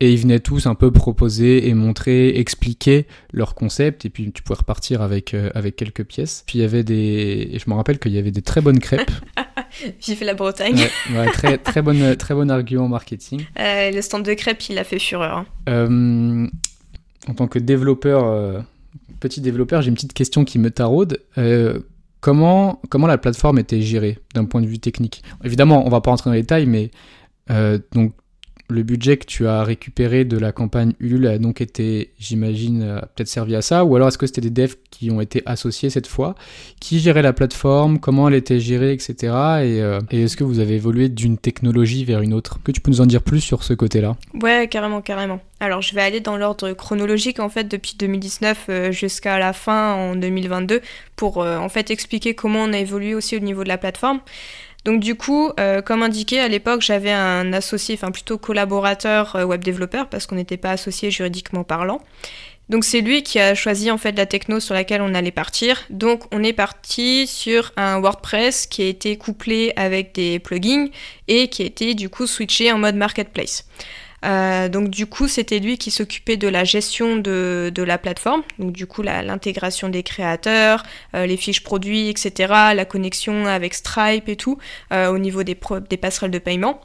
et 0.00 0.10
ils 0.10 0.18
venaient 0.18 0.40
tous 0.40 0.66
un 0.66 0.74
peu 0.74 0.90
proposer 0.90 1.68
et 1.68 1.74
montrer, 1.74 2.38
expliquer 2.38 3.06
leur 3.32 3.54
concept, 3.54 4.06
et 4.06 4.10
puis 4.10 4.32
tu 4.32 4.42
pouvais 4.42 4.58
repartir 4.58 5.02
avec, 5.02 5.34
euh, 5.34 5.50
avec 5.54 5.76
quelques 5.76 6.04
pièces. 6.04 6.44
Puis 6.46 6.58
il 6.58 6.62
y 6.62 6.64
avait 6.64 6.82
des. 6.82 7.50
Et 7.52 7.58
je 7.58 7.68
me 7.68 7.74
rappelle 7.74 7.98
qu'il 7.98 8.12
y 8.12 8.18
avait 8.18 8.30
des 8.30 8.42
très 8.42 8.62
bonnes 8.62 8.78
crêpes. 8.78 9.10
J'ai 10.00 10.14
fait 10.14 10.24
la 10.24 10.34
Bretagne. 10.34 10.80
Ouais, 11.12 11.30
très, 11.32 11.58
très, 11.58 11.82
bonne, 11.82 12.16
très 12.16 12.34
bon 12.34 12.50
argument 12.50 12.88
marketing. 12.88 13.44
Euh, 13.58 13.90
le 13.90 14.00
stand 14.00 14.24
de 14.24 14.32
crêpes, 14.32 14.68
il 14.70 14.78
a 14.78 14.84
fait 14.84 14.98
fureur. 14.98 15.38
Hein. 15.38 15.46
Euh, 15.68 16.46
en 17.28 17.34
tant 17.34 17.48
que 17.48 17.58
développeur, 17.58 18.64
petit 19.20 19.40
développeur, 19.40 19.82
j'ai 19.82 19.88
une 19.88 19.94
petite 19.94 20.12
question 20.12 20.44
qui 20.44 20.58
me 20.58 20.70
taraude. 20.70 21.20
Comment, 22.24 22.80
la 23.06 23.18
plateforme 23.18 23.58
était 23.58 23.82
gérée 23.82 24.18
d'un 24.34 24.46
point 24.46 24.62
de 24.62 24.66
vue 24.66 24.78
technique? 24.78 25.22
Évidemment, 25.44 25.86
on 25.86 25.90
va 25.90 26.00
pas 26.00 26.10
rentrer 26.10 26.30
dans 26.30 26.34
les 26.34 26.40
détails, 26.40 26.64
mais 26.64 26.90
euh, 27.50 27.78
donc 27.92 28.14
le 28.68 28.82
budget 28.82 29.16
que 29.16 29.26
tu 29.26 29.46
as 29.46 29.62
récupéré 29.62 30.24
de 30.24 30.38
la 30.38 30.52
campagne 30.52 30.94
Ulule 31.00 31.26
a 31.26 31.38
donc 31.38 31.60
été, 31.60 32.12
j'imagine, 32.18 33.00
peut-être 33.14 33.28
servi 33.28 33.54
à 33.54 33.62
ça 33.62 33.84
Ou 33.84 33.96
alors 33.96 34.08
est-ce 34.08 34.18
que 34.18 34.26
c'était 34.26 34.40
des 34.40 34.50
devs 34.50 34.76
qui 34.90 35.10
ont 35.10 35.20
été 35.20 35.42
associés 35.46 35.90
cette 35.90 36.06
fois? 36.06 36.34
Qui 36.80 37.00
gérait 37.00 37.22
la 37.22 37.32
plateforme? 37.32 37.98
Comment 37.98 38.28
elle 38.28 38.34
était 38.34 38.60
gérée, 38.60 38.92
etc. 38.92 39.32
Euh, 39.32 40.00
et, 40.10 40.22
est-ce 40.22 40.36
que 40.36 40.44
vous 40.44 40.60
avez 40.60 40.74
évolué 40.74 41.08
d'une 41.08 41.38
technologie 41.38 42.04
vers 42.04 42.20
une 42.20 42.32
autre? 42.32 42.58
Que 42.62 42.72
tu 42.72 42.80
peux 42.80 42.90
nous 42.90 43.00
en 43.00 43.06
dire 43.06 43.22
plus 43.22 43.40
sur 43.40 43.62
ce 43.62 43.74
côté-là? 43.74 44.16
Ouais, 44.42 44.68
carrément, 44.68 45.00
carrément. 45.00 45.40
Alors 45.60 45.82
je 45.82 45.94
vais 45.94 46.02
aller 46.02 46.20
dans 46.20 46.36
l'ordre 46.36 46.72
chronologique 46.72 47.40
en 47.40 47.48
fait 47.48 47.64
depuis 47.64 47.94
2019 47.98 48.66
euh, 48.68 48.92
jusqu'à 48.92 49.38
la 49.38 49.52
fin 49.52 49.94
en 49.94 50.16
2022 50.16 50.82
pour 51.16 51.42
euh, 51.42 51.56
en 51.56 51.68
fait 51.68 51.90
expliquer 51.90 52.34
comment 52.34 52.60
on 52.64 52.72
a 52.72 52.78
évolué 52.78 53.14
aussi 53.14 53.36
au 53.36 53.40
niveau 53.40 53.62
de 53.64 53.68
la 53.68 53.78
plateforme. 53.78 54.20
Donc 54.84 55.00
du 55.00 55.14
coup, 55.14 55.50
euh, 55.58 55.80
comme 55.80 56.02
indiqué, 56.02 56.40
à 56.40 56.48
l'époque, 56.48 56.82
j'avais 56.82 57.12
un 57.12 57.52
associé, 57.52 57.94
enfin 57.94 58.10
plutôt 58.10 58.36
collaborateur 58.38 59.36
euh, 59.36 59.44
web 59.44 59.64
développeur, 59.64 60.08
parce 60.08 60.26
qu'on 60.26 60.36
n'était 60.36 60.58
pas 60.58 60.70
associé 60.70 61.10
juridiquement 61.10 61.64
parlant. 61.64 62.00
Donc 62.70 62.84
c'est 62.84 63.02
lui 63.02 63.22
qui 63.22 63.38
a 63.38 63.54
choisi 63.54 63.90
en 63.90 63.98
fait 63.98 64.12
la 64.16 64.24
techno 64.24 64.58
sur 64.58 64.74
laquelle 64.74 65.02
on 65.02 65.14
allait 65.14 65.30
partir. 65.30 65.84
Donc 65.90 66.24
on 66.32 66.42
est 66.42 66.54
parti 66.54 67.26
sur 67.26 67.72
un 67.76 68.00
WordPress 68.00 68.66
qui 68.66 68.82
a 68.82 68.86
été 68.86 69.16
couplé 69.18 69.72
avec 69.76 70.14
des 70.14 70.38
plugins 70.38 70.88
et 71.28 71.48
qui 71.48 71.62
a 71.62 71.66
été 71.66 71.94
du 71.94 72.08
coup 72.08 72.26
switché 72.26 72.72
en 72.72 72.78
mode 72.78 72.94
marketplace. 72.94 73.66
Euh, 74.24 74.68
donc 74.68 74.88
du 74.90 75.06
coup, 75.06 75.28
c'était 75.28 75.58
lui 75.58 75.78
qui 75.78 75.90
s'occupait 75.90 76.36
de 76.36 76.48
la 76.48 76.64
gestion 76.64 77.16
de, 77.16 77.72
la 77.76 77.98
plateforme, 77.98 78.42
donc 78.58 78.72
du 78.72 78.86
coup 78.86 79.02
l'intégration 79.02 79.88
des 79.88 80.02
créateurs, 80.02 80.82
euh, 81.14 81.26
les 81.26 81.36
fiches 81.36 81.62
produits, 81.62 82.08
etc., 82.08 82.52
la 82.74 82.84
connexion 82.84 83.46
avec 83.46 83.74
Stripe 83.74 84.28
et 84.28 84.36
tout, 84.36 84.58
euh, 84.92 85.10
au 85.10 85.18
niveau 85.18 85.42
des, 85.42 85.58
des 85.90 85.96
passerelles 85.96 86.30
de 86.30 86.38
paiement. 86.38 86.80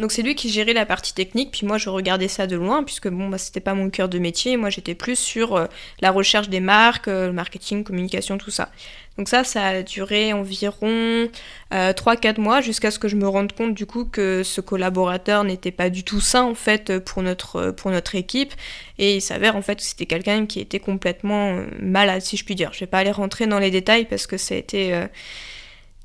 Donc 0.00 0.12
c'est 0.12 0.22
lui 0.22 0.34
qui 0.34 0.48
gérait 0.48 0.72
la 0.72 0.86
partie 0.86 1.14
technique, 1.14 1.50
puis 1.52 1.66
moi 1.66 1.78
je 1.78 1.88
regardais 1.88 2.28
ça 2.28 2.46
de 2.46 2.56
loin, 2.56 2.82
puisque 2.82 3.08
bon, 3.08 3.28
bah, 3.28 3.38
c'était 3.38 3.60
pas 3.60 3.74
mon 3.74 3.90
cœur 3.90 4.08
de 4.08 4.18
métier, 4.18 4.56
moi 4.56 4.70
j'étais 4.70 4.94
plus 4.94 5.18
sur 5.18 5.68
la 6.00 6.10
recherche 6.10 6.48
des 6.48 6.60
marques, 6.60 7.06
le 7.06 7.32
marketing, 7.32 7.84
communication, 7.84 8.38
tout 8.38 8.50
ça. 8.50 8.70
Donc 9.16 9.28
ça, 9.28 9.44
ça 9.44 9.64
a 9.66 9.82
duré 9.82 10.32
environ 10.32 11.28
3-4 11.70 11.70
euh, 11.72 12.42
mois 12.42 12.60
jusqu'à 12.60 12.90
ce 12.90 12.98
que 12.98 13.06
je 13.06 13.14
me 13.14 13.28
rende 13.28 13.52
compte 13.52 13.74
du 13.74 13.86
coup 13.86 14.04
que 14.04 14.42
ce 14.42 14.60
collaborateur 14.60 15.44
n'était 15.44 15.70
pas 15.70 15.88
du 15.88 16.02
tout 16.02 16.20
sain 16.20 16.42
en 16.42 16.54
fait 16.54 16.98
pour 16.98 17.22
notre, 17.22 17.70
pour 17.70 17.92
notre 17.92 18.16
équipe 18.16 18.52
et 18.98 19.16
il 19.16 19.20
s'avère 19.20 19.54
en 19.54 19.62
fait 19.62 19.76
que 19.76 19.82
c'était 19.82 20.06
quelqu'un 20.06 20.46
qui 20.46 20.58
était 20.58 20.80
complètement 20.80 21.58
euh, 21.58 21.66
malade 21.80 22.22
si 22.22 22.36
je 22.36 22.44
puis 22.44 22.56
dire. 22.56 22.72
Je 22.72 22.80
vais 22.80 22.86
pas 22.86 22.98
aller 22.98 23.12
rentrer 23.12 23.46
dans 23.46 23.60
les 23.60 23.70
détails 23.70 24.06
parce 24.06 24.26
que 24.26 24.36
ça 24.36 24.56
a 24.56 24.58
été 24.58 24.92
euh, 24.94 25.06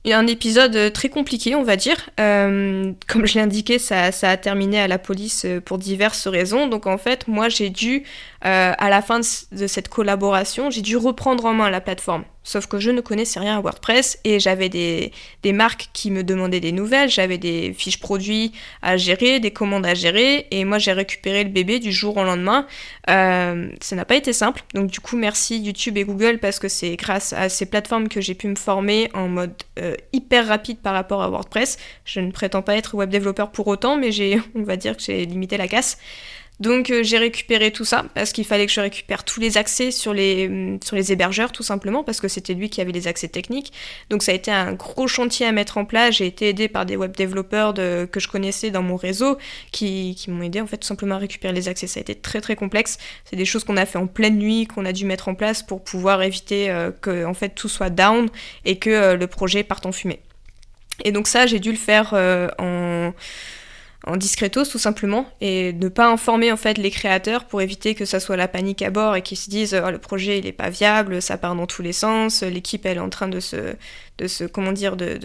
un 0.05 0.27
épisode 0.27 0.93
très 0.93 1.09
compliqué, 1.09 1.55
on 1.55 1.63
va 1.63 1.75
dire. 1.75 2.09
comme 2.17 3.25
je 3.25 3.33
l'ai 3.35 3.41
indiqué, 3.41 3.79
ça, 3.79 4.11
ça, 4.11 4.29
a 4.29 4.37
terminé 4.37 4.79
à 4.79 4.87
la 4.87 4.97
police 4.97 5.45
pour 5.65 5.77
diverses 5.77 6.27
raisons. 6.27 6.67
Donc 6.67 6.87
en 6.87 6.97
fait, 6.97 7.27
moi 7.27 7.49
j'ai 7.49 7.69
dû, 7.69 8.03
à 8.41 8.89
la 8.89 9.01
fin 9.01 9.19
de 9.19 9.67
cette 9.67 9.89
collaboration, 9.89 10.69
j'ai 10.69 10.81
dû 10.81 10.97
reprendre 10.97 11.45
en 11.45 11.53
main 11.53 11.69
la 11.69 11.81
plateforme. 11.81 12.23
Sauf 12.49 12.65
que 12.65 12.79
je 12.79 12.89
ne 12.89 12.99
connaissais 12.99 13.39
rien 13.39 13.57
à 13.57 13.61
WordPress 13.61 14.17
et 14.23 14.39
j'avais 14.39 14.69
des, 14.69 15.11
marques 15.53 15.89
qui 15.93 16.09
me 16.09 16.23
demandaient 16.23 16.59
des 16.59 16.71
nouvelles, 16.71 17.07
j'avais 17.07 17.37
des 17.37 17.73
fiches 17.73 17.99
produits 17.99 18.53
à 18.81 18.97
gérer, 18.97 19.39
des 19.39 19.51
commandes 19.51 19.85
à 19.85 19.93
gérer 19.93 20.47
et 20.49 20.65
moi 20.65 20.79
j'ai 20.79 20.93
récupéré 20.93 21.43
le 21.43 21.51
bébé 21.51 21.77
du 21.77 21.91
jour 21.91 22.17
au 22.17 22.23
lendemain. 22.23 22.65
Euh, 23.07 23.69
ça 23.81 23.95
n'a 23.95 24.03
pas 24.03 24.15
été 24.15 24.33
simple, 24.33 24.63
donc 24.73 24.89
du 24.89 24.99
coup 24.99 25.15
merci 25.15 25.59
YouTube 25.59 25.95
et 25.97 26.05
Google 26.05 26.39
parce 26.39 26.57
que 26.57 26.69
c'est 26.69 26.95
grâce 26.95 27.33
à 27.33 27.49
ces 27.49 27.67
plateformes 27.67 28.07
que 28.07 28.19
j'ai 28.19 28.33
pu 28.33 28.47
me 28.47 28.55
former 28.55 29.11
en 29.13 29.27
mode 29.27 29.53
euh, 29.77 29.95
hyper 30.11 30.47
rapide 30.47 30.79
par 30.79 30.93
rapport 30.93 31.21
à 31.21 31.29
WordPress. 31.29 31.77
Je 32.03 32.19
ne 32.19 32.31
prétends 32.31 32.63
pas 32.63 32.75
être 32.75 32.95
web 32.95 33.11
développeur 33.11 33.51
pour 33.51 33.67
autant, 33.67 33.95
mais 33.95 34.11
j'ai, 34.11 34.41
on 34.55 34.63
va 34.63 34.75
dire 34.75 34.97
que 34.97 35.03
j'ai 35.03 35.23
limité 35.25 35.57
la 35.57 35.67
casse. 35.67 35.99
Donc 36.59 36.89
euh, 36.89 37.03
j'ai 37.03 37.17
récupéré 37.17 37.71
tout 37.71 37.85
ça 37.85 38.05
parce 38.13 38.33
qu'il 38.33 38.45
fallait 38.45 38.65
que 38.65 38.71
je 38.71 38.81
récupère 38.81 39.23
tous 39.23 39.39
les 39.39 39.57
accès 39.57 39.91
sur 39.91 40.13
les, 40.13 40.49
mm, 40.49 40.79
sur 40.83 40.97
les 40.97 41.11
hébergeurs 41.13 41.53
tout 41.53 41.63
simplement 41.63 42.03
parce 42.03 42.19
que 42.19 42.27
c'était 42.27 42.53
lui 42.53 42.69
qui 42.69 42.81
avait 42.81 42.91
les 42.91 43.07
accès 43.07 43.29
techniques. 43.29 43.71
Donc 44.09 44.23
ça 44.23 44.33
a 44.33 44.35
été 44.35 44.51
un 44.51 44.73
gros 44.73 45.07
chantier 45.07 45.45
à 45.45 45.53
mettre 45.53 45.77
en 45.77 45.85
place. 45.85 46.17
J'ai 46.17 46.27
été 46.27 46.49
aidé 46.49 46.67
par 46.67 46.85
des 46.85 46.97
web 46.97 47.15
développeurs 47.15 47.73
que 47.73 48.19
je 48.19 48.27
connaissais 48.27 48.71
dans 48.71 48.83
mon 48.83 48.97
réseau 48.97 49.37
qui, 49.71 50.15
qui 50.15 50.31
m'ont 50.31 50.43
aidé 50.43 50.59
en 50.59 50.67
fait 50.67 50.77
tout 50.77 50.87
simplement 50.87 51.15
à 51.15 51.19
récupérer 51.19 51.53
les 51.53 51.69
accès. 51.69 51.87
Ça 51.87 51.99
a 51.99 52.01
été 52.01 52.15
très 52.15 52.41
très 52.41 52.55
complexe. 52.55 52.97
C'est 53.23 53.37
des 53.37 53.45
choses 53.45 53.63
qu'on 53.63 53.77
a 53.77 53.85
fait 53.85 53.97
en 53.97 54.07
pleine 54.07 54.37
nuit, 54.37 54.67
qu'on 54.67 54.85
a 54.85 54.91
dû 54.91 55.05
mettre 55.05 55.29
en 55.29 55.35
place 55.35 55.63
pour 55.63 55.83
pouvoir 55.83 56.21
éviter 56.21 56.69
euh, 56.69 56.91
que 56.91 57.25
en 57.25 57.33
fait 57.33 57.49
tout 57.49 57.69
soit 57.69 57.89
down 57.89 58.27
et 58.65 58.77
que 58.77 58.89
euh, 58.89 59.15
le 59.15 59.27
projet 59.27 59.63
parte 59.63 59.85
en 59.85 59.91
fumée. 59.93 60.19
Et 61.05 61.13
donc 61.13 61.27
ça 61.27 61.47
j'ai 61.47 61.59
dû 61.59 61.71
le 61.71 61.77
faire 61.77 62.13
en 62.59 63.13
en 64.07 64.15
discretos 64.15 64.65
tout 64.65 64.79
simplement 64.79 65.25
et 65.41 65.73
ne 65.73 65.89
pas 65.89 66.07
informer 66.07 66.51
en 66.51 66.57
fait 66.57 66.77
les 66.77 66.89
créateurs 66.89 67.45
pour 67.45 67.61
éviter 67.61 67.95
que 67.95 68.05
ça 68.05 68.19
soit 68.19 68.37
la 68.37 68.47
panique 68.47 68.81
à 68.81 68.89
bord 68.89 69.15
et 69.15 69.21
qu'ils 69.21 69.37
se 69.37 69.49
disent 69.49 69.79
oh, 69.85 69.91
le 69.91 69.97
projet 69.97 70.39
il 70.39 70.47
est 70.47 70.53
pas 70.53 70.69
viable, 70.69 71.21
ça 71.21 71.37
part 71.37 71.55
dans 71.55 71.67
tous 71.67 71.81
les 71.81 71.91
sens, 71.91 72.41
l'équipe 72.43 72.85
elle 72.85 72.97
est 72.97 73.01
en 73.01 73.09
train 73.09 73.27
de 73.27 73.41
se, 73.41 73.57
de 74.17 74.27
se 74.27 74.45
comment 74.45 74.71
dire 74.71 74.95
de, 74.95 75.19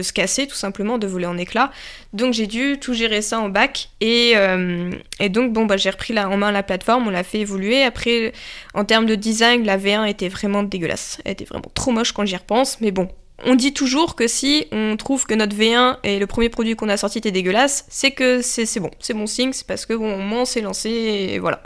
se 0.00 0.12
casser 0.12 0.46
tout 0.46 0.56
simplement, 0.56 0.96
de 0.96 1.06
voler 1.06 1.26
en 1.26 1.36
éclats. 1.36 1.70
Donc 2.14 2.32
j'ai 2.32 2.46
dû 2.46 2.78
tout 2.80 2.94
gérer 2.94 3.20
ça 3.20 3.40
en 3.40 3.50
bac 3.50 3.90
et, 4.00 4.32
euh, 4.36 4.90
et 5.20 5.28
donc 5.28 5.52
bon 5.52 5.66
bah 5.66 5.76
j'ai 5.76 5.90
repris 5.90 6.18
en 6.18 6.36
main 6.38 6.50
la 6.50 6.62
plateforme, 6.62 7.06
on 7.06 7.10
l'a 7.10 7.24
fait 7.24 7.40
évoluer. 7.40 7.82
Après 7.82 8.32
en 8.72 8.84
termes 8.86 9.06
de 9.06 9.16
design 9.16 9.64
la 9.64 9.76
V1 9.76 10.08
était 10.08 10.28
vraiment 10.28 10.62
dégueulasse, 10.62 11.20
elle 11.26 11.32
était 11.32 11.44
vraiment 11.44 11.70
trop 11.74 11.90
moche 11.90 12.12
quand 12.12 12.24
j'y 12.24 12.36
repense, 12.36 12.80
mais 12.80 12.90
bon 12.90 13.08
on 13.42 13.54
dit 13.54 13.72
toujours 13.72 14.14
que 14.14 14.28
si 14.28 14.66
on 14.70 14.96
trouve 14.96 15.26
que 15.26 15.34
notre 15.34 15.56
V1 15.56 15.98
et 16.04 16.18
le 16.18 16.26
premier 16.26 16.48
produit 16.48 16.76
qu'on 16.76 16.88
a 16.88 16.96
sorti 16.96 17.18
était 17.18 17.32
dégueulasse, 17.32 17.84
c'est 17.88 18.12
que 18.12 18.42
c'est 18.42 18.78
bon, 18.78 18.90
c'est 19.00 19.14
bon 19.14 19.26
signe, 19.26 19.52
c'est 19.52 19.66
parce 19.66 19.86
que 19.86 19.94
bon, 19.94 20.14
au 20.14 20.22
moins 20.22 20.44
on 20.44 20.62
lancé 20.62 20.90
et 20.90 21.38
voilà. 21.38 21.62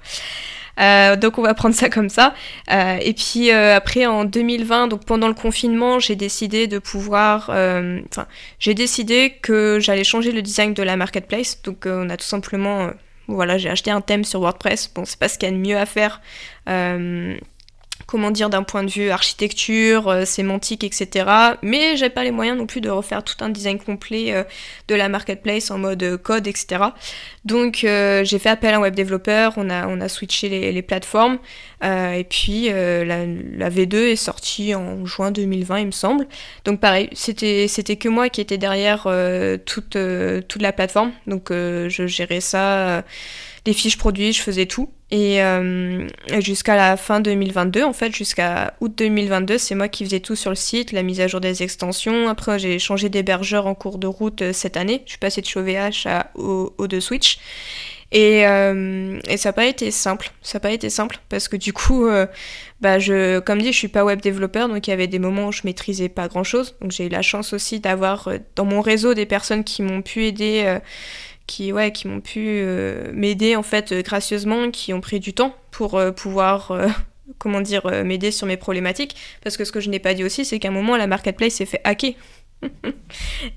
Euh, 0.80 1.16
donc 1.16 1.38
on 1.38 1.42
va 1.42 1.54
prendre 1.54 1.74
ça 1.74 1.90
comme 1.90 2.08
ça. 2.08 2.34
Euh, 2.70 2.98
et 3.00 3.12
puis 3.12 3.50
euh, 3.50 3.76
après 3.76 4.06
en 4.06 4.24
2020, 4.24 4.88
donc 4.88 5.04
pendant 5.04 5.28
le 5.28 5.34
confinement, 5.34 5.98
j'ai 5.98 6.16
décidé 6.16 6.66
de 6.66 6.78
pouvoir, 6.78 7.50
enfin 7.50 8.26
j'ai 8.58 8.74
décidé 8.74 9.36
que 9.42 9.78
j'allais 9.80 10.04
changer 10.04 10.32
le 10.32 10.42
design 10.42 10.74
de 10.74 10.82
la 10.82 10.96
marketplace. 10.96 11.62
Donc 11.62 11.84
on 11.86 12.08
a 12.10 12.16
tout 12.16 12.26
simplement, 12.26 12.90
voilà, 13.26 13.58
j'ai 13.58 13.68
acheté 13.68 13.90
un 13.90 14.00
thème 14.00 14.24
sur 14.24 14.40
WordPress. 14.40 14.90
Bon, 14.94 15.04
c'est 15.04 15.18
pas 15.18 15.28
ce 15.28 15.38
qu'il 15.38 15.48
y 15.48 15.52
a 15.52 15.54
de 15.54 15.60
mieux 15.60 15.76
à 15.76 15.86
faire 15.86 16.20
comment 18.06 18.30
dire, 18.30 18.48
d'un 18.50 18.62
point 18.62 18.84
de 18.84 18.90
vue 18.90 19.10
architecture, 19.10 20.08
euh, 20.08 20.24
sémantique, 20.24 20.84
etc. 20.84 21.26
Mais 21.62 21.96
j'ai 21.96 22.10
pas 22.10 22.24
les 22.24 22.30
moyens 22.30 22.56
non 22.56 22.66
plus 22.66 22.80
de 22.80 22.90
refaire 22.90 23.22
tout 23.22 23.34
un 23.40 23.48
design 23.48 23.78
complet 23.78 24.32
euh, 24.32 24.44
de 24.88 24.94
la 24.94 25.08
marketplace 25.08 25.70
en 25.70 25.78
mode 25.78 26.02
euh, 26.02 26.16
code, 26.16 26.46
etc. 26.46 26.84
Donc 27.44 27.78
j'ai 27.80 28.38
fait 28.38 28.48
appel 28.48 28.74
à 28.74 28.76
un 28.76 28.80
web 28.80 28.94
développeur, 28.94 29.54
on 29.56 29.70
a, 29.70 30.08
switché 30.08 30.48
les, 30.48 30.82
plateformes, 30.82 31.38
et 31.82 32.26
puis 32.28 32.68
la, 32.68 33.70
V2 33.70 33.94
est 33.94 34.16
sortie 34.16 34.74
en 34.74 35.06
juin 35.06 35.30
2020, 35.30 35.78
il 35.78 35.86
me 35.86 35.90
semble. 35.90 36.26
Donc 36.66 36.78
pareil, 36.78 37.08
c'était, 37.12 37.66
c'était 37.66 37.96
que 37.96 38.10
moi 38.10 38.28
qui 38.28 38.42
étais 38.42 38.58
derrière 38.58 39.08
toute, 39.64 39.96
toute 40.48 40.62
la 40.62 40.72
plateforme, 40.72 41.12
donc 41.26 41.46
je 41.50 42.06
gérais 42.06 42.40
ça 42.40 43.02
les 43.68 43.74
fiches 43.74 43.98
produits, 43.98 44.32
je 44.32 44.40
faisais 44.40 44.64
tout. 44.64 44.88
Euh, 45.12 46.08
et, 46.28 46.40
jusqu'à 46.40 46.74
la 46.74 46.96
fin 46.96 47.20
2022, 47.20 47.84
en 47.84 47.92
fait, 47.92 48.14
jusqu'à 48.14 48.72
août 48.80 48.94
2022, 48.96 49.58
c'est 49.58 49.74
moi 49.74 49.88
qui 49.88 50.06
faisais 50.06 50.20
tout 50.20 50.36
sur 50.36 50.50
le 50.50 50.56
site, 50.56 50.92
la 50.92 51.02
mise 51.02 51.20
à 51.20 51.26
jour 51.26 51.40
des 51.42 51.62
extensions. 51.62 52.28
Après, 52.28 52.58
j'ai 52.58 52.78
changé 52.78 53.10
d'hébergeur 53.10 53.66
en 53.66 53.74
cours 53.74 53.98
de 53.98 54.06
route 54.06 54.40
euh, 54.40 54.52
cette 54.54 54.78
année. 54.78 55.02
Je 55.04 55.10
suis 55.10 55.18
passée 55.18 55.42
de 55.42 55.60
VH 55.60 56.06
à 56.06 56.30
O2 56.34 57.00
Switch. 57.00 57.38
Et, 58.10 58.46
euh, 58.46 59.20
ça 59.36 59.50
n'a 59.50 59.52
pas 59.52 59.66
été 59.66 59.90
simple. 59.90 60.30
Ça 60.40 60.56
n'a 60.56 60.60
pas 60.60 60.72
été 60.72 60.88
simple 60.88 61.18
parce 61.28 61.46
que 61.46 61.56
du 61.56 61.74
coup, 61.74 62.08
bah 62.80 62.98
je, 62.98 63.38
comme 63.40 63.60
dit, 63.60 63.70
je 63.70 63.76
suis 63.76 63.88
pas 63.88 64.02
web 64.02 64.22
développeur, 64.22 64.70
donc 64.70 64.86
il 64.86 64.90
y 64.90 64.94
avait 64.94 65.08
des 65.08 65.18
moments 65.18 65.48
où 65.48 65.52
je 65.52 65.60
maîtrisais 65.64 66.08
pas 66.08 66.26
grand 66.26 66.44
chose. 66.44 66.74
Donc 66.80 66.92
j'ai 66.92 67.04
eu 67.04 67.10
la 67.10 67.20
chance 67.20 67.52
aussi 67.52 67.80
d'avoir 67.80 68.30
dans 68.56 68.64
mon 68.64 68.80
réseau 68.80 69.12
des 69.12 69.26
personnes 69.26 69.62
qui 69.62 69.82
m'ont 69.82 70.00
pu 70.00 70.24
aider 70.24 70.78
qui, 71.48 71.72
ouais, 71.72 71.90
qui 71.90 72.06
m'ont 72.06 72.20
pu 72.20 72.44
euh, 72.46 73.10
m'aider 73.12 73.56
en 73.56 73.64
fait 73.64 73.90
euh, 73.90 74.02
gracieusement, 74.02 74.70
qui 74.70 74.92
ont 74.92 75.00
pris 75.00 75.18
du 75.18 75.32
temps 75.32 75.56
pour 75.72 75.96
euh, 75.96 76.12
pouvoir, 76.12 76.72
comment 77.38 77.60
dire, 77.60 77.90
m'aider 78.04 78.30
sur 78.30 78.46
mes 78.46 78.56
problématiques. 78.56 79.16
Parce 79.42 79.56
que 79.56 79.64
ce 79.64 79.72
que 79.72 79.80
je 79.80 79.90
n'ai 79.90 79.98
pas 79.98 80.14
dit 80.14 80.22
aussi, 80.22 80.44
c'est 80.44 80.60
qu'à 80.60 80.68
un 80.68 80.72
moment, 80.72 80.96
la 80.96 81.08
marketplace 81.08 81.54
s'est 81.54 81.66
fait 81.66 81.80
hacker. 81.82 82.12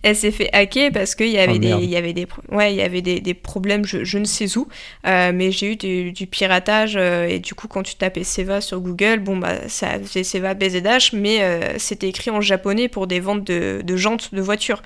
Elle 0.04 0.16
s'est 0.16 0.32
fait 0.32 0.50
hacker 0.54 0.92
parce 0.92 1.16
qu'il 1.16 1.30
y 1.30 1.40
avait 1.40 1.56
oh, 1.56 1.58
des, 1.58 1.70
il 1.70 1.90
y 1.90 1.96
avait 1.96 2.14
des, 2.14 2.28
ouais, 2.50 2.74
il 2.74 2.78
y 2.78 2.82
avait 2.82 3.02
des, 3.02 3.20
des 3.20 3.34
problèmes, 3.34 3.86
je, 3.86 4.04
je, 4.04 4.18
ne 4.18 4.26
sais 4.26 4.58
où, 4.58 4.68
euh, 5.08 5.32
mais 5.34 5.52
j'ai 5.52 5.74
eu 5.74 5.76
du, 5.76 6.28
piratage 6.28 6.96
euh, 6.96 7.26
et 7.28 7.40
du 7.40 7.56
coup 7.56 7.68
quand 7.68 7.84
tu 7.84 7.96
tapais 7.96 8.24
Seva 8.24 8.62
sur 8.62 8.80
Google, 8.80 9.20
bon 9.20 9.38
bah 9.38 9.68
ça 9.68 10.00
faisait 10.00 10.24
Seva 10.24 10.54
BZH, 10.54 11.14
mais 11.14 11.42
euh, 11.42 11.78
c'était 11.78 12.10
écrit 12.10 12.30
en 12.30 12.42
japonais 12.42 12.88
pour 12.88 13.08
des 13.08 13.20
ventes 13.20 13.44
de, 13.44 13.82
de 13.84 13.96
jantes 13.96 14.34
de 14.34 14.42
voitures. 14.42 14.82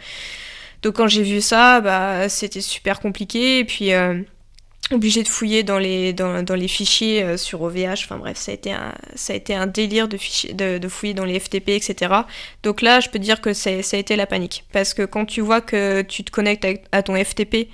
Donc 0.86 0.98
quand 0.98 1.08
j'ai 1.08 1.24
vu 1.24 1.42
ça, 1.42 1.82
bah 1.82 2.30
c'était 2.30 2.62
super 2.62 3.00
compliqué 3.00 3.58
et 3.58 3.66
puis 3.66 3.92
obligé 4.92 5.24
de 5.24 5.28
fouiller 5.28 5.64
dans 5.64 5.80
les, 5.80 6.68
fichiers 6.68 7.24
euh, 7.24 7.38
sur 7.38 7.62
OVH. 7.64 8.04
Enfin 8.04 8.18
bref, 8.18 8.38
ça 8.38 8.52
a 8.52 9.36
été 9.36 9.56
un, 9.56 9.68
délire 9.68 10.08
de, 10.08 10.18
fichier, 10.18 10.56
fouiller 10.88 11.14
dans 11.14 11.26
les 11.26 11.40
FTP, 11.40 11.70
etc. 11.70 12.14
Donc 12.64 12.82
là, 12.82 13.00
je 13.00 13.10
peux 13.10 13.20
dire 13.20 13.42
que 13.42 13.54
ça 13.54 13.72
a 13.72 13.98
été 13.98 14.16
la 14.16 14.28
panique. 14.28 14.66
Parce 14.72 14.94
que 14.94 15.04
quand 15.04 15.26
tu 15.26 15.42
vois 15.42 15.62
que 15.62 16.02
tu 16.04 16.24
te 16.24 16.32
connectes 16.32 16.68
à, 16.92 17.02
ton 17.02 17.16
FTP 17.16 17.68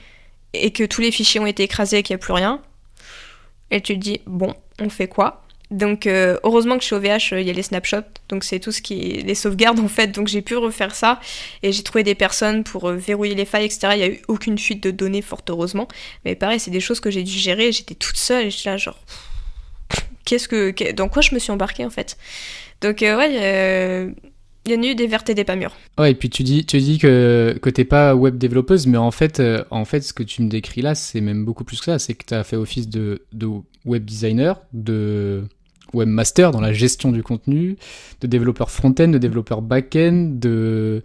et 0.53 0.71
que 0.71 0.83
tous 0.85 1.01
les 1.01 1.11
fichiers 1.11 1.39
ont 1.39 1.45
été 1.45 1.63
écrasés 1.63 1.97
et 1.97 2.03
qu'il 2.03 2.13
n'y 2.13 2.21
a 2.21 2.23
plus 2.23 2.33
rien, 2.33 2.61
et 3.71 3.81
tu 3.81 3.93
te 3.95 3.99
dis, 3.99 4.21
bon, 4.25 4.53
on 4.79 4.89
fait 4.89 5.07
quoi? 5.07 5.43
Donc 5.71 6.05
euh, 6.05 6.37
heureusement 6.43 6.77
que 6.77 6.83
chez 6.83 6.95
OVH, 6.95 7.31
euh, 7.31 7.41
il 7.41 7.47
y 7.47 7.49
a 7.49 7.53
les 7.53 7.63
snapshots, 7.63 8.03
donc 8.27 8.43
c'est 8.43 8.59
tout 8.59 8.73
ce 8.73 8.81
qui 8.81 9.01
est 9.01 9.25
les 9.25 9.35
sauvegardes 9.35 9.79
en 9.79 9.87
fait, 9.87 10.07
donc 10.07 10.27
j'ai 10.27 10.41
pu 10.41 10.57
refaire 10.57 10.93
ça 10.93 11.21
et 11.63 11.71
j'ai 11.71 11.81
trouvé 11.81 12.03
des 12.03 12.13
personnes 12.13 12.65
pour 12.65 12.89
euh, 12.89 12.95
verrouiller 12.95 13.35
les 13.35 13.45
failles, 13.45 13.65
etc. 13.65 13.93
Il 13.93 13.97
n'y 13.97 14.03
a 14.03 14.09
eu 14.09 14.21
aucune 14.27 14.57
fuite 14.57 14.83
de 14.83 14.91
données 14.91 15.21
fort 15.21 15.41
heureusement, 15.47 15.87
mais 16.25 16.35
pareil, 16.35 16.59
c'est 16.59 16.71
des 16.71 16.81
choses 16.81 16.99
que 16.99 17.09
j'ai 17.09 17.23
dû 17.23 17.31
gérer, 17.31 17.71
j'étais 17.71 17.95
toute 17.95 18.17
seule 18.17 18.47
et 18.47 18.51
j'étais 18.51 18.69
là 18.69 18.77
genre 18.77 18.99
qu'est-ce 20.25 20.49
que 20.49 20.91
dans 20.91 21.07
quoi 21.07 21.21
je 21.21 21.33
me 21.33 21.39
suis 21.39 21.51
embarquée 21.51 21.85
en 21.85 21.89
fait? 21.89 22.17
Donc 22.81 22.99
ouais, 22.99 24.13
il 24.65 24.71
y 24.71 24.75
en 24.75 24.83
a 24.83 24.85
eu 24.85 24.95
des 24.95 25.07
vertes 25.07 25.29
et 25.29 25.35
des 25.35 25.45
pas 25.45 25.55
mûres. 25.55 25.75
Ouais, 25.97 26.11
et 26.11 26.15
puis 26.15 26.29
tu 26.29 26.43
dis, 26.43 26.65
tu 26.65 26.79
dis 26.79 26.97
que, 26.97 27.57
que 27.61 27.69
t'es 27.69 27.85
pas 27.85 28.13
web 28.13 28.37
développeuse, 28.37 28.87
mais 28.87 28.97
en 28.97 29.11
fait, 29.11 29.41
en 29.71 29.85
fait, 29.85 30.01
ce 30.01 30.13
que 30.13 30.23
tu 30.23 30.41
me 30.41 30.49
décris 30.49 30.81
là, 30.81 30.95
c'est 30.95 31.21
même 31.21 31.45
beaucoup 31.45 31.63
plus 31.63 31.79
que 31.79 31.85
ça. 31.85 31.97
C'est 31.97 32.13
que 32.13 32.25
tu 32.25 32.33
as 32.33 32.43
fait 32.43 32.57
office 32.57 32.89
de, 32.89 33.25
de 33.33 33.47
web 33.85 34.05
designer, 34.05 34.61
de 34.73 35.47
webmaster 35.93 36.51
dans 36.51 36.61
la 36.61 36.73
gestion 36.73 37.11
du 37.11 37.23
contenu, 37.23 37.77
de 38.21 38.27
développeur 38.27 38.69
front-end, 38.69 39.07
de 39.07 39.17
développeur 39.17 39.61
back-end, 39.61 40.31
de, 40.33 41.01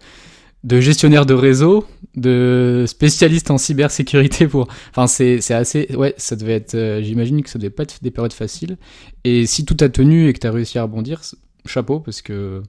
de 0.63 0.79
gestionnaire 0.79 1.25
de 1.25 1.33
réseau, 1.33 1.85
de 2.15 2.85
spécialiste 2.87 3.51
en 3.51 3.57
cybersécurité 3.57 4.47
pour. 4.47 4.67
Enfin, 4.89 5.07
c'est 5.07 5.51
assez. 5.51 5.87
Ouais, 5.95 6.13
ça 6.17 6.35
devait 6.35 6.53
être. 6.55 6.75
Euh, 6.75 7.01
j'imagine 7.01 7.41
que 7.43 7.49
ça 7.49 7.59
devait 7.59 7.69
pas 7.69 7.83
être 7.83 8.01
des 8.01 8.11
périodes 8.11 8.33
faciles. 8.33 8.77
Et 9.23 9.45
si 9.45 9.65
tout 9.65 9.77
a 9.81 9.89
tenu 9.89 10.27
et 10.27 10.33
que 10.33 10.39
tu 10.39 10.47
as 10.47 10.51
réussi 10.51 10.77
à 10.79 10.83
rebondir, 10.83 11.21
chapeau, 11.65 11.99
parce 11.99 12.21
que 12.21 12.63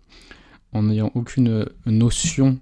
en 0.72 0.82
n'ayant 0.82 1.10
aucune 1.14 1.66
notion 1.86 2.58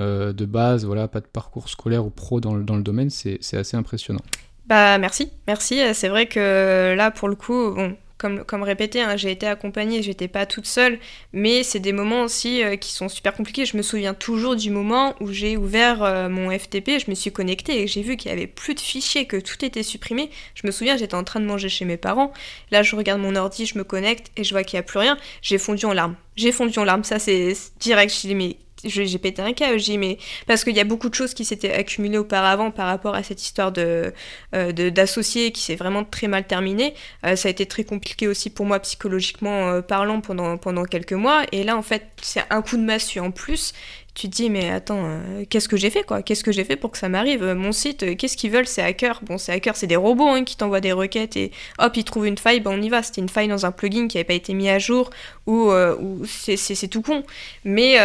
euh, 0.00 0.32
de 0.32 0.44
base, 0.44 0.84
voilà, 0.84 1.08
pas 1.08 1.20
de 1.20 1.26
parcours 1.26 1.68
scolaire 1.68 2.04
ou 2.04 2.10
pro 2.10 2.40
dans 2.40 2.54
le, 2.54 2.64
dans 2.64 2.76
le 2.76 2.82
domaine, 2.82 3.10
c'est 3.10 3.38
assez 3.54 3.76
impressionnant. 3.76 4.22
Bah 4.66 4.98
merci, 4.98 5.30
merci. 5.46 5.80
C'est 5.94 6.08
vrai 6.08 6.26
que 6.26 6.94
là, 6.96 7.10
pour 7.12 7.28
le 7.28 7.36
coup, 7.36 7.70
bon, 7.70 7.96
comme, 8.18 8.44
comme 8.44 8.62
répété, 8.62 9.02
hein, 9.02 9.16
j'ai 9.16 9.30
été 9.30 9.46
accompagnée, 9.46 10.02
j'étais 10.02 10.28
pas 10.28 10.46
toute 10.46 10.66
seule, 10.66 10.98
mais 11.32 11.62
c'est 11.62 11.80
des 11.80 11.92
moments 11.92 12.22
aussi 12.22 12.62
euh, 12.62 12.76
qui 12.76 12.92
sont 12.92 13.08
super 13.08 13.34
compliqués. 13.34 13.66
Je 13.66 13.76
me 13.76 13.82
souviens 13.82 14.14
toujours 14.14 14.56
du 14.56 14.70
moment 14.70 15.14
où 15.20 15.32
j'ai 15.32 15.56
ouvert 15.56 16.02
euh, 16.02 16.28
mon 16.28 16.50
FTP, 16.50 16.98
je 16.98 17.10
me 17.10 17.14
suis 17.14 17.30
connectée 17.30 17.82
et 17.82 17.86
j'ai 17.86 18.02
vu 18.02 18.16
qu'il 18.16 18.30
y 18.30 18.34
avait 18.34 18.46
plus 18.46 18.74
de 18.74 18.80
fichiers, 18.80 19.26
que 19.26 19.36
tout 19.36 19.64
était 19.64 19.82
supprimé. 19.82 20.30
Je 20.54 20.66
me 20.66 20.72
souviens, 20.72 20.96
j'étais 20.96 21.14
en 21.14 21.24
train 21.24 21.40
de 21.40 21.46
manger 21.46 21.68
chez 21.68 21.84
mes 21.84 21.96
parents. 21.96 22.32
Là, 22.70 22.82
je 22.82 22.96
regarde 22.96 23.20
mon 23.20 23.36
ordi, 23.36 23.66
je 23.66 23.76
me 23.76 23.84
connecte 23.84 24.30
et 24.36 24.44
je 24.44 24.52
vois 24.52 24.64
qu'il 24.64 24.76
y 24.76 24.80
a 24.80 24.82
plus 24.82 24.98
rien. 24.98 25.18
J'ai 25.42 25.58
fondu 25.58 25.84
en 25.84 25.92
larmes. 25.92 26.16
J'ai 26.36 26.52
fondu 26.52 26.78
en 26.78 26.84
larmes, 26.84 27.04
ça 27.04 27.18
c'est 27.18 27.54
direct. 27.80 28.14
Je 28.14 28.28
dis, 28.28 28.34
mais 28.34 28.56
j'ai 28.88 29.18
pété 29.18 29.42
un 29.42 29.52
câble, 29.52 29.78
j'ai 29.78 29.96
mais 29.96 30.18
parce 30.46 30.64
qu'il 30.64 30.76
y 30.76 30.80
a 30.80 30.84
beaucoup 30.84 31.08
de 31.08 31.14
choses 31.14 31.34
qui 31.34 31.44
s'étaient 31.44 31.72
accumulées 31.72 32.18
auparavant 32.18 32.70
par 32.70 32.86
rapport 32.86 33.14
à 33.14 33.22
cette 33.22 33.42
histoire 33.42 33.72
de 33.72 34.12
euh, 34.54 34.72
qui 34.72 35.60
s'est 35.60 35.76
vraiment 35.76 36.04
très 36.04 36.28
mal 36.28 36.46
terminée. 36.46 36.94
Euh, 37.24 37.36
ça 37.36 37.48
a 37.48 37.50
été 37.50 37.66
très 37.66 37.84
compliqué 37.84 38.28
aussi 38.28 38.50
pour 38.50 38.66
moi 38.66 38.78
psychologiquement 38.80 39.68
euh, 39.68 39.80
parlant 39.82 40.20
pendant 40.20 40.56
pendant 40.56 40.84
quelques 40.84 41.12
mois. 41.12 41.44
Et 41.52 41.62
là 41.64 41.76
en 41.76 41.82
fait 41.82 42.08
c'est 42.20 42.44
un 42.50 42.62
coup 42.62 42.76
de 42.76 42.82
massue 42.82 43.20
en 43.20 43.30
plus. 43.30 43.72
Tu 44.14 44.30
te 44.30 44.36
dis 44.36 44.48
mais 44.48 44.70
attends 44.70 45.20
qu'est-ce 45.50 45.68
que 45.68 45.76
j'ai 45.76 45.90
fait 45.90 46.02
quoi? 46.02 46.22
Qu'est-ce 46.22 46.42
que 46.42 46.52
j'ai 46.52 46.64
fait 46.64 46.76
pour 46.76 46.90
que 46.90 46.96
ça 46.96 47.10
m'arrive? 47.10 47.44
Mon 47.44 47.72
site 47.72 48.16
qu'est-ce 48.16 48.38
qu'ils 48.38 48.50
veulent? 48.50 48.66
C'est 48.66 48.82
hackers. 48.82 49.20
Bon 49.22 49.36
c'est 49.36 49.52
hackers 49.52 49.76
c'est 49.76 49.86
des 49.86 49.96
robots 49.96 50.28
hein, 50.28 50.44
qui 50.44 50.56
t'envoient 50.56 50.80
des 50.80 50.92
requêtes 50.92 51.36
et 51.36 51.52
hop 51.78 51.94
ils 51.96 52.04
trouvent 52.04 52.26
une 52.26 52.38
faille, 52.38 52.60
ben 52.60 52.70
on 52.72 52.80
y 52.80 52.88
va. 52.88 53.02
C'était 53.02 53.20
une 53.20 53.28
faille 53.28 53.48
dans 53.48 53.66
un 53.66 53.72
plugin 53.72 54.08
qui 54.08 54.16
n'avait 54.16 54.24
pas 54.24 54.34
été 54.34 54.54
mis 54.54 54.70
à 54.70 54.78
jour 54.78 55.10
ou, 55.46 55.70
ou 55.70 56.24
c'est 56.24 56.88
tout 56.88 57.02
con. 57.02 57.24
Mais 57.64 57.98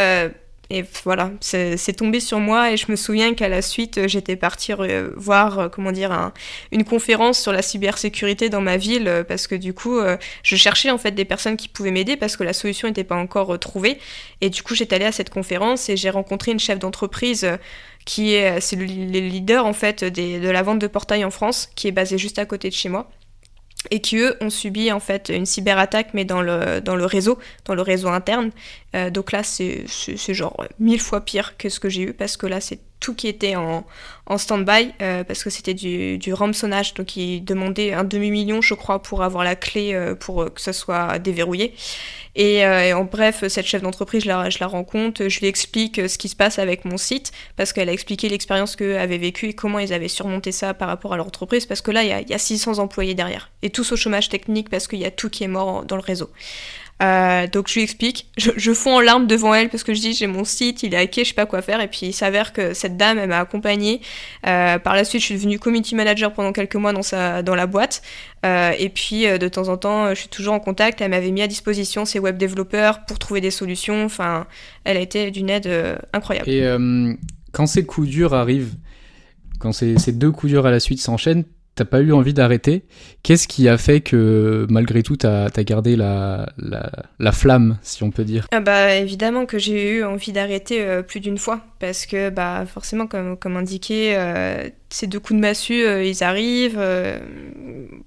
et 0.73 0.85
voilà, 1.03 1.31
c'est 1.41 1.93
tombé 1.97 2.21
sur 2.21 2.39
moi 2.39 2.71
et 2.71 2.77
je 2.77 2.89
me 2.89 2.95
souviens 2.95 3.33
qu'à 3.33 3.49
la 3.49 3.61
suite, 3.61 4.07
j'étais 4.07 4.37
partie 4.37 4.71
voir, 5.17 5.59
euh, 5.59 5.67
comment 5.67 5.91
dire, 5.91 6.31
une 6.71 6.85
conférence 6.85 7.41
sur 7.41 7.51
la 7.51 7.61
cybersécurité 7.61 8.47
dans 8.47 8.61
ma 8.61 8.77
ville 8.77 9.09
euh, 9.09 9.23
parce 9.25 9.47
que 9.47 9.55
du 9.55 9.73
coup, 9.73 9.99
euh, 9.99 10.15
je 10.43 10.55
cherchais 10.55 10.89
en 10.89 10.97
fait 10.97 11.11
des 11.11 11.25
personnes 11.25 11.57
qui 11.57 11.67
pouvaient 11.67 11.91
m'aider 11.91 12.15
parce 12.15 12.37
que 12.37 12.45
la 12.45 12.53
solution 12.53 12.87
n'était 12.87 13.03
pas 13.03 13.17
encore 13.17 13.59
trouvée. 13.59 13.99
Et 14.39 14.49
du 14.49 14.63
coup, 14.63 14.73
j'étais 14.73 14.95
allée 14.95 15.05
à 15.05 15.11
cette 15.11 15.29
conférence 15.29 15.89
et 15.89 15.97
j'ai 15.97 16.09
rencontré 16.09 16.53
une 16.53 16.59
chef 16.59 16.79
d'entreprise 16.79 17.45
qui 18.05 18.33
est, 18.33 18.61
c'est 18.61 18.77
le, 18.77 18.85
leader 18.85 19.65
en 19.65 19.73
fait 19.73 20.05
de 20.05 20.49
la 20.49 20.63
vente 20.63 20.79
de 20.79 20.87
portail 20.87 21.25
en 21.25 21.31
France, 21.31 21.69
qui 21.75 21.89
est 21.89 21.91
basée 21.91 22.17
juste 22.17 22.39
à 22.39 22.45
côté 22.45 22.69
de 22.69 22.73
chez 22.73 22.87
moi 22.87 23.11
et 23.89 24.01
qui 24.01 24.17
eux 24.17 24.37
ont 24.41 24.49
subi 24.49 24.91
en 24.91 24.99
fait 24.99 25.29
une 25.29 25.45
cyberattaque 25.45 26.09
mais 26.13 26.25
dans 26.25 26.41
le, 26.41 26.81
dans 26.81 26.95
le 26.95 27.05
réseau, 27.05 27.39
dans 27.65 27.75
le 27.75 27.81
réseau 27.81 28.09
interne. 28.09 28.51
Euh, 28.95 29.09
donc 29.09 29.31
là 29.31 29.41
c'est 29.43 29.85
genre 30.33 30.65
mille 30.79 30.99
fois 30.99 31.21
pire 31.21 31.57
que 31.57 31.69
ce 31.69 31.79
que 31.79 31.89
j'ai 31.89 32.03
eu 32.03 32.13
parce 32.13 32.37
que 32.37 32.45
là 32.45 32.61
c'est 32.61 32.79
tout 33.01 33.15
qui 33.15 33.27
était 33.27 33.57
en, 33.57 33.83
stand-by 34.37 34.93
euh, 35.01 35.25
parce 35.25 35.43
que 35.43 35.49
c'était 35.49 35.73
du, 35.73 36.17
du 36.17 36.33
rançonnage, 36.33 36.93
donc 36.93 37.17
ils 37.17 37.43
demandaient 37.43 37.91
un 37.91 38.05
demi-million, 38.05 38.61
je 38.61 38.73
crois, 38.75 39.01
pour 39.01 39.23
avoir 39.23 39.43
la 39.43 39.57
clé 39.57 39.93
euh, 39.93 40.15
pour 40.15 40.53
que 40.53 40.61
ça 40.61 40.71
soit 40.71 41.19
déverrouillé. 41.19 41.73
Et, 42.35 42.65
euh, 42.65 42.95
en 42.95 43.03
bref, 43.03 43.45
cette 43.49 43.65
chef 43.65 43.81
d'entreprise, 43.81 44.23
je 44.23 44.29
la, 44.29 44.49
je 44.49 44.59
la 44.61 44.67
rencontre, 44.67 45.27
je 45.27 45.39
lui 45.41 45.47
explique 45.47 46.07
ce 46.07 46.17
qui 46.17 46.29
se 46.29 46.37
passe 46.37 46.59
avec 46.59 46.85
mon 46.85 46.95
site 46.95 47.33
parce 47.57 47.73
qu'elle 47.73 47.89
a 47.89 47.91
expliqué 47.91 48.29
l'expérience 48.29 48.77
qu'eux 48.77 48.97
avaient 48.97 49.17
vécue 49.17 49.47
et 49.47 49.53
comment 49.53 49.79
ils 49.79 49.91
avaient 49.91 50.07
surmonté 50.07 50.53
ça 50.53 50.73
par 50.73 50.87
rapport 50.87 51.11
à 51.11 51.17
leur 51.17 51.27
entreprise 51.27 51.65
parce 51.65 51.81
que 51.81 51.91
là, 51.91 52.03
il 52.03 52.09
y 52.09 52.13
a, 52.13 52.21
y 52.21 52.33
a 52.33 52.37
600 52.37 52.79
employés 52.79 53.15
derrière 53.15 53.51
et 53.63 53.69
tous 53.69 53.91
au 53.91 53.97
chômage 53.97 54.29
technique 54.29 54.69
parce 54.69 54.87
qu'il 54.87 54.99
y 54.99 55.05
a 55.05 55.11
tout 55.11 55.29
qui 55.29 55.43
est 55.43 55.49
mort 55.49 55.83
dans 55.83 55.97
le 55.97 56.03
réseau. 56.03 56.29
Euh, 57.01 57.47
donc 57.47 57.67
je 57.67 57.75
lui 57.75 57.81
explique, 57.81 58.27
je, 58.37 58.51
je 58.55 58.73
fonds 58.73 58.97
en 58.97 58.99
larmes 58.99 59.25
devant 59.25 59.53
elle 59.53 59.69
parce 59.69 59.83
que 59.83 59.93
je 59.93 59.99
dis 59.99 60.13
j'ai 60.13 60.27
mon 60.27 60.43
site, 60.43 60.83
il 60.83 60.93
est 60.93 60.97
hacké, 60.97 61.23
je 61.23 61.29
sais 61.29 61.33
pas 61.33 61.45
quoi 61.45 61.61
faire. 61.61 61.81
Et 61.81 61.87
puis 61.87 61.99
il 62.03 62.13
s'avère 62.13 62.53
que 62.53 62.73
cette 62.73 62.97
dame, 62.97 63.17
elle 63.17 63.29
m'a 63.29 63.39
accompagnée. 63.39 64.01
Euh, 64.45 64.77
par 64.77 64.95
la 64.95 65.03
suite, 65.03 65.21
je 65.21 65.25
suis 65.27 65.35
devenue 65.35 65.57
community 65.57 65.95
manager 65.95 66.33
pendant 66.33 66.53
quelques 66.53 66.75
mois 66.75 66.93
dans, 66.93 67.01
sa, 67.01 67.41
dans 67.41 67.55
la 67.55 67.65
boîte. 67.65 68.01
Euh, 68.45 68.71
et 68.77 68.89
puis 68.89 69.23
de 69.23 69.47
temps 69.47 69.69
en 69.69 69.77
temps, 69.77 70.09
je 70.09 70.19
suis 70.19 70.29
toujours 70.29 70.53
en 70.53 70.59
contact. 70.59 71.01
Elle 71.01 71.11
m'avait 71.11 71.31
mis 71.31 71.41
à 71.41 71.47
disposition 71.47 72.05
ses 72.05 72.19
web 72.19 72.37
développeurs 72.37 73.05
pour 73.05 73.17
trouver 73.17 73.41
des 73.41 73.51
solutions. 73.51 74.05
Enfin, 74.05 74.45
elle 74.83 74.97
a 74.97 75.01
été 75.01 75.31
d'une 75.31 75.49
aide 75.49 75.69
incroyable. 76.13 76.49
Et 76.49 76.63
quand 77.51 77.65
ces 77.65 77.85
coups 77.85 78.07
durs 78.07 78.33
arrivent, 78.33 78.75
quand 79.59 79.71
ces, 79.71 79.97
ces 79.97 80.11
deux 80.11 80.31
coups 80.31 80.51
durs 80.51 80.65
à 80.65 80.71
la 80.71 80.79
suite 80.79 81.01
s'enchaînent, 81.01 81.45
t'as 81.75 81.85
pas 81.85 82.01
eu 82.01 82.11
envie 82.11 82.33
d'arrêter. 82.33 82.83
Qu'est-ce 83.23 83.47
qui 83.47 83.69
a 83.69 83.77
fait 83.77 84.01
que 84.01 84.65
malgré 84.69 85.03
tout 85.03 85.15
t'as 85.15 85.45
as 85.45 85.63
gardé 85.63 85.95
la, 85.95 86.51
la, 86.57 86.91
la, 87.19 87.31
flamme, 87.31 87.77
si 87.81 88.03
on 88.03 88.11
peut 88.11 88.25
dire? 88.25 88.47
Ah 88.51 88.59
Bah 88.59 88.95
évidemment 88.95 89.45
que 89.45 89.57
j'ai 89.57 89.97
eu 89.97 90.03
envie 90.03 90.31
d'arrêter 90.31 90.81
euh, 90.81 91.01
plus 91.01 91.19
d'une 91.19 91.37
fois 91.37 91.61
parce 91.79 92.05
que 92.05 92.29
bah 92.29 92.65
forcément 92.65 93.07
comme, 93.07 93.37
comme 93.37 93.55
indiqué 93.55 94.15
euh, 94.15 94.69
ces 94.89 95.07
deux 95.07 95.19
coups 95.19 95.37
de 95.37 95.41
massue 95.41 95.85
euh, 95.85 96.03
ils 96.03 96.23
arrivent. 96.23 96.81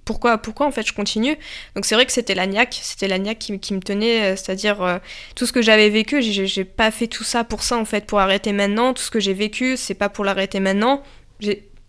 pourquoi 0.04 0.36
pourquoi 0.38 0.66
en 0.66 0.70
fait 0.70 0.86
je 0.86 0.92
continue? 0.92 1.36
Donc 1.74 1.86
c'est 1.86 1.94
vrai 1.94 2.04
que 2.04 2.12
c'était 2.12 2.34
la 2.34 2.46
niaque, 2.46 2.78
c'était 2.82 3.08
la 3.08 3.18
niaque 3.18 3.38
qui, 3.38 3.58
qui 3.58 3.72
me 3.72 3.80
tenait, 3.80 4.36
c'est-à-dire 4.36 5.00
tout 5.36 5.46
ce 5.46 5.52
que 5.52 5.62
j'avais 5.62 5.88
vécu, 5.88 6.20
j'ai 6.20 6.64
pas 6.64 6.90
fait 6.90 7.06
tout 7.06 7.24
ça 7.24 7.44
pour 7.44 7.62
ça 7.62 7.78
en 7.78 7.84
fait 7.86 8.04
pour 8.04 8.20
arrêter 8.20 8.52
maintenant. 8.52 8.92
Tout 8.92 9.02
ce 9.02 9.10
que 9.10 9.20
j'ai 9.20 9.34
vécu 9.34 9.76
c'est 9.78 9.94
pas 9.94 10.10
pour 10.10 10.24
l'arrêter 10.24 10.60
maintenant. 10.60 11.02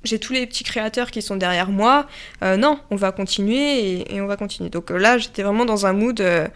J'ai 0.06 0.20
tous 0.20 0.34
les 0.34 0.45
petits 0.45 0.64
créateurs 0.64 1.12
qui 1.12 1.22
sont 1.22 1.36
derrière 1.36 1.70
moi. 1.70 2.08
Euh, 2.43 2.58
non, 2.58 2.80
on 2.91 2.95
va 2.95 3.12
continuer 3.12 4.14
et, 4.14 4.22
on 4.22 4.28
va 4.28 4.38
continuer. 4.38 4.70
Donc 4.70 4.91
euh, 4.91 4.97
là, 4.97 5.18
j'étais 5.18 5.43
vraiment 5.43 5.66
dans 5.66 5.86
un 5.86 5.93
mood. 5.93 6.20
Euh, 6.22 6.47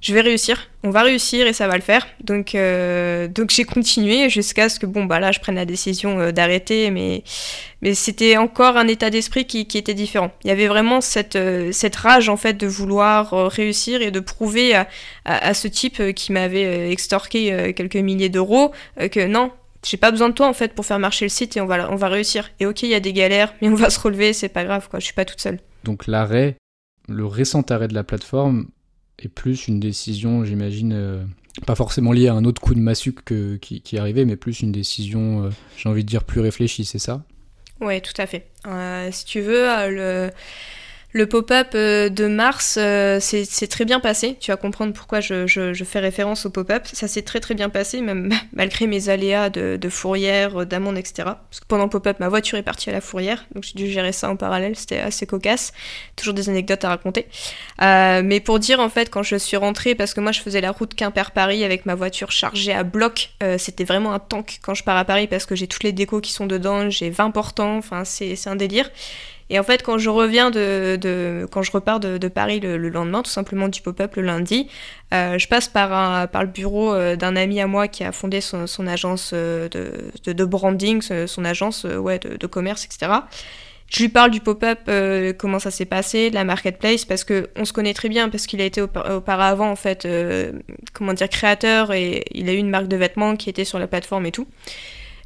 je 0.00 0.12
vais 0.12 0.20
réussir, 0.20 0.68
on 0.82 0.90
va 0.90 1.02
réussir 1.02 1.46
et 1.46 1.52
ça 1.52 1.68
va 1.68 1.76
le 1.76 1.80
faire. 1.80 2.08
Donc, 2.24 2.56
donc 3.36 3.50
j'ai 3.50 3.62
continué 3.62 4.28
jusqu'à 4.28 4.68
ce 4.68 4.80
que 4.80 4.86
bon 4.86 5.04
bah 5.04 5.20
là 5.20 5.30
je 5.30 5.38
prenne 5.38 5.54
la 5.54 5.64
décision 5.64 6.32
d'arrêter, 6.32 6.90
mais 6.90 7.22
mais 7.82 7.94
c'était 7.94 8.36
encore 8.36 8.76
un 8.76 8.88
état 8.88 9.10
d'esprit 9.10 9.44
qui, 9.44 9.60
était 9.60 9.94
différent. 9.94 10.32
Il 10.42 10.48
y 10.48 10.50
avait 10.50 10.66
vraiment 10.66 11.00
cette 11.00 11.36
rage 11.94 12.28
en 12.28 12.36
fait 12.36 12.54
de 12.54 12.66
vouloir 12.66 13.30
réussir 13.52 14.02
et 14.02 14.10
de 14.10 14.18
prouver 14.18 14.74
à 15.24 15.54
ce 15.54 15.68
type 15.68 16.12
qui 16.14 16.32
m'avait 16.32 16.90
extorqué 16.90 17.72
quelques 17.76 17.94
milliers 17.94 18.28
d'euros 18.28 18.72
que 18.98 19.24
non, 19.28 19.52
j'ai 19.84 19.96
pas 19.96 20.10
besoin 20.10 20.28
de 20.28 20.34
toi 20.34 20.48
en 20.48 20.52
fait 20.52 20.74
pour 20.74 20.86
faire 20.86 20.98
marcher 20.98 21.24
le 21.24 21.30
site 21.30 21.56
et 21.56 21.60
on 21.60 21.66
va, 21.66 21.90
on 21.90 21.96
va 21.96 22.08
réussir. 22.08 22.50
Et 22.60 22.66
ok, 22.66 22.82
il 22.82 22.90
y 22.90 22.94
a 22.94 23.00
des 23.00 23.12
galères, 23.12 23.54
mais 23.60 23.68
on 23.68 23.74
va 23.74 23.90
se 23.90 24.00
relever, 24.00 24.32
c'est 24.32 24.48
pas 24.48 24.64
grave 24.64 24.88
quoi, 24.88 25.00
je 25.00 25.04
suis 25.04 25.14
pas 25.14 25.24
toute 25.24 25.40
seule. 25.40 25.58
Donc 25.84 26.06
l'arrêt, 26.06 26.56
le 27.08 27.26
récent 27.26 27.62
arrêt 27.62 27.88
de 27.88 27.94
la 27.94 28.04
plateforme 28.04 28.68
est 29.18 29.28
plus 29.28 29.68
une 29.68 29.80
décision, 29.80 30.44
j'imagine, 30.44 30.92
euh, 30.92 31.24
pas 31.66 31.74
forcément 31.74 32.12
lié 32.12 32.28
à 32.28 32.34
un 32.34 32.44
autre 32.44 32.60
coup 32.60 32.74
de 32.74 32.80
massue 32.80 33.14
qui, 33.60 33.80
qui 33.82 33.96
est 33.96 33.98
arrivé, 33.98 34.24
mais 34.24 34.36
plus 34.36 34.60
une 34.60 34.72
décision, 34.72 35.50
j'ai 35.76 35.88
envie 35.88 36.02
de 36.02 36.08
dire, 36.08 36.24
plus 36.24 36.40
réfléchie, 36.40 36.84
c'est 36.84 36.98
ça? 36.98 37.22
Oui, 37.80 38.00
tout 38.00 38.14
à 38.16 38.26
fait. 38.26 38.46
si 39.12 39.24
tu 39.24 39.40
veux, 39.40 39.66
le 39.90 40.30
le 41.12 41.26
pop-up 41.26 41.68
euh, 41.74 42.08
de 42.08 42.26
mars, 42.26 42.76
euh, 42.80 43.18
c'est 43.20 43.66
très 43.66 43.84
bien 43.84 44.00
passé. 44.00 44.36
Tu 44.40 44.50
vas 44.50 44.56
comprendre 44.56 44.94
pourquoi 44.94 45.20
je, 45.20 45.46
fais 45.84 45.98
référence 45.98 46.46
au 46.46 46.50
pop-up. 46.50 46.84
Ça 46.90 47.06
s'est 47.06 47.22
très 47.22 47.40
très 47.40 47.54
bien 47.54 47.68
passé, 47.68 48.00
même 48.00 48.30
malgré 48.54 48.86
mes 48.86 49.10
aléas 49.10 49.50
de, 49.50 49.88
fourrière, 49.90 50.64
d'amende, 50.64 50.96
etc. 50.96 51.28
Parce 51.50 51.60
que 51.60 51.66
pendant 51.66 51.88
pop-up, 51.88 52.18
ma 52.18 52.28
voiture 52.28 52.56
est 52.56 52.62
partie 52.62 52.88
à 52.88 52.92
la 52.92 53.02
fourrière, 53.02 53.44
donc 53.54 53.64
j'ai 53.64 53.74
dû 53.74 53.90
gérer 53.90 54.12
ça 54.12 54.30
en 54.30 54.36
parallèle. 54.36 54.74
C'était 54.74 55.00
assez 55.00 55.26
cocasse. 55.26 55.72
Toujours 56.16 56.34
des 56.34 56.48
anecdotes 56.48 56.84
à 56.84 56.88
raconter. 56.88 57.26
Euh, 57.82 58.22
mais 58.24 58.40
pour 58.40 58.58
dire, 58.58 58.80
en 58.80 58.88
fait, 58.88 59.10
quand 59.10 59.22
je 59.22 59.36
suis 59.36 59.58
rentrée, 59.58 59.94
parce 59.94 60.14
que 60.14 60.20
moi 60.20 60.32
je 60.32 60.40
faisais 60.40 60.62
la 60.62 60.70
route 60.70 60.94
Quimper-Paris 60.94 61.62
avec 61.64 61.84
ma 61.84 61.94
voiture 61.94 62.32
chargée 62.32 62.72
à 62.72 62.84
bloc, 62.84 63.30
c'était 63.58 63.84
vraiment 63.84 64.12
un 64.12 64.18
tank 64.18 64.60
quand 64.62 64.74
je 64.74 64.84
pars 64.84 64.96
à 64.96 65.04
Paris 65.04 65.26
parce 65.26 65.46
que 65.46 65.54
j'ai 65.54 65.66
toutes 65.66 65.82
les 65.82 65.92
décos 65.92 66.20
qui 66.20 66.32
sont 66.32 66.46
dedans, 66.46 66.88
j'ai 66.90 67.10
20 67.10 67.30
portants, 67.32 67.76
enfin 67.76 68.04
c'est 68.04 68.46
un 68.46 68.56
délire. 68.56 68.88
Et 69.52 69.58
en 69.58 69.62
fait, 69.64 69.82
quand 69.82 69.98
je 69.98 70.08
reviens 70.08 70.50
de, 70.50 71.46
quand 71.50 71.60
je 71.60 71.70
repars 71.70 72.00
de, 72.00 72.28
Paris 72.28 72.58
le, 72.58 72.88
lendemain, 72.88 73.22
tout 73.22 73.30
simplement 73.30 73.68
du 73.68 73.82
pop-up 73.82 74.16
le 74.16 74.22
lundi, 74.22 74.66
euh, 75.12 75.36
je 75.38 75.46
passe 75.46 75.68
par, 75.68 76.26
par 76.30 76.42
le 76.42 76.48
bureau 76.48 76.94
euh, 76.94 77.16
d'un 77.16 77.36
ami 77.36 77.60
à 77.60 77.66
moi 77.66 77.86
qui 77.86 78.02
a 78.02 78.12
fondé 78.12 78.40
son, 78.40 78.64
agence 78.86 79.32
euh, 79.34 79.68
de, 80.24 80.44
branding, 80.46 81.02
son 81.02 81.44
agence 81.44 81.84
ouais, 81.84 82.18
de, 82.18 82.46
commerce, 82.46 82.86
etc. 82.86 83.12
Je 83.88 84.00
lui 84.00 84.08
parle 84.08 84.30
du 84.30 84.40
pop-up, 84.40 84.88
comment 85.36 85.58
ça 85.58 85.70
s'est 85.70 85.84
passé, 85.84 86.30
de 86.30 86.34
la 86.34 86.44
marketplace, 86.44 87.04
parce 87.04 87.22
que 87.22 87.50
on 87.54 87.66
se 87.66 87.74
connaît 87.74 87.92
très 87.92 88.08
bien, 88.08 88.30
parce 88.30 88.46
qu'il 88.46 88.62
a 88.62 88.64
été 88.64 88.80
auparavant 88.80 89.70
en 89.70 89.76
fait, 89.76 90.08
comment 90.94 91.12
dire, 91.12 91.28
créateur 91.28 91.92
et 91.92 92.24
il 92.30 92.48
a 92.48 92.54
eu 92.54 92.56
une 92.56 92.70
marque 92.70 92.88
de 92.88 92.96
vêtements 92.96 93.36
qui 93.36 93.50
était 93.50 93.66
sur 93.66 93.78
la 93.78 93.86
plateforme 93.86 94.24
et 94.24 94.32
tout. 94.32 94.46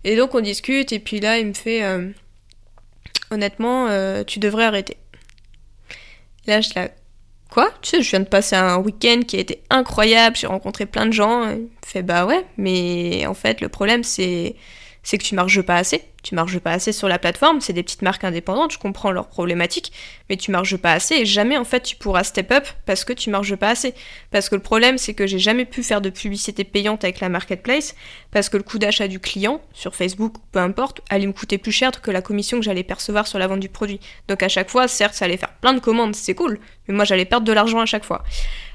Et 0.02 0.16
donc 0.16 0.34
on 0.34 0.40
discute 0.40 0.92
et 0.92 0.98
puis 0.98 1.20
là 1.20 1.38
il 1.38 1.46
me 1.46 1.52
fait 1.52 1.84
honnêtement, 3.36 3.86
euh, 3.88 4.24
tu 4.24 4.38
devrais 4.38 4.64
arrêter. 4.64 4.96
là, 6.46 6.60
je 6.60 6.70
la. 6.74 6.88
Quoi? 7.50 7.70
Tu 7.80 7.90
sais, 7.90 8.02
je 8.02 8.10
viens 8.10 8.20
de 8.20 8.28
passer 8.28 8.56
un 8.56 8.76
week-end 8.78 9.20
qui 9.26 9.36
a 9.36 9.40
été 9.40 9.62
incroyable, 9.70 10.36
j'ai 10.36 10.48
rencontré 10.48 10.84
plein 10.84 11.06
de 11.06 11.12
gens. 11.12 11.48
Il 11.48 11.68
fait 11.86 12.02
bah 12.02 12.26
ouais, 12.26 12.44
mais 12.58 13.24
en 13.26 13.34
fait, 13.34 13.60
le 13.60 13.68
problème, 13.68 14.02
c'est 14.02 14.56
c'est 15.04 15.18
que 15.18 15.22
tu 15.24 15.36
marches 15.36 15.62
pas 15.62 15.76
assez. 15.76 16.02
Tu 16.26 16.34
marches 16.34 16.58
pas 16.58 16.72
assez 16.72 16.90
sur 16.90 17.06
la 17.06 17.20
plateforme. 17.20 17.60
C'est 17.60 17.72
des 17.72 17.84
petites 17.84 18.02
marques 18.02 18.24
indépendantes, 18.24 18.72
je 18.72 18.78
comprends 18.78 19.12
leurs 19.12 19.28
problématiques, 19.28 19.92
mais 20.28 20.36
tu 20.36 20.50
marches 20.50 20.76
pas 20.76 20.90
assez 20.90 21.14
et 21.14 21.24
jamais 21.24 21.56
en 21.56 21.64
fait 21.64 21.84
tu 21.84 21.94
pourras 21.94 22.24
step 22.24 22.50
up 22.50 22.66
parce 22.84 23.04
que 23.04 23.12
tu 23.12 23.30
marches 23.30 23.54
pas 23.54 23.68
assez. 23.68 23.94
Parce 24.32 24.48
que 24.48 24.56
le 24.56 24.60
problème 24.60 24.98
c'est 24.98 25.14
que 25.14 25.24
j'ai 25.28 25.38
jamais 25.38 25.64
pu 25.64 25.84
faire 25.84 26.00
de 26.00 26.10
publicité 26.10 26.64
payante 26.64 27.04
avec 27.04 27.20
la 27.20 27.28
marketplace 27.28 27.94
parce 28.32 28.48
que 28.48 28.56
le 28.56 28.64
coût 28.64 28.80
d'achat 28.80 29.06
du 29.06 29.20
client 29.20 29.60
sur 29.72 29.94
Facebook, 29.94 30.34
peu 30.50 30.58
importe, 30.58 31.00
allait 31.10 31.28
me 31.28 31.32
coûter 31.32 31.58
plus 31.58 31.70
cher 31.70 31.92
que 31.92 32.10
la 32.10 32.22
commission 32.22 32.58
que 32.58 32.64
j'allais 32.64 32.82
percevoir 32.82 33.28
sur 33.28 33.38
la 33.38 33.46
vente 33.46 33.60
du 33.60 33.68
produit. 33.68 34.00
Donc 34.26 34.42
à 34.42 34.48
chaque 34.48 34.68
fois, 34.68 34.88
certes, 34.88 35.14
ça 35.14 35.26
allait 35.26 35.36
faire 35.36 35.52
plein 35.60 35.74
de 35.74 35.80
commandes, 35.80 36.16
c'est 36.16 36.34
cool, 36.34 36.58
mais 36.88 36.94
moi 36.94 37.04
j'allais 37.04 37.24
perdre 37.24 37.46
de 37.46 37.52
l'argent 37.52 37.78
à 37.78 37.86
chaque 37.86 38.04
fois. 38.04 38.24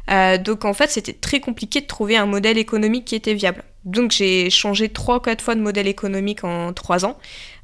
Euh, 0.09 0.37
donc 0.37 0.63
en 0.63 0.73
fait, 0.73 0.89
c'était 0.89 1.11
très 1.11 1.41
compliqué 1.41 1.81
de 1.81 1.85
trouver 1.85 2.15
un 2.15 2.27
modèle 2.27 2.57
économique 2.57 3.03
qui 3.03 3.15
était 3.15 3.33
viable. 3.33 3.65
Donc 3.85 4.11
j'ai 4.11 4.49
changé 4.49 4.89
3 4.89 5.17
ou 5.17 5.19
4 5.19 5.41
fois 5.41 5.55
de 5.55 5.61
modèle 5.61 5.87
économique 5.87 6.43
en 6.43 6.73
3 6.73 7.05
ans, 7.05 7.17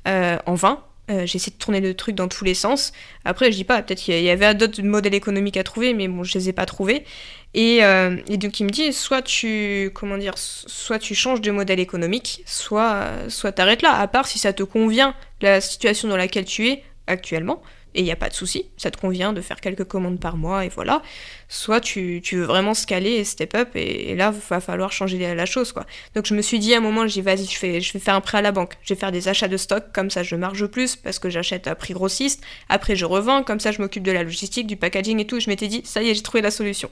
euh, 0.07 0.37
en 0.45 0.55
20. 0.55 0.83
Euh, 1.09 1.25
j'ai 1.25 1.37
essayé 1.37 1.53
de 1.53 1.57
tourner 1.57 1.79
le 1.79 1.93
truc 1.93 2.15
dans 2.15 2.27
tous 2.27 2.43
les 2.43 2.53
sens. 2.53 2.91
Après, 3.23 3.49
je 3.49 3.55
dis 3.55 3.63
pas, 3.63 3.81
peut-être 3.81 4.01
qu'il 4.01 4.21
y 4.21 4.29
avait 4.29 4.53
d'autres 4.55 4.81
modèles 4.81 5.13
économiques 5.13 5.55
à 5.55 5.63
trouver, 5.63 5.93
mais 5.93 6.09
bon, 6.09 6.23
je 6.23 6.37
les 6.37 6.49
ai 6.49 6.53
pas 6.53 6.65
trouvés. 6.65 7.05
Et, 7.53 7.83
euh, 7.83 8.17
et, 8.27 8.35
donc 8.35 8.59
il 8.59 8.65
me 8.65 8.69
dit, 8.69 8.91
soit 8.91 9.21
tu, 9.21 9.89
comment 9.93 10.17
dire, 10.17 10.33
soit 10.37 10.99
tu 10.99 11.15
changes 11.15 11.39
de 11.39 11.49
modèle 11.51 11.79
économique, 11.79 12.43
soit, 12.45 13.07
soit 13.29 13.53
t'arrêtes 13.53 13.83
là. 13.83 13.93
À 13.93 14.07
part 14.09 14.27
si 14.27 14.37
ça 14.37 14.51
te 14.51 14.63
convient 14.63 15.15
la 15.41 15.61
situation 15.61 16.09
dans 16.09 16.17
laquelle 16.17 16.45
tu 16.45 16.67
es 16.67 16.83
actuellement, 17.07 17.61
et 17.97 18.01
il 18.01 18.03
n'y 18.03 18.11
a 18.11 18.15
pas 18.15 18.29
de 18.29 18.33
souci, 18.33 18.65
ça 18.77 18.91
te 18.91 18.97
convient 18.97 19.33
de 19.33 19.41
faire 19.41 19.59
quelques 19.59 19.85
commandes 19.85 20.19
par 20.19 20.37
mois 20.37 20.65
et 20.65 20.69
voilà. 20.69 21.01
Soit 21.49 21.79
tu, 21.79 22.21
veux 22.33 22.43
vraiment 22.43 22.73
scaler 22.73 23.11
et 23.11 23.23
step 23.23 23.55
up 23.55 23.69
et, 23.75 24.15
là, 24.15 24.33
il 24.33 24.41
va 24.49 24.59
falloir 24.59 24.91
changer 24.91 25.17
la, 25.33 25.45
chose 25.45 25.71
quoi. 25.71 25.85
Donc 26.13 26.25
je 26.25 26.35
me 26.35 26.41
suis 26.41 26.59
dit 26.59 26.73
à 26.73 26.77
un 26.77 26.81
moment, 26.81 27.07
je 27.07 27.13
dis 27.13 27.21
vas-y, 27.21 27.45
je, 27.45 27.79
je 27.79 27.93
vais 27.93 27.99
faire 27.99 28.15
un 28.15 28.21
prêt 28.21 28.39
à 28.39 28.41
la 28.41 28.51
banque, 28.51 28.73
je 28.83 28.93
vais 28.93 28.99
faire 28.99 29.11
des 29.11 29.29
achats 29.29 29.47
de 29.47 29.55
stock, 29.57 29.85
comme 29.93 30.09
ça 30.09 30.23
je 30.23 30.35
marge 30.35 30.65
plus 30.67 30.95
parce 30.97 31.19
que 31.19 31.29
j'achète 31.29 31.67
à 31.67 31.75
prix 31.75 31.93
grossiste, 31.93 32.43
après 32.67 32.95
je 32.95 33.05
revends, 33.05 33.43
comme 33.43 33.59
ça 33.61 33.71
je 33.71 33.81
m'occupe 33.81 34.03
de 34.03 34.11
la 34.11 34.23
logistique, 34.23 34.67
du 34.67 34.75
packaging 34.75 35.19
et 35.19 35.27
tout. 35.27 35.39
Je 35.39 35.49
m'étais 35.49 35.67
dit, 35.67 35.81
ça 35.85 36.03
y 36.03 36.09
est, 36.09 36.15
j'ai 36.15 36.21
trouvé 36.21 36.41
la 36.41 36.51
solution. 36.51 36.89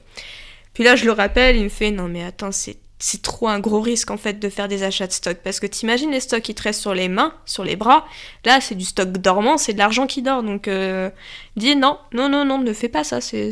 Puis 0.72 0.84
là, 0.84 0.96
je 0.96 1.04
le 1.04 1.12
rappelle, 1.12 1.56
il 1.56 1.64
me 1.64 1.68
fait 1.68 1.90
non 1.90 2.08
mais 2.08 2.24
attends, 2.24 2.52
c'est 2.52 2.76
c'est 2.98 3.20
trop 3.20 3.48
un 3.48 3.60
gros 3.60 3.80
risque 3.80 4.10
en 4.10 4.16
fait 4.16 4.38
de 4.38 4.48
faire 4.48 4.68
des 4.68 4.82
achats 4.82 5.06
de 5.06 5.12
stock. 5.12 5.38
Parce 5.44 5.60
que 5.60 5.66
t'imagines 5.66 6.10
les 6.10 6.20
stocks 6.20 6.42
qui 6.42 6.54
te 6.54 6.62
restent 6.62 6.80
sur 6.80 6.94
les 6.94 7.08
mains, 7.08 7.34
sur 7.44 7.64
les 7.64 7.76
bras, 7.76 8.06
là 8.44 8.60
c'est 8.60 8.74
du 8.74 8.84
stock 8.84 9.12
dormant, 9.12 9.58
c'est 9.58 9.74
de 9.74 9.78
l'argent 9.78 10.06
qui 10.06 10.22
dort. 10.22 10.42
Donc 10.42 10.68
euh, 10.68 11.10
dis 11.56 11.76
non, 11.76 11.98
non, 12.12 12.28
non, 12.28 12.44
non, 12.44 12.58
ne 12.58 12.72
fais 12.72 12.88
pas 12.88 13.04
ça, 13.04 13.20
c'est 13.20 13.50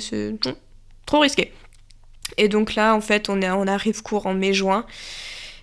trop 1.06 1.20
risqué. 1.20 1.52
Et 2.36 2.48
donc 2.48 2.74
là 2.74 2.94
en 2.94 3.00
fait 3.00 3.28
on, 3.28 3.40
est, 3.42 3.50
on 3.50 3.66
arrive 3.66 4.02
court 4.02 4.26
en 4.26 4.34
mai-juin 4.34 4.86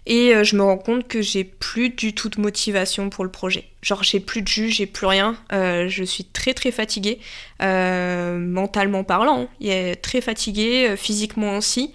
et 0.06 0.34
euh, 0.34 0.44
je 0.44 0.56
me 0.56 0.64
rends 0.64 0.78
compte 0.78 1.08
que 1.08 1.22
j'ai 1.22 1.44
plus 1.44 1.90
du 1.90 2.14
tout 2.14 2.30
de 2.30 2.40
motivation 2.40 3.10
pour 3.10 3.24
le 3.24 3.32
projet. 3.32 3.66
Genre 3.82 4.04
j'ai 4.04 4.20
plus 4.20 4.42
de 4.42 4.48
jus, 4.48 4.70
j'ai 4.70 4.86
plus 4.86 5.06
rien, 5.06 5.38
euh, 5.54 5.88
je 5.88 6.04
suis 6.04 6.26
très 6.26 6.54
très 6.54 6.72
fatiguée, 6.72 7.20
mentalement 7.60 9.04
parlant, 9.04 9.48
hein. 9.64 9.94
très 10.02 10.22
fatiguée, 10.22 10.96
physiquement 10.98 11.58
aussi. 11.58 11.94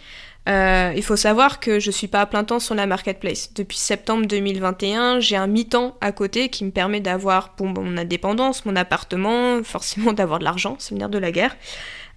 Euh, 0.48 0.92
il 0.94 1.02
faut 1.02 1.16
savoir 1.16 1.58
que 1.58 1.80
je 1.80 1.90
suis 1.90 2.06
pas 2.06 2.20
à 2.20 2.26
plein 2.26 2.44
temps 2.44 2.60
sur 2.60 2.74
la 2.74 2.86
marketplace. 2.86 3.52
Depuis 3.54 3.78
septembre 3.78 4.26
2021, 4.26 5.18
j'ai 5.18 5.36
un 5.36 5.48
mi-temps 5.48 5.96
à 6.00 6.12
côté 6.12 6.50
qui 6.50 6.64
me 6.64 6.70
permet 6.70 7.00
d'avoir 7.00 7.54
mon 7.58 7.96
indépendance, 7.96 8.64
mon 8.64 8.76
appartement, 8.76 9.62
forcément 9.64 10.12
d'avoir 10.12 10.38
de 10.38 10.44
l'argent, 10.44 10.76
c'est 10.78 10.94
venir 10.94 11.08
de 11.08 11.18
la 11.18 11.32
guerre. 11.32 11.56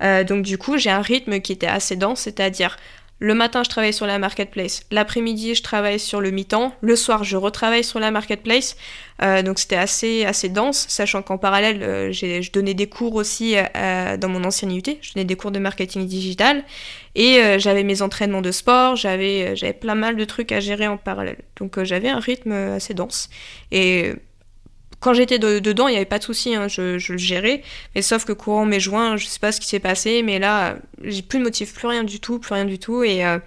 Euh, 0.01 0.23
donc 0.23 0.43
du 0.43 0.57
coup, 0.57 0.77
j'ai 0.77 0.89
un 0.89 1.01
rythme 1.01 1.39
qui 1.39 1.51
était 1.51 1.67
assez 1.67 1.95
dense, 1.95 2.21
c'est-à-dire 2.21 2.77
le 3.21 3.33
matin, 3.33 3.63
je 3.63 3.69
travaille 3.69 3.91
sur 3.91 4.05
la 4.05 4.17
marketplace. 4.17 4.83
L'après-midi, 4.91 5.53
je 5.53 5.61
travaille 5.61 5.99
sur 5.99 6.21
le 6.21 6.31
mi-temps. 6.31 6.73
Le 6.79 6.95
soir, 6.95 7.25
je 7.25 7.35
retravaille 7.35 7.83
sur 7.83 7.99
la 7.99 8.11
marketplace. 8.11 8.77
Euh, 9.21 9.41
donc 9.41 9.59
c'était 9.59 9.75
assez, 9.75 10.23
assez 10.23 10.47
dense, 10.47 10.85
sachant 10.87 11.21
qu'en 11.21 11.37
parallèle, 11.37 11.83
euh, 11.83 12.11
je 12.13 12.49
donnais 12.51 12.73
des 12.73 12.87
cours 12.87 13.15
aussi 13.15 13.55
euh, 13.57 14.15
dans 14.15 14.29
mon 14.29 14.45
ancienne 14.45 14.71
UT. 14.73 14.83
Je 15.01 15.13
donnais 15.13 15.25
des 15.25 15.35
cours 15.35 15.51
de 15.51 15.59
marketing 15.59 16.07
digital. 16.07 16.63
Et 17.15 17.41
j'avais 17.57 17.83
mes 17.83 18.01
entraînements 18.01 18.41
de 18.41 18.51
sport. 18.51 18.95
J'avais, 18.95 19.55
j'avais 19.55 19.73
plein 19.73 19.95
mal 19.95 20.15
de 20.15 20.23
trucs 20.23 20.53
à 20.53 20.61
gérer 20.61 20.87
en 20.87 20.95
parallèle. 20.95 21.39
Donc 21.57 21.83
j'avais 21.83 22.07
un 22.07 22.19
rythme 22.19 22.53
assez 22.53 22.93
dense. 22.93 23.29
Et 23.71 24.13
quand 24.99 25.13
j'étais 25.13 25.39
dedans, 25.39 25.87
il 25.87 25.91
n'y 25.91 25.97
avait 25.97 26.05
pas 26.05 26.19
de 26.19 26.23
souci, 26.23 26.55
hein, 26.55 26.67
je, 26.67 26.97
le 27.11 27.17
gérais. 27.17 27.63
Mais 27.95 28.01
sauf 28.01 28.25
que 28.25 28.33
courant 28.33 28.65
mai-juin, 28.65 29.17
je 29.17 29.25
sais 29.25 29.39
pas 29.39 29.51
ce 29.51 29.61
qui 29.61 29.67
s'est 29.67 29.79
passé, 29.79 30.23
mais 30.23 30.39
là, 30.39 30.77
j'ai 31.03 31.21
plus 31.21 31.39
de 31.39 31.43
motif, 31.43 31.73
plus 31.73 31.87
rien 31.87 32.03
du 32.03 32.19
tout, 32.19 32.39
plus 32.39 32.53
rien 32.53 32.65
du 32.65 32.79
tout. 32.79 33.03
Et, 33.03 33.25
euh, 33.25 33.39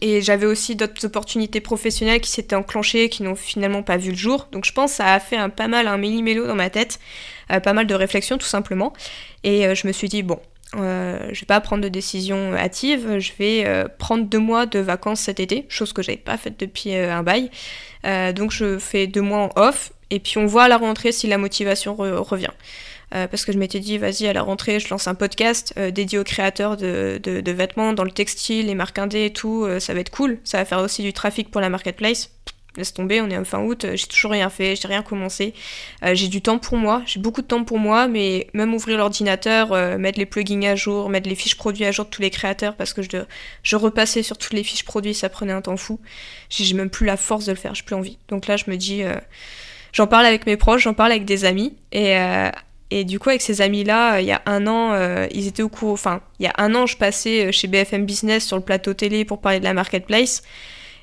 et 0.00 0.22
j'avais 0.22 0.46
aussi 0.46 0.76
d'autres 0.76 1.04
opportunités 1.04 1.60
professionnelles 1.60 2.20
qui 2.20 2.30
s'étaient 2.30 2.56
enclenchées, 2.56 3.08
qui 3.08 3.22
n'ont 3.22 3.34
finalement 3.34 3.82
pas 3.82 3.96
vu 3.96 4.10
le 4.10 4.16
jour. 4.16 4.48
Donc 4.52 4.64
je 4.64 4.72
pense 4.72 4.92
que 4.92 4.96
ça 4.98 5.14
a 5.14 5.20
fait 5.20 5.36
un, 5.36 5.48
pas 5.48 5.68
mal 5.68 5.88
un 5.88 5.96
méli-mélo 5.96 6.46
dans 6.46 6.54
ma 6.54 6.70
tête, 6.70 7.00
euh, 7.50 7.60
pas 7.60 7.72
mal 7.72 7.86
de 7.86 7.94
réflexions 7.94 8.38
tout 8.38 8.46
simplement. 8.46 8.92
Et 9.42 9.66
euh, 9.66 9.74
je 9.74 9.86
me 9.86 9.92
suis 9.92 10.08
dit, 10.08 10.22
bon, 10.22 10.38
euh, 10.76 11.28
je 11.32 11.40
vais 11.40 11.46
pas 11.46 11.60
prendre 11.60 11.82
de 11.82 11.88
décision 11.88 12.54
hâtive, 12.54 13.18
je 13.18 13.32
vais 13.38 13.84
prendre 13.98 14.24
deux 14.24 14.38
mois 14.38 14.66
de 14.66 14.78
vacances 14.78 15.20
cet 15.20 15.40
été, 15.40 15.66
chose 15.68 15.92
que 15.92 16.02
j'avais 16.02 16.18
pas 16.18 16.36
faite 16.36 16.58
depuis 16.60 16.94
un 16.94 17.22
bail. 17.24 17.50
donc 18.34 18.52
je 18.52 18.78
fais 18.78 19.06
deux 19.08 19.22
mois 19.22 19.40
en 19.40 19.50
off 19.56 19.92
et 20.10 20.20
puis 20.20 20.38
on 20.38 20.46
voit 20.46 20.64
à 20.64 20.68
la 20.68 20.76
rentrée 20.76 21.12
si 21.12 21.26
la 21.26 21.38
motivation 21.38 21.94
revient. 21.94 22.52
Euh, 23.14 23.26
parce 23.26 23.44
que 23.44 23.52
je 23.52 23.58
m'étais 23.58 23.80
dit, 23.80 23.98
vas-y, 23.98 24.26
à 24.26 24.32
la 24.32 24.42
rentrée, 24.42 24.78
je 24.78 24.88
lance 24.88 25.08
un 25.08 25.14
podcast 25.14 25.74
euh, 25.78 25.90
dédié 25.90 26.18
aux 26.18 26.24
créateurs 26.24 26.76
de, 26.76 27.20
de, 27.22 27.52
vêtements 27.52 27.92
dans 27.92 28.04
le 28.04 28.12
textile, 28.12 28.66
les 28.66 28.76
marques 28.76 28.98
indées 28.98 29.26
et 29.26 29.32
tout, 29.32 29.64
euh, 29.64 29.80
ça 29.80 29.94
va 29.94 30.00
être 30.00 30.10
cool. 30.10 30.38
Ça 30.44 30.58
va 30.58 30.64
faire 30.64 30.78
aussi 30.78 31.02
du 31.02 31.12
trafic 31.12 31.50
pour 31.50 31.60
la 31.60 31.68
marketplace. 31.68 32.30
Laisse 32.76 32.94
tomber, 32.94 33.20
on 33.20 33.28
est 33.28 33.36
en 33.36 33.44
fin 33.44 33.60
août, 33.64 33.84
j'ai 33.94 34.06
toujours 34.06 34.30
rien 34.30 34.48
fait, 34.48 34.76
j'ai 34.76 34.86
rien 34.86 35.02
commencé. 35.02 35.54
j'ai 36.12 36.28
du 36.28 36.40
temps 36.40 36.60
pour 36.60 36.76
moi, 36.78 37.02
j'ai 37.04 37.18
beaucoup 37.18 37.42
de 37.42 37.46
temps 37.48 37.64
pour 37.64 37.80
moi, 37.80 38.06
mais 38.06 38.46
même 38.54 38.72
ouvrir 38.72 38.96
l'ordinateur, 38.96 39.98
mettre 39.98 40.20
les 40.20 40.24
plugins 40.24 40.62
à 40.62 40.76
jour, 40.76 41.08
mettre 41.08 41.28
les 41.28 41.34
fiches 41.34 41.56
produits 41.56 41.84
à 41.84 41.90
jour 41.90 42.04
de 42.04 42.10
tous 42.10 42.22
les 42.22 42.30
créateurs, 42.30 42.76
parce 42.76 42.92
que 42.92 43.02
je, 43.02 43.08
je 43.64 43.74
repassais 43.74 44.22
sur 44.22 44.38
toutes 44.38 44.52
les 44.52 44.62
fiches 44.62 44.84
produits, 44.84 45.14
ça 45.14 45.28
prenait 45.28 45.52
un 45.52 45.62
temps 45.62 45.76
fou. 45.76 45.98
J'ai 46.48 46.72
même 46.74 46.90
plus 46.90 47.06
la 47.06 47.16
force 47.16 47.46
de 47.46 47.50
le 47.50 47.58
faire, 47.58 47.74
j'ai 47.74 47.82
plus 47.82 47.96
envie. 47.96 48.18
Donc 48.28 48.46
là, 48.46 48.56
je 48.56 48.70
me 48.70 48.76
dis 48.76 49.02
j'en 49.92 50.06
parle 50.06 50.26
avec 50.26 50.46
mes 50.46 50.56
proches, 50.56 50.82
j'en 50.82 50.94
parle 50.94 51.12
avec 51.12 51.24
des 51.24 51.44
amis. 51.44 51.76
Et, 51.92 52.16
euh, 52.16 52.50
et 52.90 53.04
du 53.04 53.18
coup, 53.18 53.28
avec 53.28 53.42
ces 53.42 53.60
amis-là, 53.60 54.14
euh, 54.14 54.20
il 54.20 54.26
y 54.26 54.32
a 54.32 54.42
un 54.46 54.66
an, 54.66 54.92
euh, 54.92 55.26
ils 55.32 55.46
étaient 55.46 55.62
au 55.62 55.68
cours. 55.68 55.92
Enfin, 55.92 56.20
il 56.38 56.44
y 56.44 56.48
a 56.48 56.54
un 56.58 56.74
an, 56.74 56.86
je 56.86 56.96
passais 56.96 57.52
chez 57.52 57.68
BFM 57.68 58.04
Business 58.04 58.46
sur 58.46 58.56
le 58.56 58.62
plateau 58.62 58.94
télé 58.94 59.24
pour 59.24 59.40
parler 59.40 59.60
de 59.60 59.64
la 59.64 59.74
marketplace. 59.74 60.42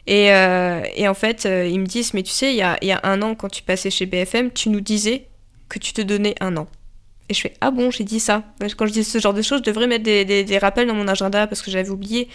Et, 0.09 0.27
et 0.27 1.07
en 1.09 1.13
fait, 1.13 1.43
ils 1.43 1.79
me 1.79 1.85
disent 1.85 2.13
Mais 2.13 2.23
tu 2.23 2.31
sais, 2.31 2.53
il 2.53 2.55
y 2.55 2.61
a, 2.61 2.77
y 2.81 2.91
a 2.91 3.01
un 3.03 3.21
an, 3.21 3.35
quand 3.35 3.49
tu 3.49 3.61
passais 3.61 3.89
chez 3.89 4.05
BFM, 4.05 4.51
tu 4.51 4.69
nous 4.69 4.79
disais 4.79 5.25
que 5.67 5.79
tu 5.79 5.91
te 5.91 6.01
donnais 6.01 6.33
un 6.39 6.55
an. 6.55 6.67
Et 7.27 7.33
je 7.33 7.41
fais 7.41 7.53
Ah 7.59 7.71
bon, 7.71 7.91
j'ai 7.91 8.05
dit 8.05 8.21
ça. 8.21 8.43
Quand 8.77 8.85
je 8.85 8.93
dis 8.93 9.03
ce 9.03 9.19
genre 9.19 9.33
de 9.33 9.41
choses, 9.41 9.59
je 9.59 9.69
devrais 9.69 9.85
mettre 9.85 10.05
des, 10.05 10.23
des, 10.23 10.45
des 10.45 10.57
rappels 10.59 10.87
dans 10.87 10.93
mon 10.93 11.09
agenda 11.09 11.45
parce 11.45 11.61
que 11.61 11.71
j'avais 11.71 11.89
oublié. 11.89 12.29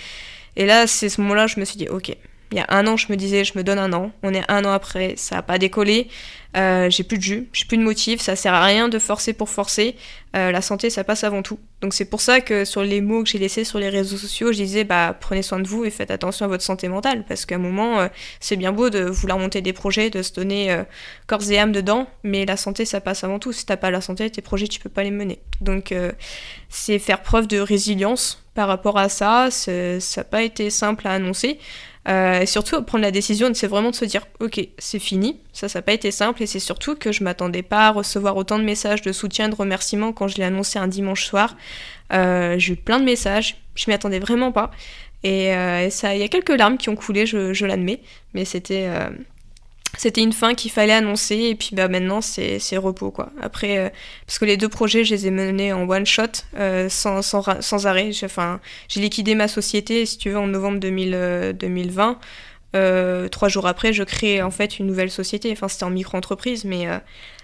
Et 0.57 0.66
là, 0.66 0.86
c'est 0.86 1.09
ce 1.09 1.20
moment-là, 1.22 1.46
je 1.46 1.59
me 1.59 1.64
suis 1.64 1.78
dit, 1.78 1.88
ok, 1.88 2.14
il 2.53 2.59
y 2.59 2.61
a 2.61 2.66
un 2.68 2.86
an, 2.86 2.96
je 2.96 3.07
me 3.11 3.16
disais, 3.16 3.44
je 3.44 3.57
me 3.57 3.64
donne 3.64 3.78
un 3.78 3.92
an. 3.92 4.12
On 4.22 4.32
est 4.34 4.44
un 4.48 4.64
an 4.64 4.72
après, 4.72 5.14
ça 5.16 5.36
n'a 5.36 5.42
pas 5.42 5.59
décollé. 5.59 6.09
Euh, 6.55 6.90
j'ai 6.90 7.03
plus 7.03 7.16
de 7.16 7.22
jus, 7.22 7.48
j'ai 7.55 7.64
plus 7.64 7.78
de 7.78 7.82
motif, 7.82 8.20
ça 8.20 8.36
sert 8.36 8.53
à 8.53 8.62
rien 8.62 8.90
de 8.90 8.98
forcer 8.98 9.32
pour 9.32 9.48
forcer. 9.48 9.96
Euh, 10.36 10.53
la 10.53 10.61
santé, 10.61 10.90
ça 10.90 11.03
passe 11.03 11.24
avant 11.24 11.40
tout. 11.40 11.59
Donc 11.80 11.94
c'est 11.94 12.05
pour 12.05 12.20
ça 12.20 12.42
que 12.42 12.66
sur 12.66 12.82
les 12.82 13.00
mots 13.00 13.22
que 13.22 13.30
j'ai 13.30 13.38
laissés 13.38 13.64
sur 13.64 13.78
les 13.78 13.88
réseaux 13.88 14.18
sociaux, 14.18 14.53
je 14.53 14.59
disais, 14.59 14.84
bah 14.84 15.16
prenez 15.18 15.40
soin 15.40 15.61
de 15.61 15.66
vous 15.66 15.86
et 15.86 15.90
faites 15.90 16.11
attention 16.11 16.44
à 16.44 16.48
votre 16.48 16.62
santé 16.62 16.88
mentale, 16.88 17.24
parce 17.26 17.46
qu'à 17.46 17.55
un 17.55 17.59
moment, 17.59 18.00
euh, 18.00 18.09
c'est 18.38 18.57
bien 18.57 18.70
beau 18.70 18.90
de 18.90 19.00
vouloir 19.00 19.38
monter 19.38 19.62
des 19.62 19.72
projets, 19.72 20.11
de 20.11 20.20
se 20.20 20.34
donner 20.34 20.82
corps 21.26 21.50
et 21.50 21.59
âme 21.59 21.72
dedans, 21.72 22.07
mais 22.22 22.44
la 22.44 22.59
santé, 22.59 22.84
ça 22.84 23.00
passe 23.00 23.24
avant 23.24 23.38
tout. 23.38 23.53
Si 23.53 23.64
t'as 23.64 23.78
pas 23.78 23.90
la 23.90 24.03
santé, 24.03 24.28
tes 24.28 24.42
projets, 24.42 24.68
tu 24.68 24.78
peux 24.78 24.90
pas 24.90 25.05
les 25.05 25.11
mener. 25.11 25.38
Donc 25.62 25.94
c'est 26.68 26.98
faire 26.98 27.22
preuve 27.22 27.46
de 27.46 27.59
résilience 27.59 28.44
par 28.55 28.68
rapport 28.68 28.98
à 28.98 29.09
ça. 29.09 29.48
Ça 29.50 29.72
n'a 29.72 30.24
pas 30.24 30.42
été 30.42 30.68
simple 30.68 31.07
à 31.09 31.12
annoncer. 31.12 31.59
Euh, 32.09 32.40
et 32.40 32.46
surtout, 32.46 32.82
prendre 32.82 33.03
la 33.03 33.11
décision, 33.11 33.48
c'est 33.55 33.68
vraiment 33.68 33.90
de 33.90 33.94
se 33.94 34.05
dire, 34.05 34.26
ok, 34.40 34.61
c'est 34.78 34.98
fini. 34.98 35.38
Ça, 35.53 35.68
ça 35.68 35.78
n'a 35.78 35.82
pas 35.82 35.92
été 35.92 36.11
simple. 36.11 36.42
Et 36.42 36.46
c'est 36.46 36.61
surtout 36.61 36.96
que 36.96 37.12
je 37.12 37.22
m'attendais 37.22 37.62
pas 37.62 37.88
à 37.88 37.90
recevoir 37.90 38.36
autant 38.36 38.59
de 38.59 38.64
messages 38.64 39.03
de 39.03 39.12
soutien, 39.12 39.48
de 39.48 39.55
remerciements 39.55 40.12
quand 40.12 40.28
je 40.28 40.36
l'ai 40.36 40.44
annoncé 40.44 40.78
un 40.78 40.88
dimanche 40.88 41.24
soir. 41.24 41.57
Euh, 42.12 42.59
j'ai 42.59 42.74
eu 42.74 42.76
plein 42.76 42.98
de 42.98 43.05
messages. 43.05 43.57
Je 43.74 43.84
m'y 43.88 43.94
attendais 43.94 44.18
vraiment 44.18 44.53
pas. 44.53 44.70
Et, 45.22 45.55
euh, 45.55 45.88
ça, 45.90 46.14
il 46.14 46.20
y 46.20 46.24
a 46.24 46.28
quelques 46.28 46.57
larmes 46.57 46.76
qui 46.76 46.88
ont 46.88 46.96
coulé, 46.96 47.26
je, 47.26 47.53
je 47.53 47.66
l'admets. 47.66 48.00
Mais 48.34 48.44
c'était 48.44 48.88
c'était 49.99 50.22
une 50.22 50.32
fin 50.32 50.55
qu'il 50.55 50.70
fallait 50.70 50.93
annoncer 50.93 51.36
et 51.36 51.55
puis 51.55 51.70
bah 51.72 51.88
maintenant 51.88 52.20
c'est 52.20 52.76
repos 52.76 53.11
quoi. 53.11 53.30
Après 53.40 53.78
euh, 53.78 53.88
parce 54.26 54.38
que 54.38 54.45
les 54.45 54.57
deux 54.57 54.68
projets 54.68 55.05
je 55.05 55.14
les 55.14 55.26
ai 55.26 55.30
menés 55.30 55.72
en 55.72 55.88
one 55.88 56.07
shot 56.07 56.22
euh, 56.57 56.88
sans, 56.88 57.22
sans, 57.22 57.61
sans, 57.61 57.86
arrêt. 57.86 58.11
Enfin 58.24 58.61
j'ai 58.88 59.01
liquidé 59.01 59.34
ma 59.34 59.49
société 59.49 60.07
si 60.07 60.18
tu 60.18 60.30
veux 60.30 60.38
en 60.38 60.47
novembre 60.47 60.80
2000, 60.80 61.57
2020. 61.59 62.18
Euh, 62.74 63.28
trois 63.28 63.49
jours 63.49 63.66
après 63.66 63.93
je 63.93 64.03
crée 64.03 64.40
en 64.40 64.51
fait 64.51 64.78
une 64.78 64.86
nouvelle 64.86 65.11
société. 65.11 65.53
Enfin 65.53 65.68
c'était 65.68 65.84
en 65.84 65.90
micro 65.90 66.16
entreprise 66.16 66.64
mais 66.64 66.88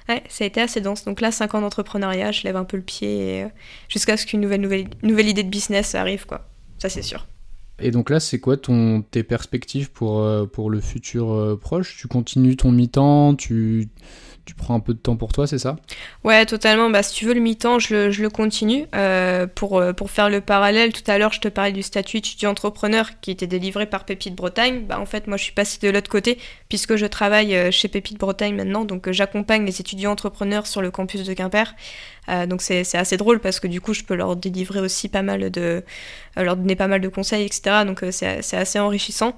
ouais 0.08 0.22
ça 0.28 0.44
a 0.44 0.46
été 0.46 0.60
assez 0.60 0.80
dense. 0.80 1.04
Donc 1.04 1.20
là 1.20 1.30
cinq 1.30 1.54
ans 1.54 1.60
d'entrepreneuriat 1.60 2.32
je 2.32 2.44
lève 2.44 2.56
un 2.56 2.64
peu 2.64 2.78
le 2.78 2.82
pied 2.82 3.46
jusqu'à 3.88 4.16
ce 4.16 4.24
qu'une 4.24 4.40
nouvelle, 4.40 4.62
nouvelle 4.62 4.88
nouvelle 5.02 5.28
idée 5.28 5.42
de 5.42 5.50
business 5.50 5.94
arrive 5.94 6.24
quoi. 6.24 6.48
Ça 6.78 6.88
c'est 6.88 7.02
sûr. 7.02 7.26
Et 7.80 7.90
donc 7.90 8.10
là, 8.10 8.18
c'est 8.18 8.40
quoi 8.40 8.56
ton, 8.56 9.02
tes 9.02 9.22
perspectives 9.22 9.90
pour, 9.92 10.20
euh, 10.20 10.46
pour 10.46 10.70
le 10.70 10.80
futur 10.80 11.32
euh, 11.32 11.56
proche? 11.56 11.96
Tu 11.96 12.08
continues 12.08 12.56
ton 12.56 12.72
mi-temps 12.72 13.34
tu, 13.36 13.88
tu 14.48 14.54
prends 14.54 14.74
un 14.74 14.80
peu 14.80 14.94
de 14.94 14.98
temps 14.98 15.16
pour 15.16 15.30
toi, 15.32 15.46
c'est 15.46 15.58
ça? 15.58 15.76
Ouais, 16.24 16.46
totalement. 16.46 16.88
Bah, 16.88 17.02
si 17.02 17.14
tu 17.14 17.26
veux, 17.26 17.34
le 17.34 17.40
mi-temps, 17.40 17.78
je 17.78 18.20
le, 18.20 18.30
continue. 18.30 18.86
Euh, 18.94 19.46
pour, 19.46 19.82
pour 19.94 20.10
faire 20.10 20.30
le 20.30 20.40
parallèle, 20.40 20.92
tout 20.92 21.08
à 21.08 21.18
l'heure, 21.18 21.32
je 21.32 21.40
te 21.40 21.48
parlais 21.48 21.72
du 21.72 21.82
statut 21.82 22.16
étudiant-entrepreneur 22.16 23.10
qui 23.20 23.30
était 23.30 23.46
délivré 23.46 23.84
par 23.84 24.06
Pépite 24.06 24.34
Bretagne. 24.34 24.86
Bah, 24.86 24.98
en 24.98 25.06
fait, 25.06 25.26
moi, 25.26 25.36
je 25.36 25.42
suis 25.42 25.52
passée 25.52 25.78
de 25.86 25.92
l'autre 25.92 26.10
côté 26.10 26.38
puisque 26.70 26.96
je 26.96 27.04
travaille 27.04 27.70
chez 27.70 27.88
Pépite 27.88 28.18
Bretagne 28.18 28.54
maintenant. 28.54 28.86
Donc, 28.86 29.10
j'accompagne 29.10 29.66
les 29.66 29.80
étudiants-entrepreneurs 29.80 30.66
sur 30.66 30.80
le 30.80 30.90
campus 30.90 31.24
de 31.24 31.34
Quimper. 31.34 31.74
Euh, 32.28 32.46
donc 32.46 32.62
c'est 32.62 32.94
assez 32.94 33.16
drôle 33.16 33.40
parce 33.40 33.58
que 33.60 33.66
du 33.66 33.80
coup 33.80 33.94
je 33.94 34.02
peux 34.04 34.14
leur 34.14 34.36
délivrer 34.36 34.80
aussi 34.80 35.08
pas 35.08 35.22
mal 35.22 35.50
de, 35.50 35.82
euh, 36.36 36.42
leur 36.42 36.56
donner 36.56 36.76
pas 36.76 36.88
mal 36.88 37.00
de 37.00 37.08
conseils, 37.08 37.44
etc. 37.44 37.84
Donc 37.86 38.02
euh, 38.02 38.10
c'est 38.10 38.56
assez 38.56 38.78
enrichissant. 38.78 39.36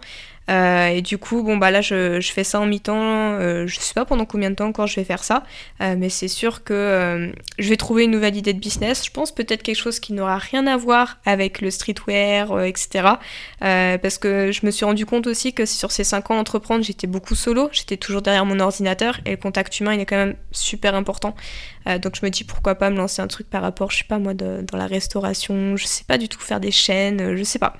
Euh, 0.50 0.88
et 0.88 1.02
du 1.02 1.18
coup, 1.18 1.42
bon, 1.42 1.56
bah 1.56 1.70
là, 1.70 1.80
je, 1.80 2.20
fais 2.20 2.44
ça 2.44 2.60
en 2.60 2.66
mi-temps. 2.66 2.94
Euh, 2.94 3.66
je 3.66 3.78
sais 3.78 3.94
pas 3.94 4.04
pendant 4.04 4.24
combien 4.24 4.50
de 4.50 4.56
temps 4.56 4.66
encore 4.66 4.86
je 4.86 4.96
vais 4.96 5.04
faire 5.04 5.22
ça, 5.22 5.44
euh, 5.80 5.94
mais 5.96 6.08
c'est 6.08 6.28
sûr 6.28 6.64
que 6.64 7.32
je 7.58 7.68
vais 7.68 7.76
trouver 7.76 8.04
une 8.04 8.10
nouvelle 8.10 8.36
idée 8.36 8.52
de 8.52 8.58
business. 8.58 9.04
Je 9.04 9.10
pense 9.10 9.32
peut-être 9.32 9.62
quelque 9.62 9.76
chose 9.76 10.00
qui 10.00 10.12
n'aura 10.12 10.38
rien 10.38 10.66
à 10.66 10.76
voir 10.76 11.18
avec 11.24 11.60
le 11.60 11.70
streetwear, 11.70 12.62
etc. 12.64 13.08
parce 13.60 14.18
que 14.18 14.50
je 14.52 14.66
me 14.66 14.70
suis 14.70 14.84
rendu 14.84 15.06
compte 15.06 15.26
aussi 15.26 15.52
que 15.52 15.66
sur 15.66 15.92
ces 15.92 16.04
5 16.04 16.30
ans 16.30 16.36
d'entreprendre, 16.36 16.84
j'étais 16.84 17.06
beaucoup 17.06 17.34
solo. 17.34 17.68
J'étais 17.72 17.96
toujours 17.96 18.22
derrière 18.22 18.46
mon 18.46 18.58
ordinateur 18.60 19.20
et 19.26 19.30
le 19.32 19.36
contact 19.36 19.78
humain, 19.80 19.94
il 19.94 20.00
est 20.00 20.06
quand 20.06 20.16
même 20.16 20.36
super 20.52 20.94
important. 20.94 21.34
Donc 21.86 22.16
je 22.16 22.24
me 22.24 22.30
dis 22.30 22.44
pourquoi 22.44 22.74
pas 22.74 22.90
me 22.90 22.96
lancer 22.96 23.22
un 23.22 23.26
truc 23.26 23.48
par 23.48 23.62
rapport, 23.62 23.90
je 23.90 23.98
sais 23.98 24.04
pas 24.04 24.18
moi, 24.18 24.34
dans 24.34 24.76
la 24.76 24.86
restauration. 24.86 25.76
Je 25.76 25.86
sais 25.86 26.04
pas 26.04 26.18
du 26.18 26.28
tout 26.28 26.40
faire 26.40 26.60
des 26.60 26.70
chaînes. 26.70 27.36
Je 27.36 27.42
sais 27.42 27.58
pas. 27.58 27.76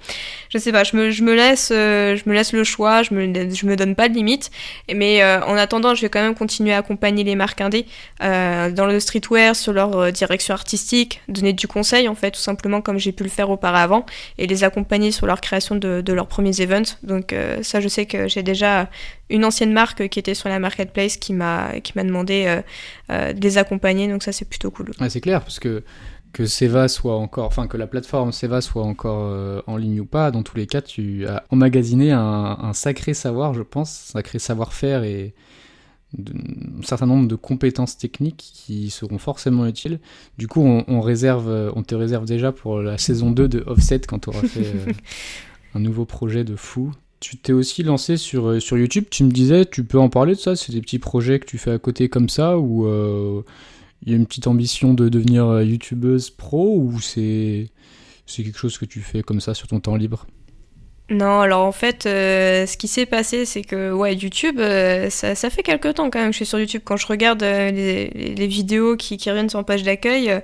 Je 0.49 0.59
sais 0.59 0.73
pas. 0.73 0.85
Je 0.85 0.97
me, 0.97 1.35
laisse, 1.35 1.69
je 1.71 2.29
me 2.29 2.35
laisse 2.35 2.53
le 2.53 2.65
choix, 2.65 3.03
je 3.03 3.15
me, 3.15 3.51
je 3.55 3.67
me 3.67 3.77
donne 3.77 3.95
pas 3.95 4.09
de 4.09 4.15
limite. 4.15 4.51
Mais 4.95 5.23
euh, 5.23 5.41
en 5.45 5.57
attendant, 5.57 5.95
je 5.95 6.03
vais 6.03 6.09
quand 6.09 6.21
même 6.21 6.35
continuer 6.35 6.73
à 6.73 6.79
accompagner 6.79 7.25
les 7.25 7.35
marques 7.35 7.61
indées 7.61 7.87
euh, 8.23 8.71
dans 8.71 8.87
le 8.87 9.01
streetwear, 9.01 9.57
sur 9.57 9.73
leur 9.73 9.97
euh, 9.97 10.11
direction 10.11 10.55
artistique, 10.55 11.21
donner 11.29 11.53
du 11.53 11.67
conseil 11.67 12.09
en 12.09 12.15
fait, 12.15 12.33
tout 12.33 12.41
simplement 12.41 12.81
comme 12.81 12.99
j'ai 12.99 13.13
pu 13.13 13.23
le 13.23 13.29
faire 13.29 13.51
auparavant, 13.51 14.07
et 14.39 14.47
les 14.47 14.65
accompagner 14.65 15.11
sur 15.13 15.27
leur 15.27 15.41
création 15.41 15.77
de, 15.77 16.01
de 16.01 16.13
leurs 16.13 16.27
premiers 16.27 16.61
events. 16.61 16.97
Donc 17.03 17.35
ça, 17.63 17.81
je 17.81 17.89
sais 17.89 18.07
que 18.07 18.29
j'ai 18.29 18.43
déjà 18.43 18.89
une 19.31 19.45
ancienne 19.45 19.73
marque 19.73 20.09
qui 20.09 20.19
était 20.19 20.35
sur 20.35 20.49
la 20.49 20.59
marketplace 20.59 21.17
qui 21.17 21.33
m'a 21.33 21.81
qui 21.81 21.93
m'a 21.97 22.05
demandé 22.05 22.61
de 23.09 23.41
les 23.41 23.59
accompagner. 23.59 24.09
Donc 24.09 24.23
ça, 24.23 24.33
c'est 24.33 24.49
plutôt 24.49 24.71
cool. 24.71 24.91
c'est 25.09 25.21
clair 25.21 25.41
parce 25.41 25.59
que 25.59 25.83
que 26.33 26.47
Seva 26.47 26.89
soit 26.89 27.17
encore, 27.17 27.47
enfin 27.47 27.67
que 27.67 27.77
la 27.77 27.87
plateforme 27.87 28.33
Seva 28.33 28.61
soit 28.61 28.85
encore 28.85 29.23
euh, 29.25 29.63
en 29.67 29.77
ligne 29.77 30.01
ou 30.01 30.07
pas, 30.07 30.31
dans 30.31 30.43
tous 30.43 30.57
les 30.57 30.67
cas, 30.67 30.83
tu 30.83 31.27
as 31.27 31.45
emmagasiné 31.51 32.13
un, 32.13 32.73
sacré 32.73 33.15
savoir, 33.15 33.55
je 33.55 33.63
pense, 33.63 34.11
un 34.11 34.13
sacré 34.19 34.39
savoir-faire 34.39 35.03
et 35.05 35.35
un 36.19 36.83
certain 36.83 37.07
nombre 37.07 37.29
de 37.29 37.37
compétences 37.37 37.97
techniques 37.97 38.51
qui 38.55 38.91
seront 38.91 39.19
forcément 39.19 39.67
utiles. 39.67 40.01
Du 40.39 40.49
coup, 40.49 40.63
on, 40.63 41.01
réserve, 41.01 41.73
on 41.77 41.83
te 41.83 41.95
réserve 41.95 42.25
déjà 42.25 42.53
pour 42.53 42.81
la 42.81 42.99
saison 42.99 43.31
2 43.31 43.49
de 43.49 43.65
Offset 43.67 44.01
quand 44.01 44.21
tu 44.21 44.31
auras 44.31 44.43
fait 44.43 44.67
euh, 44.89 44.93
un 45.75 45.81
nouveau 45.81 46.05
projet 46.05 46.45
de 46.45 46.57
fou. 46.57 46.93
Tu 47.21 47.37
t'es 47.37 47.53
aussi 47.53 47.83
lancé 47.83 48.17
sur, 48.17 48.49
euh, 48.49 48.61
sur 48.61 48.79
YouTube, 48.79 49.05
tu 49.11 49.25
me 49.25 49.31
disais, 49.31 49.67
tu 49.67 49.85
peux 49.85 49.99
en 49.99 50.09
parler 50.09 50.35
de 50.35 50.41
ça? 50.41 50.57
C'est 50.57 50.73
des 50.73 50.81
petits 50.81 50.99
projets 50.99 51.39
que 51.39 51.47
tu 51.47 51.59
fais 51.59 51.71
à 51.73 51.79
côté 51.79 52.09
comme 52.09 52.29
ça 52.29 52.59
ou 52.59 52.87
il 54.03 54.11
y 54.11 54.15
a 54.15 54.17
une 54.17 54.27
petite 54.27 54.47
ambition 54.47 54.95
de 54.95 55.09
devenir 55.09 55.47
euh, 55.47 55.65
youtubeuse 55.65 56.31
pro 56.31 56.77
ou 56.79 57.01
c'est 57.01 57.71
quelque 58.27 58.59
chose 58.59 58.79
que 58.79 58.87
tu 58.87 59.01
fais 59.01 59.23
comme 59.23 59.41
ça 59.41 59.55
sur 59.55 59.69
ton 59.69 59.81
temps 59.81 59.97
libre? 59.97 60.27
Non, 61.11 61.41
alors 61.41 61.67
en 61.67 61.73
fait, 61.73 62.07
euh, 62.07 62.67
ce 62.67 62.77
qui 62.77 62.87
s'est 62.87 63.05
passé, 63.05 63.45
c'est 63.45 63.63
que 63.63 63.91
ouais, 63.91 64.15
YouTube, 64.15 64.61
euh, 64.61 65.11
ça, 65.11 65.35
ça, 65.35 65.51
fait 65.51 65.65
quelques 65.65 65.95
temps 65.95 66.09
quand 66.09 66.21
même 66.21 66.29
que 66.29 66.35
je 66.35 66.37
suis 66.37 66.47
sur 66.47 66.61
YouTube. 66.61 66.83
Quand 66.85 66.97
je 66.97 67.09
regarde 67.09 67.43
les, 67.43 68.11
les, 68.11 68.47
vidéos 68.47 68.97
qui, 68.97 69.17
qui 69.17 69.29
reviennent 69.29 69.51
sur 69.51 69.59
ma 69.59 69.65
page 69.65 69.83
d'accueil, 69.83 70.41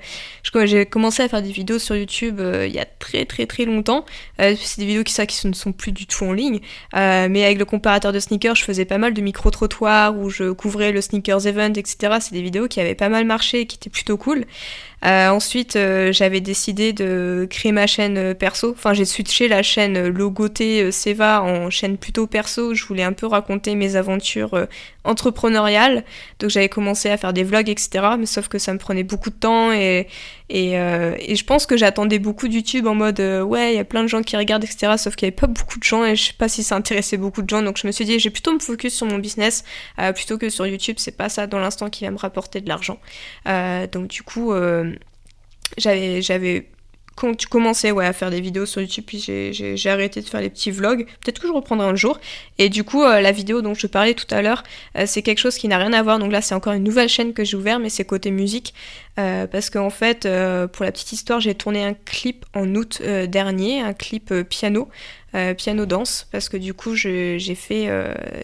j'ai 0.64 0.84
commencé 0.84 1.22
à 1.22 1.28
faire 1.28 1.42
des 1.42 1.52
vidéos 1.52 1.78
sur 1.78 1.94
YouTube 1.94 2.40
il 2.40 2.72
y 2.72 2.80
a 2.80 2.84
très 2.84 3.26
très 3.26 3.46
très 3.46 3.64
longtemps. 3.64 4.04
c'est 4.38 4.78
des 4.78 4.86
vidéos 4.86 5.04
qui, 5.04 5.12
ça, 5.12 5.24
qui 5.24 5.46
ne 5.46 5.52
sont 5.52 5.70
plus 5.70 5.92
du 5.92 6.06
tout 6.06 6.24
en 6.24 6.32
ligne. 6.32 6.58
mais 6.92 7.44
avec 7.44 7.58
le 7.58 7.64
comparateur 7.64 8.12
de 8.12 8.18
sneakers, 8.18 8.56
je 8.56 8.64
faisais 8.64 8.84
pas 8.84 8.98
mal 8.98 9.14
de 9.14 9.20
micro-trottoirs 9.20 10.16
où 10.18 10.30
je 10.30 10.50
couvrais 10.50 10.90
le 10.90 11.00
sneakers 11.00 11.46
event, 11.46 11.74
etc. 11.74 12.16
C'est 12.20 12.32
des 12.32 12.42
vidéos 12.42 12.66
qui 12.66 12.80
avaient 12.80 12.96
pas 12.96 13.08
mal 13.08 13.24
marché 13.24 13.66
qui 13.66 13.76
étaient 13.76 13.90
plutôt 13.90 14.16
cool. 14.16 14.44
Euh, 15.06 15.28
ensuite, 15.28 15.76
euh, 15.76 16.12
j'avais 16.12 16.40
décidé 16.40 16.92
de 16.92 17.46
créer 17.48 17.70
ma 17.70 17.86
chaîne 17.86 18.18
euh, 18.18 18.34
perso. 18.34 18.72
Enfin, 18.72 18.92
j'ai 18.92 19.04
switché 19.04 19.46
la 19.46 19.62
chaîne 19.62 20.08
Logoté 20.08 20.90
Seva 20.90 21.42
en 21.42 21.70
chaîne 21.70 21.96
plutôt 21.96 22.26
perso. 22.26 22.74
Je 22.74 22.84
voulais 22.84 23.04
un 23.04 23.12
peu 23.12 23.26
raconter 23.26 23.76
mes 23.76 23.94
aventures 23.94 24.66
entrepreneuriales. 25.06 26.04
Donc, 26.38 26.50
j'avais 26.50 26.68
commencé 26.68 27.08
à 27.10 27.16
faire 27.16 27.32
des 27.32 27.44
vlogs, 27.44 27.68
etc. 27.68 28.04
Mais 28.18 28.26
sauf 28.26 28.48
que 28.48 28.58
ça 28.58 28.72
me 28.72 28.78
prenait 28.78 29.04
beaucoup 29.04 29.30
de 29.30 29.36
temps 29.36 29.72
et, 29.72 30.08
et, 30.48 30.72
et 30.72 31.36
je 31.36 31.44
pense 31.44 31.66
que 31.66 31.76
j'attendais 31.76 32.18
beaucoup 32.18 32.48
de 32.48 32.54
YouTube 32.54 32.86
en 32.86 32.94
mode 32.94 33.20
ouais, 33.20 33.72
il 33.72 33.76
y 33.76 33.80
a 33.80 33.84
plein 33.84 34.02
de 34.02 34.08
gens 34.08 34.22
qui 34.22 34.36
regardent, 34.36 34.64
etc. 34.64 34.94
Sauf 34.98 35.16
qu'il 35.16 35.26
n'y 35.26 35.30
avait 35.30 35.36
pas 35.36 35.46
beaucoup 35.46 35.78
de 35.78 35.84
gens 35.84 36.04
et 36.04 36.16
je 36.16 36.26
sais 36.26 36.32
pas 36.32 36.48
si 36.48 36.62
ça 36.62 36.76
intéressait 36.76 37.16
beaucoup 37.16 37.42
de 37.42 37.48
gens. 37.48 37.62
Donc, 37.62 37.78
je 37.78 37.86
me 37.86 37.92
suis 37.92 38.04
dit, 38.04 38.18
j'ai 38.18 38.30
plutôt 38.30 38.52
me 38.52 38.58
focus 38.58 38.94
sur 38.94 39.06
mon 39.06 39.18
business 39.18 39.64
plutôt 40.14 40.38
que 40.38 40.48
sur 40.50 40.66
YouTube. 40.66 40.96
C'est 40.98 41.16
pas 41.16 41.28
ça 41.28 41.46
dans 41.46 41.58
l'instant 41.58 41.90
qui 41.90 42.04
va 42.04 42.10
me 42.10 42.18
rapporter 42.18 42.60
de 42.60 42.68
l'argent. 42.68 42.98
donc, 43.92 44.08
du 44.08 44.22
coup, 44.22 44.52
j'avais 45.78 46.22
j'avais 46.22 46.68
commencé 47.16 47.90
ouais, 47.90 48.06
à 48.06 48.12
faire 48.12 48.30
des 48.30 48.40
vidéos 48.40 48.66
sur 48.66 48.80
YouTube, 48.80 49.04
puis 49.06 49.18
j'ai 49.20 49.90
arrêté 49.90 50.20
de 50.20 50.26
faire 50.26 50.40
les 50.40 50.50
petits 50.50 50.70
vlogs. 50.70 51.06
Peut-être 51.22 51.40
que 51.40 51.48
je 51.48 51.52
reprendrai 51.52 51.86
un 51.86 51.94
jour. 51.94 52.20
Et 52.58 52.68
du 52.68 52.84
coup, 52.84 53.02
euh, 53.02 53.20
la 53.20 53.32
vidéo 53.32 53.62
dont 53.62 53.74
je 53.74 53.86
parlais 53.86 54.14
tout 54.14 54.26
à 54.30 54.42
l'heure, 54.42 54.62
euh, 54.96 55.04
c'est 55.06 55.22
quelque 55.22 55.38
chose 55.38 55.56
qui 55.56 55.66
n'a 55.68 55.78
rien 55.78 55.92
à 55.92 56.02
voir. 56.02 56.18
Donc 56.18 56.30
là, 56.30 56.42
c'est 56.42 56.54
encore 56.54 56.74
une 56.74 56.84
nouvelle 56.84 57.08
chaîne 57.08 57.32
que 57.32 57.44
j'ai 57.44 57.56
ouverte, 57.56 57.80
mais 57.80 57.88
c'est 57.88 58.04
côté 58.04 58.30
musique. 58.30 58.74
Euh, 59.18 59.46
parce 59.46 59.70
qu'en 59.70 59.90
fait, 59.90 60.28
pour 60.72 60.84
la 60.84 60.92
petite 60.92 61.12
histoire, 61.12 61.40
j'ai 61.40 61.54
tourné 61.54 61.82
un 61.82 61.94
clip 61.94 62.44
en 62.54 62.74
août 62.74 63.00
dernier, 63.02 63.80
un 63.80 63.94
clip 63.94 64.34
piano. 64.42 64.88
piano 65.56 65.86
danse 65.86 66.26
parce 66.32 66.48
que 66.48 66.56
du 66.56 66.72
coup 66.72 66.94
j'ai 66.94 67.38
fait 67.54 67.90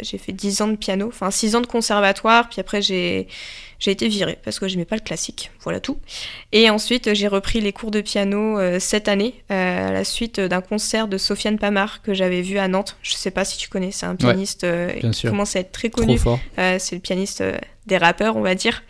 j'ai 0.02 0.18
fait 0.18 0.32
10 0.32 0.60
ans 0.62 0.68
de 0.68 0.76
piano 0.76 1.08
enfin 1.08 1.30
6 1.30 1.56
ans 1.56 1.62
de 1.62 1.66
conservatoire 1.66 2.50
puis 2.50 2.60
après 2.60 2.82
j'ai 2.82 3.28
j'ai 3.82 3.90
été 3.90 4.06
virée 4.06 4.38
parce 4.44 4.60
que 4.60 4.68
j'aimais 4.68 4.84
pas 4.84 4.94
le 4.94 5.00
classique, 5.00 5.50
voilà 5.60 5.80
tout. 5.80 5.98
Et 6.52 6.70
ensuite, 6.70 7.14
j'ai 7.14 7.26
repris 7.26 7.60
les 7.60 7.72
cours 7.72 7.90
de 7.90 8.00
piano 8.00 8.56
euh, 8.56 8.78
cette 8.78 9.08
année 9.08 9.34
euh, 9.50 9.88
à 9.88 9.92
la 9.92 10.04
suite 10.04 10.38
d'un 10.38 10.60
concert 10.60 11.08
de 11.08 11.18
Sofiane 11.18 11.58
Pamar 11.58 12.00
que 12.00 12.14
j'avais 12.14 12.42
vu 12.42 12.58
à 12.58 12.68
Nantes. 12.68 12.96
Je 13.02 13.14
sais 13.14 13.32
pas 13.32 13.44
si 13.44 13.58
tu 13.58 13.68
connais, 13.68 13.90
c'est 13.90 14.06
un 14.06 14.14
pianiste 14.14 14.62
euh, 14.62 14.92
qui 15.10 15.26
commence 15.26 15.56
à 15.56 15.60
être 15.60 15.72
très 15.72 15.90
connu. 15.90 16.16
c'est 16.56 16.92
le 16.92 17.00
pianiste 17.00 17.42
des 17.86 17.96
rappeurs, 17.96 18.36
on 18.36 18.42
va 18.42 18.54
dire. 18.54 18.84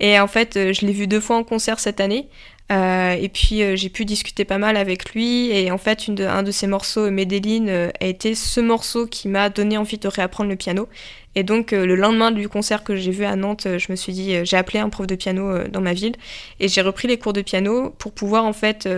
Et 0.00 0.18
en 0.18 0.26
fait, 0.26 0.54
je 0.72 0.84
l'ai 0.86 0.92
vu 0.92 1.06
deux 1.06 1.20
fois 1.20 1.36
en 1.36 1.44
concert 1.44 1.78
cette 1.78 2.00
année. 2.00 2.28
et 2.68 3.30
puis 3.32 3.76
j'ai 3.76 3.88
pu 3.90 4.04
discuter 4.04 4.44
pas 4.44 4.58
mal 4.58 4.76
avec 4.76 5.12
lui 5.12 5.50
et 5.50 5.70
en 5.70 5.78
fait 5.78 6.08
une 6.08 6.20
un 6.22 6.42
de 6.42 6.50
ses 6.50 6.66
morceaux 6.66 7.10
Medellin 7.10 7.90
a 8.00 8.06
été 8.06 8.34
ce 8.34 8.60
morceau 8.60 9.06
qui 9.06 9.28
m'a 9.28 9.50
donné 9.50 9.76
envie 9.76 9.98
de 9.98 10.08
réapprendre 10.08 10.48
le 10.48 10.56
piano 10.56 10.88
et 11.34 11.42
donc 11.44 11.72
euh, 11.72 11.86
le 11.86 11.94
lendemain 11.94 12.30
du 12.30 12.48
concert 12.48 12.84
que 12.84 12.94
j'ai 12.94 13.10
vu 13.10 13.24
à 13.24 13.36
Nantes, 13.36 13.66
euh, 13.66 13.78
je 13.78 13.90
me 13.90 13.96
suis 13.96 14.12
dit, 14.12 14.34
euh, 14.34 14.44
j'ai 14.44 14.56
appelé 14.56 14.78
un 14.80 14.90
prof 14.90 15.06
de 15.06 15.14
piano 15.14 15.66
dans 15.68 15.80
ma 15.80 15.94
ville 15.94 16.14
et 16.60 16.68
j'ai 16.68 16.82
repris 16.82 17.08
les 17.08 17.18
cours 17.18 17.32
de 17.32 17.40
piano 17.40 17.90
pour 17.98 18.12
pouvoir 18.12 18.44
en 18.44 18.52
fait 18.52 18.88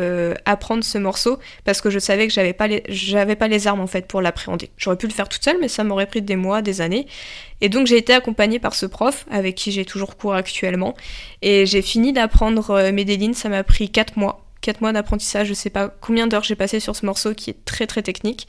apprendre 0.44 0.82
ce 0.84 0.98
morceau 0.98 1.38
parce 1.64 1.80
que 1.80 1.90
je 1.90 1.98
savais 1.98 2.26
que 2.26 2.32
j'avais 2.32 2.52
pas 2.52 2.68
pas 3.36 3.48
les 3.48 3.66
armes 3.66 3.80
en 3.80 3.86
fait 3.86 4.06
pour 4.06 4.20
l'appréhender. 4.20 4.70
J'aurais 4.76 4.96
pu 4.96 5.06
le 5.06 5.12
faire 5.12 5.28
toute 5.28 5.42
seule, 5.42 5.56
mais 5.60 5.68
ça 5.68 5.84
m'aurait 5.84 6.06
pris 6.06 6.22
des 6.22 6.36
mois, 6.36 6.62
des 6.62 6.80
années. 6.80 7.06
Et 7.60 7.68
donc 7.68 7.86
j'ai 7.86 7.96
été 7.96 8.12
accompagnée 8.12 8.58
par 8.58 8.74
ce 8.74 8.86
prof 8.86 9.26
avec 9.30 9.54
qui 9.54 9.72
j'ai 9.72 9.84
toujours 9.84 10.16
cours 10.16 10.34
actuellement 10.34 10.94
et 11.42 11.66
j'ai 11.66 11.82
fini 11.82 12.12
d'apprendre 12.12 12.90
Medellin. 12.90 13.32
Ça 13.32 13.48
m'a 13.48 13.64
pris 13.64 13.90
4 13.90 14.16
mois 14.16 14.40
4 14.60 14.80
mois 14.80 14.92
d'apprentissage, 14.92 15.48
je 15.48 15.54
sais 15.54 15.68
pas 15.68 15.88
combien 16.00 16.26
d'heures 16.26 16.44
j'ai 16.44 16.54
passé 16.54 16.80
sur 16.80 16.96
ce 16.96 17.04
morceau 17.04 17.34
qui 17.34 17.50
est 17.50 17.64
très 17.66 17.86
très 17.86 18.00
technique. 18.00 18.48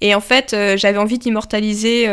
Et 0.00 0.14
en 0.14 0.20
fait, 0.20 0.54
j'avais 0.76 0.98
envie 0.98 1.18
d'immortaliser 1.18 2.06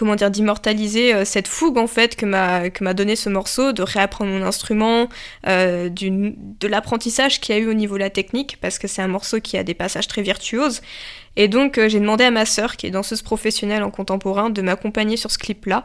comment 0.00 0.16
dire, 0.16 0.30
d'immortaliser 0.30 1.12
euh, 1.12 1.24
cette 1.26 1.46
fougue 1.46 1.76
en 1.76 1.86
fait 1.86 2.16
que 2.16 2.24
m'a 2.24 2.94
donné 2.94 3.16
ce 3.16 3.28
morceau, 3.28 3.72
de 3.72 3.82
réapprendre 3.82 4.30
mon 4.30 4.42
instrument, 4.42 5.10
euh, 5.46 5.90
de 5.90 6.68
l'apprentissage 6.68 7.38
qu'il 7.38 7.54
y 7.54 7.58
a 7.58 7.60
eu 7.60 7.68
au 7.68 7.74
niveau 7.74 7.96
de 7.96 8.00
la 8.00 8.08
technique, 8.08 8.56
parce 8.62 8.78
que 8.78 8.88
c'est 8.88 9.02
un 9.02 9.08
morceau 9.08 9.40
qui 9.40 9.58
a 9.58 9.62
des 9.62 9.74
passages 9.74 10.08
très 10.08 10.22
virtuoses. 10.22 10.80
Et 11.36 11.48
donc 11.48 11.78
euh, 11.78 11.88
j'ai 11.88 12.00
demandé 12.00 12.24
à 12.24 12.30
ma 12.30 12.44
sœur, 12.44 12.76
qui 12.76 12.86
est 12.86 12.90
danseuse 12.90 13.22
professionnelle 13.22 13.82
en 13.82 13.90
contemporain, 13.90 14.50
de 14.50 14.62
m'accompagner 14.62 15.16
sur 15.16 15.30
ce 15.30 15.38
clip-là. 15.38 15.84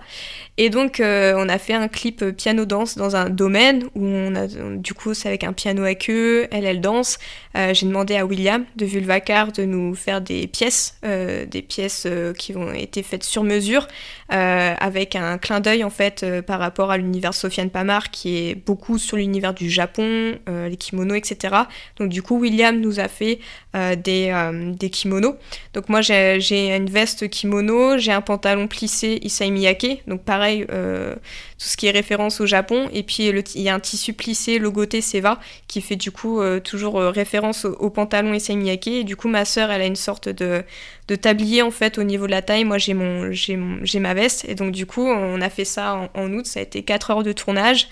Et 0.57 0.69
donc 0.69 0.99
euh, 0.99 1.33
on 1.37 1.47
a 1.49 1.57
fait 1.57 1.73
un 1.73 1.87
clip 1.87 2.21
euh, 2.23 2.31
piano-danse 2.31 2.97
dans 2.97 3.15
un 3.15 3.29
domaine 3.29 3.83
où 3.95 4.05
on 4.05 4.35
a, 4.35 4.47
du 4.47 4.93
coup 4.93 5.13
c'est 5.13 5.27
avec 5.27 5.43
un 5.43 5.53
piano 5.53 5.83
à 5.83 5.93
queue, 5.93 6.47
elle 6.51 6.65
elle 6.65 6.81
danse. 6.81 7.19
j'ai 7.55 7.85
demandé 7.85 8.15
à 8.15 8.25
William 8.25 8.65
de 8.75 8.85
Vulvacar 8.85 9.51
de 9.51 9.63
nous 9.63 9.93
faire 9.95 10.21
des 10.21 10.47
pièces, 10.47 10.99
des 11.03 11.61
pièces 11.61 12.07
qui 12.37 12.55
ont 12.55 12.73
été 12.73 13.03
faites 13.03 13.23
sur 13.23 13.43
mesure, 13.43 13.87
avec 14.29 15.15
un 15.15 15.37
clin 15.37 15.59
d'œil 15.59 15.83
en 15.83 15.89
fait 15.89 16.25
par 16.41 16.59
rapport 16.59 16.91
à 16.91 16.97
l'univers 16.97 17.33
Sofiane 17.33 17.69
Pamar 17.69 18.11
qui 18.11 18.37
est 18.37 18.55
beaucoup 18.55 18.97
sur 18.97 19.17
l'univers 19.17 19.53
du 19.53 19.69
Japon, 19.69 20.37
les 20.47 20.77
kimonos, 20.77 21.15
etc. 21.15 21.55
Donc 21.97 22.09
du 22.09 22.21
coup 22.21 22.39
William 22.39 22.77
nous 22.79 22.99
a 22.99 23.07
fait 23.07 23.39
des, 23.73 24.33
des 24.77 24.89
kimonos 24.89 25.34
donc 25.73 25.89
moi 25.89 26.01
j'ai 26.01 26.75
une 26.75 26.89
veste 26.89 27.29
kimono, 27.29 27.97
j'ai 27.97 28.11
un 28.11 28.21
pantalon 28.21 28.67
plissé 28.67 29.19
Issei 29.21 29.51
Miyake, 29.51 30.03
donc 30.07 30.23
pareil, 30.23 30.65
euh, 30.71 31.15
tout 31.15 31.67
ce 31.67 31.77
qui 31.77 31.87
est 31.87 31.91
référence 31.91 32.41
au 32.41 32.45
Japon, 32.45 32.89
et 32.93 33.03
puis 33.03 33.29
il 33.29 33.61
y 33.61 33.69
a 33.69 33.75
un 33.75 33.79
tissu 33.79 34.13
plissé 34.13 34.59
logoté 34.59 35.01
Seva 35.01 35.39
qui 35.67 35.81
fait 35.81 35.95
du 35.95 36.11
coup 36.11 36.41
euh, 36.41 36.59
toujours 36.59 36.99
euh, 36.99 37.09
référence 37.09 37.65
au, 37.65 37.89
pantalon 37.89 38.33
Issei 38.33 38.55
Miyake, 38.55 38.87
et 38.87 39.03
du 39.03 39.15
coup 39.15 39.27
ma 39.27 39.45
sœur 39.45 39.71
elle 39.71 39.81
a 39.81 39.85
une 39.85 39.95
sorte 39.95 40.29
de, 40.29 40.63
de 41.07 41.15
tablier 41.15 41.61
en 41.61 41.71
fait 41.71 41.97
au 41.97 42.03
niveau 42.03 42.25
de 42.25 42.31
la 42.31 42.41
taille, 42.41 42.63
moi 42.63 42.77
j'ai 42.77 42.93
mon, 42.93 43.31
j'ai 43.31 43.99
ma 43.99 44.13
veste, 44.13 44.45
et 44.47 44.55
donc 44.55 44.71
du 44.71 44.85
coup 44.85 45.05
on 45.05 45.39
a 45.41 45.49
fait 45.49 45.65
ça 45.65 46.09
en, 46.13 46.33
août, 46.33 46.45
ça 46.45 46.59
a 46.59 46.63
été 46.63 46.83
4 46.83 47.11
heures 47.11 47.23
de 47.23 47.31
tournage, 47.31 47.87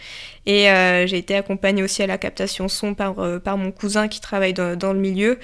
et 0.45 0.67
j'ai 1.05 1.17
été 1.17 1.35
accompagnée 1.35 1.83
aussi 1.83 2.01
à 2.03 2.07
la 2.07 2.17
captation 2.17 2.67
son 2.67 2.95
par, 2.95 3.15
par 3.41 3.57
mon 3.57 3.71
cousin 3.71 4.07
qui 4.07 4.19
travaille 4.19 4.53
dans, 4.53 4.93
le 4.93 4.99
milieu, 4.99 5.39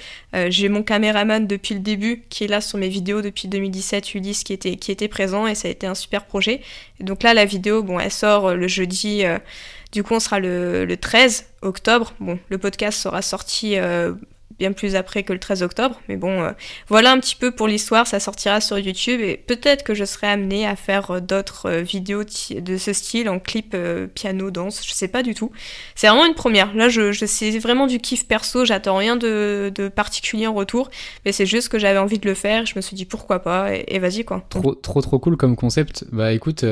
j'ai 0.48 0.68
mon 0.68 0.82
caméraman 0.82 1.46
depuis 1.46 1.74
le 1.74 1.80
début 1.80 2.24
qui 2.28 2.44
est 2.44 2.48
là 2.48 2.60
sur 2.60 2.78
mes 2.78 2.88
vidéos 2.88 3.22
depuis 3.22 3.48
2017, 3.48 4.14
Ulysse 4.14 4.44
qui 4.44 4.52
était, 4.52 4.76
qui 4.76 4.90
était 4.90 5.08
présent. 5.08 5.46
Et 5.46 5.54
ça 5.54 5.68
a 5.68 5.70
été 5.70 5.86
un 5.86 5.94
super 5.94 6.24
projet. 6.24 6.60
Et 7.00 7.04
donc 7.04 7.22
là, 7.22 7.34
la 7.34 7.44
vidéo, 7.44 7.82
bon, 7.82 7.98
elle 7.98 8.10
sort 8.10 8.48
euh, 8.48 8.54
le 8.54 8.68
jeudi, 8.68 9.24
euh, 9.24 9.38
du 9.92 10.02
coup 10.02 10.14
on 10.14 10.20
sera 10.20 10.40
le, 10.40 10.84
le, 10.84 10.96
13 10.96 11.46
octobre. 11.62 12.14
Bon, 12.20 12.38
le 12.48 12.58
podcast 12.58 12.98
sera 13.00 13.22
sorti 13.22 13.76
euh, 13.76 14.12
bien 14.60 14.72
plus 14.72 14.94
après 14.94 15.22
que 15.24 15.32
le 15.32 15.40
13 15.40 15.62
octobre. 15.62 16.00
Mais 16.08 16.16
bon, 16.16 16.42
euh, 16.42 16.52
voilà 16.88 17.10
un 17.12 17.18
petit 17.18 17.34
peu 17.34 17.50
pour 17.50 17.66
l'histoire, 17.66 18.06
ça 18.06 18.20
sortira 18.20 18.60
sur 18.60 18.78
YouTube 18.78 19.20
et 19.20 19.38
peut-être 19.38 19.82
que 19.82 19.94
je 19.94 20.04
serai 20.04 20.28
amenée 20.28 20.66
à 20.66 20.76
faire 20.76 21.10
euh, 21.10 21.20
d'autres 21.20 21.66
euh, 21.68 21.80
vidéos 21.80 22.22
de 22.22 22.76
ce 22.76 22.92
style 22.92 23.28
en 23.28 23.38
clip 23.40 23.74
piano, 24.14 24.50
danse, 24.50 24.86
je 24.86 24.92
sais 24.92 25.08
pas 25.08 25.22
du 25.22 25.34
tout. 25.34 25.50
C'est 25.94 26.08
vraiment 26.08 26.26
une 26.26 26.34
première. 26.34 26.74
Là, 26.74 26.88
je, 26.88 27.10
je 27.10 27.24
c'est 27.24 27.58
vraiment 27.58 27.86
du 27.86 27.98
kiff 27.98 28.28
perso, 28.28 28.64
j'attends 28.64 28.96
rien 28.96 29.16
de, 29.16 29.72
particulier 29.94 30.46
en 30.46 30.54
retour, 30.54 30.90
mais 31.24 31.32
c'est 31.32 31.46
juste 31.46 31.70
que 31.70 31.78
j'avais 31.78 31.98
envie 31.98 32.18
de 32.18 32.28
le 32.28 32.34
faire, 32.34 32.66
je 32.66 32.74
me 32.76 32.82
suis 32.82 32.94
dit 32.94 33.06
pourquoi 33.06 33.40
pas 33.40 33.70
et, 33.72 33.98
vas-y 33.98 34.24
quoi. 34.24 34.44
Trop, 34.50 34.74
trop, 34.74 35.00
trop 35.00 35.18
cool 35.18 35.36
comme 35.36 35.56
concept. 35.56 36.04
Bah 36.12 36.32
écoute. 36.32 36.64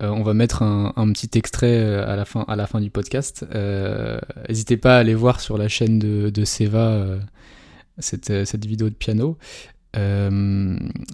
On 0.00 0.22
va 0.22 0.34
mettre 0.34 0.62
un, 0.62 1.12
petit 1.12 1.38
extrait 1.38 1.78
euh, 1.78 2.10
à 2.10 2.16
la 2.16 2.24
fin, 2.24 2.44
à 2.48 2.56
la 2.56 2.66
fin 2.66 2.80
du 2.80 2.90
podcast. 2.90 3.46
Euh, 3.54 4.18
n'hésitez 4.48 4.76
pas 4.76 4.96
à 4.96 4.98
aller 4.98 5.14
voir 5.14 5.40
sur 5.40 5.58
la 5.58 5.68
chaîne 5.68 5.98
de, 5.98 6.30
de 6.30 6.44
Seva 6.44 7.18
cette, 7.98 8.44
cette, 8.44 8.66
vidéo 8.66 8.88
de 8.88 8.94
piano. 8.94 9.38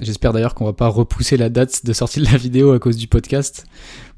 J'espère 0.00 0.32
d'ailleurs 0.32 0.54
qu'on 0.54 0.64
va 0.64 0.72
pas 0.72 0.88
repousser 0.88 1.36
la 1.36 1.48
date 1.48 1.86
de 1.86 1.92
sortie 1.92 2.20
de 2.20 2.26
la 2.26 2.36
vidéo 2.36 2.72
à 2.72 2.78
cause 2.78 2.96
du 2.96 3.06
podcast 3.06 3.64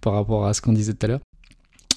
par 0.01 0.15
rapport 0.15 0.47
à 0.47 0.55
ce 0.55 0.63
qu'on 0.63 0.73
disait 0.73 0.95
tout 0.95 1.05
à 1.07 1.09
l'heure. 1.09 1.21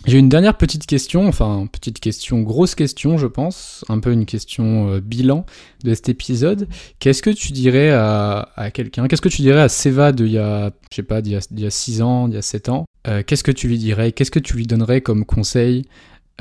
J'ai 0.06 0.20
une 0.20 0.30
dernière 0.30 0.56
petite 0.56 0.86
question, 0.86 1.28
enfin 1.28 1.68
petite 1.72 2.00
question, 2.00 2.42
grosse 2.42 2.76
question 2.76 3.18
je 3.18 3.28
pense, 3.28 3.84
un 3.90 4.00
peu 4.00 4.12
une 4.12 4.26
question 4.26 4.92
euh, 4.92 5.00
bilan 5.02 5.46
de 5.84 5.94
cet 5.94 6.10
épisode. 6.10 6.68
Qu'est-ce 7.00 7.22
que 7.22 7.30
tu 7.30 7.52
dirais 7.52 7.90
à, 7.92 8.72
quelqu'un, 8.74 9.08
qu'est-ce 9.08 9.22
que 9.22 9.30
tu 9.30 9.42
dirais 9.42 9.62
à 9.62 9.70
Seva 9.70 10.12
de 10.12 10.26
il 10.26 10.34
y 10.34 10.38
a, 10.38 10.72
je 10.92 10.96
sais 10.96 11.04
pas, 11.04 11.22
d'il 11.22 11.34
y 11.34 11.66
a 11.66 11.70
6 11.70 12.02
ans, 12.02 12.28
d'il 12.28 12.36
y 12.36 12.40
a 12.40 12.42
7 12.42 12.70
ans? 12.70 12.86
Euh, 13.08 13.24
Qu'est-ce 13.26 13.44
que 13.44 13.52
tu 13.52 13.68
lui 13.68 13.78
dirais? 13.78 14.12
Qu'est-ce 14.12 14.32
que 14.32 14.40
tu 14.40 14.56
lui 14.56 14.68
donnerais 14.68 15.02
comme 15.02 15.26
conseil? 15.26 15.86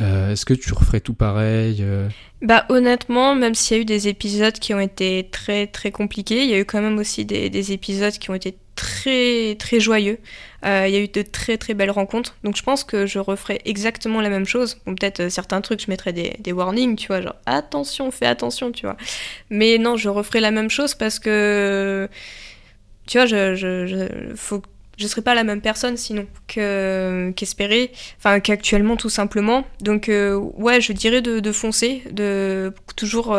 Euh, 0.00 0.32
Est-ce 0.32 0.44
que 0.44 0.54
tu 0.54 0.72
referais 0.74 1.00
tout 1.00 1.14
pareil 1.14 1.84
Bah 2.42 2.66
honnêtement, 2.68 3.34
même 3.34 3.54
s'il 3.54 3.76
y 3.76 3.80
a 3.80 3.82
eu 3.82 3.86
des 3.86 4.08
épisodes 4.08 4.58
qui 4.58 4.74
ont 4.74 4.80
été 4.80 5.28
très 5.32 5.66
très 5.66 5.90
compliqués, 5.90 6.44
il 6.44 6.50
y 6.50 6.54
a 6.54 6.58
eu 6.58 6.64
quand 6.66 6.82
même 6.82 6.98
aussi 6.98 7.24
des, 7.24 7.48
des 7.48 7.72
épisodes 7.72 8.12
qui 8.12 8.30
ont 8.30 8.34
été 8.34 8.56
très 8.76 9.56
très 9.58 9.80
joyeux. 9.80 10.18
Euh, 10.64 10.86
il 10.88 10.94
y 10.94 10.96
a 10.96 11.00
eu 11.00 11.08
de 11.08 11.22
très 11.22 11.58
très 11.58 11.74
belles 11.74 11.90
rencontres. 11.90 12.36
Donc 12.44 12.56
je 12.56 12.62
pense 12.62 12.84
que 12.84 13.06
je 13.06 13.18
referai 13.18 13.60
exactement 13.64 14.20
la 14.20 14.28
même 14.28 14.46
chose. 14.46 14.78
Bon, 14.86 14.94
peut-être 14.94 15.20
euh, 15.20 15.30
certains 15.30 15.60
trucs, 15.60 15.80
je 15.80 15.90
mettrais 15.90 16.12
des, 16.12 16.36
des, 16.38 16.52
warnings, 16.52 16.96
tu 16.96 17.08
vois, 17.08 17.20
genre 17.20 17.36
attention, 17.46 18.10
fais 18.10 18.26
attention, 18.26 18.72
tu 18.72 18.86
vois. 18.86 18.96
Mais 19.50 19.78
non, 19.78 19.96
je 19.96 20.08
referai 20.08 20.40
la 20.40 20.50
même 20.50 20.70
chose 20.70 20.94
parce 20.94 21.18
que, 21.18 22.08
tu 23.06 23.18
vois, 23.18 23.26
je, 23.26 23.54
je, 23.54 24.34
faut 24.36 24.62
je 24.98 25.06
serais 25.06 25.22
pas 25.22 25.34
la 25.34 25.44
même 25.44 25.60
personne 25.60 25.96
sinon 25.98 26.26
que 26.48 27.30
qu'espérer, 27.36 27.92
enfin 28.18 28.40
qu'actuellement 28.40 28.96
tout 28.96 29.10
simplement. 29.10 29.64
Donc 29.80 30.08
euh, 30.08 30.34
ouais, 30.34 30.80
je 30.80 30.92
dirais 30.92 31.20
de, 31.20 31.52
foncer, 31.52 32.02
de 32.10 32.72
toujours 32.96 33.36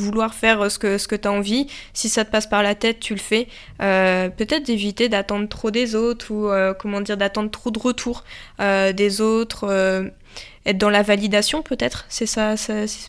vouloir 0.00 0.34
faire 0.34 0.62
euh, 0.62 0.68
ce 0.68 0.78
que, 0.78 0.98
ce 0.98 1.08
tu 1.14 1.28
as 1.28 1.32
envie. 1.32 1.66
Si 1.92 2.08
ça 2.08 2.24
te 2.24 2.30
passe 2.30 2.46
par 2.46 2.62
la 2.62 2.74
tête, 2.74 3.00
tu 3.00 3.14
le 3.14 3.20
fais. 3.20 3.48
Euh, 3.82 4.28
peut-être 4.28 4.64
d'éviter 4.64 5.08
d'attendre 5.08 5.48
trop 5.48 5.70
des 5.70 5.94
autres 5.94 6.32
ou 6.32 6.48
euh, 6.48 6.74
comment 6.74 7.00
dire 7.00 7.16
d'attendre 7.16 7.50
trop 7.50 7.70
de 7.70 7.78
retours 7.78 8.24
des 8.58 9.20
autres 9.20 10.12
être 10.66 10.78
dans 10.78 10.88
la 10.90 11.02
validation 11.02 11.60
peut-être, 11.60 12.06
c'est 12.08 12.26
ça, 12.26 12.54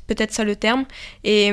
peut-être 0.07 0.33
ça 0.33 0.43
le 0.43 0.55
terme. 0.55 0.85
Et, 1.23 1.47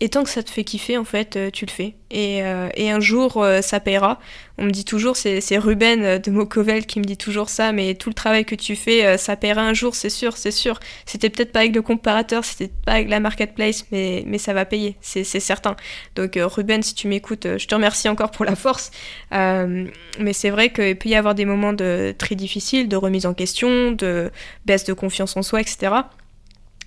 et, 0.00 0.08
tant 0.08 0.24
que 0.24 0.30
ça 0.30 0.42
te 0.42 0.50
fait 0.50 0.64
kiffer, 0.64 0.96
en 0.96 1.04
fait, 1.04 1.38
tu 1.52 1.66
le 1.66 1.70
fais. 1.70 1.94
Et, 2.10 2.38
et 2.74 2.90
un 2.90 3.00
jour, 3.00 3.44
ça 3.60 3.80
paiera. 3.80 4.18
On 4.62 4.66
me 4.66 4.70
dit 4.70 4.84
toujours, 4.84 5.16
c'est 5.16 5.58
Ruben 5.58 6.18
de 6.18 6.30
Mocovel 6.30 6.86
qui 6.86 7.00
me 7.00 7.04
dit 7.04 7.16
toujours 7.16 7.48
ça, 7.48 7.72
mais 7.72 7.94
tout 7.94 8.08
le 8.10 8.14
travail 8.14 8.44
que 8.44 8.54
tu 8.54 8.76
fais, 8.76 9.18
ça 9.18 9.34
paiera 9.34 9.60
un 9.60 9.74
jour, 9.74 9.96
c'est 9.96 10.08
sûr, 10.08 10.36
c'est 10.36 10.52
sûr. 10.52 10.78
C'était 11.04 11.30
peut-être 11.30 11.50
pas 11.50 11.60
avec 11.60 11.74
le 11.74 11.82
comparateur, 11.82 12.44
c'était 12.44 12.70
pas 12.86 12.92
avec 12.92 13.08
la 13.08 13.18
marketplace, 13.18 13.86
mais, 13.90 14.22
mais 14.24 14.38
ça 14.38 14.52
va 14.52 14.64
payer, 14.64 14.94
c'est 15.00 15.24
certain. 15.24 15.74
Donc 16.14 16.38
Ruben, 16.40 16.80
si 16.80 16.94
tu 16.94 17.08
m'écoutes, 17.08 17.58
je 17.58 17.66
te 17.66 17.74
remercie 17.74 18.08
encore 18.08 18.30
pour 18.30 18.44
la 18.44 18.54
force. 18.54 18.92
mais 19.32 20.32
c'est 20.32 20.50
vrai 20.50 20.72
qu'il 20.72 20.96
peut 20.96 21.08
y 21.08 21.16
avoir 21.16 21.34
des 21.34 21.44
moments 21.44 21.72
de, 21.72 22.14
très 22.16 22.36
difficiles, 22.36 22.88
de 22.88 22.94
remise 22.96 23.26
en 23.26 23.34
question, 23.34 23.90
de 23.90 24.30
baisse 24.64 24.84
de 24.84 24.92
confiance 24.92 25.36
en 25.36 25.42
soi, 25.42 25.60
etc. 25.60 25.90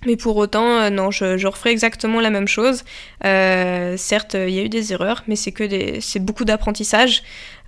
Mais 0.04 0.16
pour 0.16 0.36
autant, 0.36 0.80
euh, 0.80 0.90
non, 0.90 1.10
je, 1.10 1.46
referai 1.46 1.70
exactement 1.70 2.20
la 2.20 2.30
même 2.30 2.48
chose. 2.48 2.84
Euh, 3.24 3.96
certes, 3.96 4.34
il 4.34 4.50
y 4.50 4.58
a 4.58 4.62
eu 4.62 4.68
des 4.68 4.92
erreurs, 4.92 5.24
mais 5.26 5.36
c'est 5.36 5.52
que 5.52 5.64
des, 5.64 6.00
c'est 6.00 6.18
beaucoup 6.18 6.44
d'apprentissage. 6.44 7.22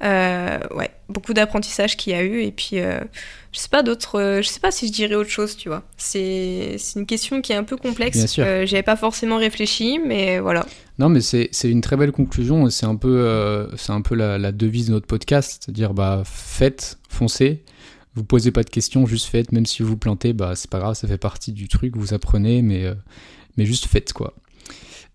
Euh, 0.04 0.58
ouais, 0.74 0.90
beaucoup 1.08 1.32
d'apprentissage 1.32 1.96
qu'il 1.96 2.12
y 2.12 2.16
a 2.16 2.22
eu. 2.22 2.42
Et 2.42 2.52
puis, 2.52 2.76
je 2.76 3.58
sais 3.58 3.68
pas 3.68 3.82
d'autres, 3.82 4.40
je 4.42 4.48
sais 4.48 4.60
pas 4.60 4.70
si 4.70 4.88
je 4.88 4.92
dirais 4.92 5.14
autre 5.14 5.30
chose, 5.30 5.56
tu 5.56 5.68
vois. 5.68 5.82
C'est, 5.96 6.76
c'est 6.78 7.00
une 7.00 7.06
question 7.06 7.40
qui 7.40 7.52
est 7.52 7.56
un 7.56 7.64
peu 7.64 7.76
complexe. 7.76 8.34
J'y 8.34 8.42
avais 8.42 8.82
pas 8.82 8.96
forcément 8.96 9.38
réfléchi, 9.38 9.98
mais 10.04 10.38
voilà. 10.38 10.66
Non, 10.98 11.08
mais 11.08 11.20
c'est, 11.20 11.48
c'est 11.52 11.70
une 11.70 11.80
très 11.80 11.96
belle 11.96 12.12
conclusion. 12.12 12.68
C'est 12.70 12.86
un 12.86 12.96
peu, 12.96 13.68
c'est 13.76 13.92
un 13.92 14.02
peu 14.02 14.14
la, 14.14 14.38
la, 14.38 14.52
devise 14.52 14.88
de 14.88 14.92
notre 14.92 15.06
podcast, 15.06 15.62
c'est-à-dire 15.64 15.94
bah 15.94 16.22
faites, 16.24 16.98
foncez. 17.08 17.64
Vous 18.18 18.24
posez 18.24 18.50
pas 18.50 18.64
de 18.64 18.70
questions, 18.70 19.06
juste 19.06 19.26
faites, 19.26 19.52
même 19.52 19.64
si 19.64 19.84
vous 19.84 19.96
plantez, 19.96 20.32
bah 20.32 20.56
c'est 20.56 20.68
pas 20.68 20.80
grave, 20.80 20.94
ça 20.94 21.06
fait 21.06 21.18
partie 21.18 21.52
du 21.52 21.68
truc, 21.68 21.96
vous 21.96 22.14
apprenez, 22.14 22.62
mais, 22.62 22.84
euh, 22.84 22.96
mais 23.56 23.64
juste 23.64 23.86
faites 23.86 24.12
quoi. 24.12 24.34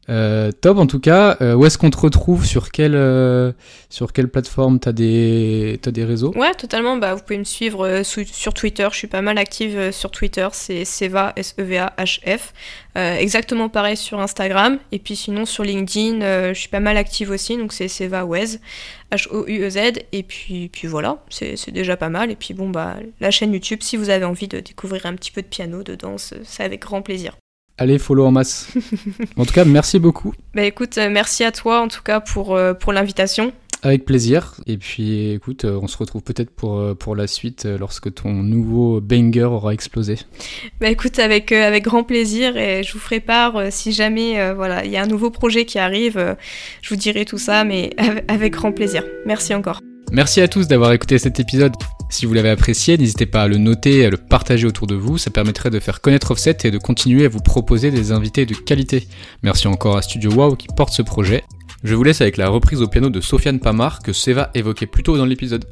Euh, 0.10 0.52
top 0.52 0.78
en 0.78 0.88
tout 0.88 1.00
cas. 1.00 1.38
Euh, 1.42 1.54
où 1.54 1.66
est-ce 1.66 1.78
qu'on 1.78 1.90
te 1.90 1.98
retrouve? 1.98 2.46
Sur 2.46 2.72
quelle, 2.72 2.96
euh, 2.96 3.52
sur 3.90 4.12
quelle 4.12 4.28
plateforme? 4.28 4.80
T'as 4.80 4.92
des, 4.92 5.80
as 5.86 5.92
des 5.92 6.04
réseaux? 6.04 6.34
Ouais, 6.36 6.54
totalement. 6.54 6.98
Bah, 6.98 7.16
vous 7.16 7.22
pouvez 7.22 7.38
me 7.38 7.44
suivre 7.44 8.02
sur 8.04 8.54
Twitter. 8.54 8.88
Je 8.92 8.98
suis 8.98 9.08
pas 9.08 9.22
mal 9.22 9.38
active 9.38 9.92
sur 9.92 10.12
Twitter. 10.12 10.48
C'est 10.52 10.86
Seva, 10.86 11.34
S-E-V-A-H-F. 11.36 12.54
exactement 12.96 13.70
pareil 13.70 13.98
sur 13.98 14.20
Instagram. 14.20 14.78
Et 14.92 15.00
puis 15.00 15.16
sinon 15.16 15.46
sur 15.46 15.64
LinkedIn, 15.64 16.54
je 16.54 16.60
suis 16.60 16.70
pas 16.70 16.80
mal 16.80 16.98
active 16.98 17.32
aussi. 17.32 17.58
Donc 17.58 17.74
c'est 17.74 17.88
Seva 17.88 18.26
Wez, 18.26 18.60
H-O-U-E-Z. 19.12 20.04
Et 20.12 20.24
puis, 20.24 20.70
puis 20.70 20.88
voilà, 20.88 21.24
c'est 21.30 21.72
déjà 21.72 21.98
pas 21.98 22.10
mal. 22.10 22.32
Et 22.32 22.36
puis 22.36 22.54
bon, 22.54 22.70
bah, 22.70 22.98
la 23.20 23.32
chaîne 23.32 23.54
YouTube, 23.54 23.80
si 23.82 23.98
vous 23.98 24.10
avez 24.10 24.26
envie 24.26 24.48
de 24.48 24.60
découvrir 24.60 25.06
un 25.06 25.16
petit 25.16 25.32
peu 25.32 25.42
de 25.42 25.48
piano, 25.48 25.84
de 25.84 25.96
danse, 25.96 26.34
c'est 26.44 26.64
avec 26.64 26.82
grand 26.82 27.02
plaisir. 27.02 27.36
Allez, 27.78 27.98
follow 27.98 28.26
en 28.26 28.32
masse. 28.32 28.68
en 29.38 29.46
tout 29.46 29.54
cas, 29.54 29.66
merci 29.66 29.98
beaucoup. 30.00 30.34
Bah 30.54 30.64
écoute, 30.64 30.98
euh, 30.98 31.10
merci 31.10 31.44
à 31.44 31.52
toi 31.52 31.82
en 31.82 31.88
tout 31.88 32.04
cas 32.04 32.20
pour, 32.20 32.56
euh, 32.56 32.74
pour 32.74 32.94
l'invitation. 32.94 33.52
Avec 33.82 34.06
plaisir. 34.06 34.56
Et 34.68 34.78
puis 34.78 35.32
écoute, 35.32 35.66
euh, 35.66 35.80
on 35.82 35.88
se 35.88 35.98
retrouve 35.98 36.22
peut-être 36.22 36.52
pour, 36.52 36.96
pour 36.96 37.16
la 37.16 37.28
suite 37.28 37.66
lorsque 37.66 38.14
ton 38.14 38.32
nouveau 38.32 39.02
banger 39.02 39.44
aura 39.44 39.74
explosé. 39.74 40.20
Bah 40.80 40.90
écoute, 40.90 41.20
avec, 41.20 41.52
avec 41.52 41.84
grand 41.84 42.04
plaisir 42.04 42.56
et 42.56 42.84
je 42.84 42.94
vous 42.94 43.00
ferai 43.00 43.20
part 43.20 43.60
si 43.72 43.92
jamais 43.92 44.54
voilà, 44.54 44.86
il 44.86 44.92
y 44.92 44.96
a 44.96 45.02
un 45.02 45.08
nouveau 45.08 45.32
projet 45.32 45.66
qui 45.66 45.80
arrive, 45.80 46.38
je 46.82 46.90
vous 46.90 46.96
dirai 46.96 47.26
tout 47.26 47.40
ça, 47.40 47.66
mais 47.66 47.90
avec 48.30 48.54
grand 48.54 48.72
plaisir. 48.72 49.04
Merci 49.26 49.54
encore. 49.54 49.82
Merci 50.14 50.40
à 50.40 50.48
tous 50.48 50.68
d'avoir 50.68 50.94
écouté 50.94 51.18
cet 51.18 51.40
épisode. 51.42 51.74
Si 52.14 52.28
vous 52.28 52.36
l'avez 52.36 52.52
apprécié, 52.52 52.96
n'hésitez 52.96 53.26
pas 53.26 53.42
à 53.42 53.48
le 53.48 53.58
noter 53.58 53.98
et 53.98 54.06
à 54.06 54.12
le 54.12 54.18
partager 54.18 54.68
autour 54.68 54.86
de 54.86 54.94
vous, 54.94 55.18
ça 55.18 55.32
permettrait 55.32 55.72
de 55.72 55.80
faire 55.80 56.00
connaître 56.00 56.30
Offset 56.30 56.58
et 56.64 56.70
de 56.70 56.78
continuer 56.78 57.26
à 57.26 57.28
vous 57.28 57.40
proposer 57.40 57.90
des 57.90 58.12
invités 58.12 58.46
de 58.46 58.54
qualité. 58.54 59.08
Merci 59.42 59.68
encore 59.68 59.98
à 59.98 60.04
Studio 60.04 60.32
Wow 60.32 60.56
qui 60.56 60.68
porte 60.68 60.94
ce 60.94 61.02
projet. 61.02 61.44
Je 61.84 61.96
vous 61.96 62.04
laisse 62.04 62.22
avec 62.22 62.38
la 62.38 62.50
reprise 62.50 62.84
au 62.84 62.88
piano 62.88 63.10
de 63.10 63.20
Sofiane 63.20 63.60
Pamar 63.60 64.04
que 64.04 64.14
Seva 64.14 64.52
évoquait 64.54 64.86
plus 64.86 65.02
tôt 65.02 65.18
dans 65.18 65.26
l'épisode. 65.26 65.66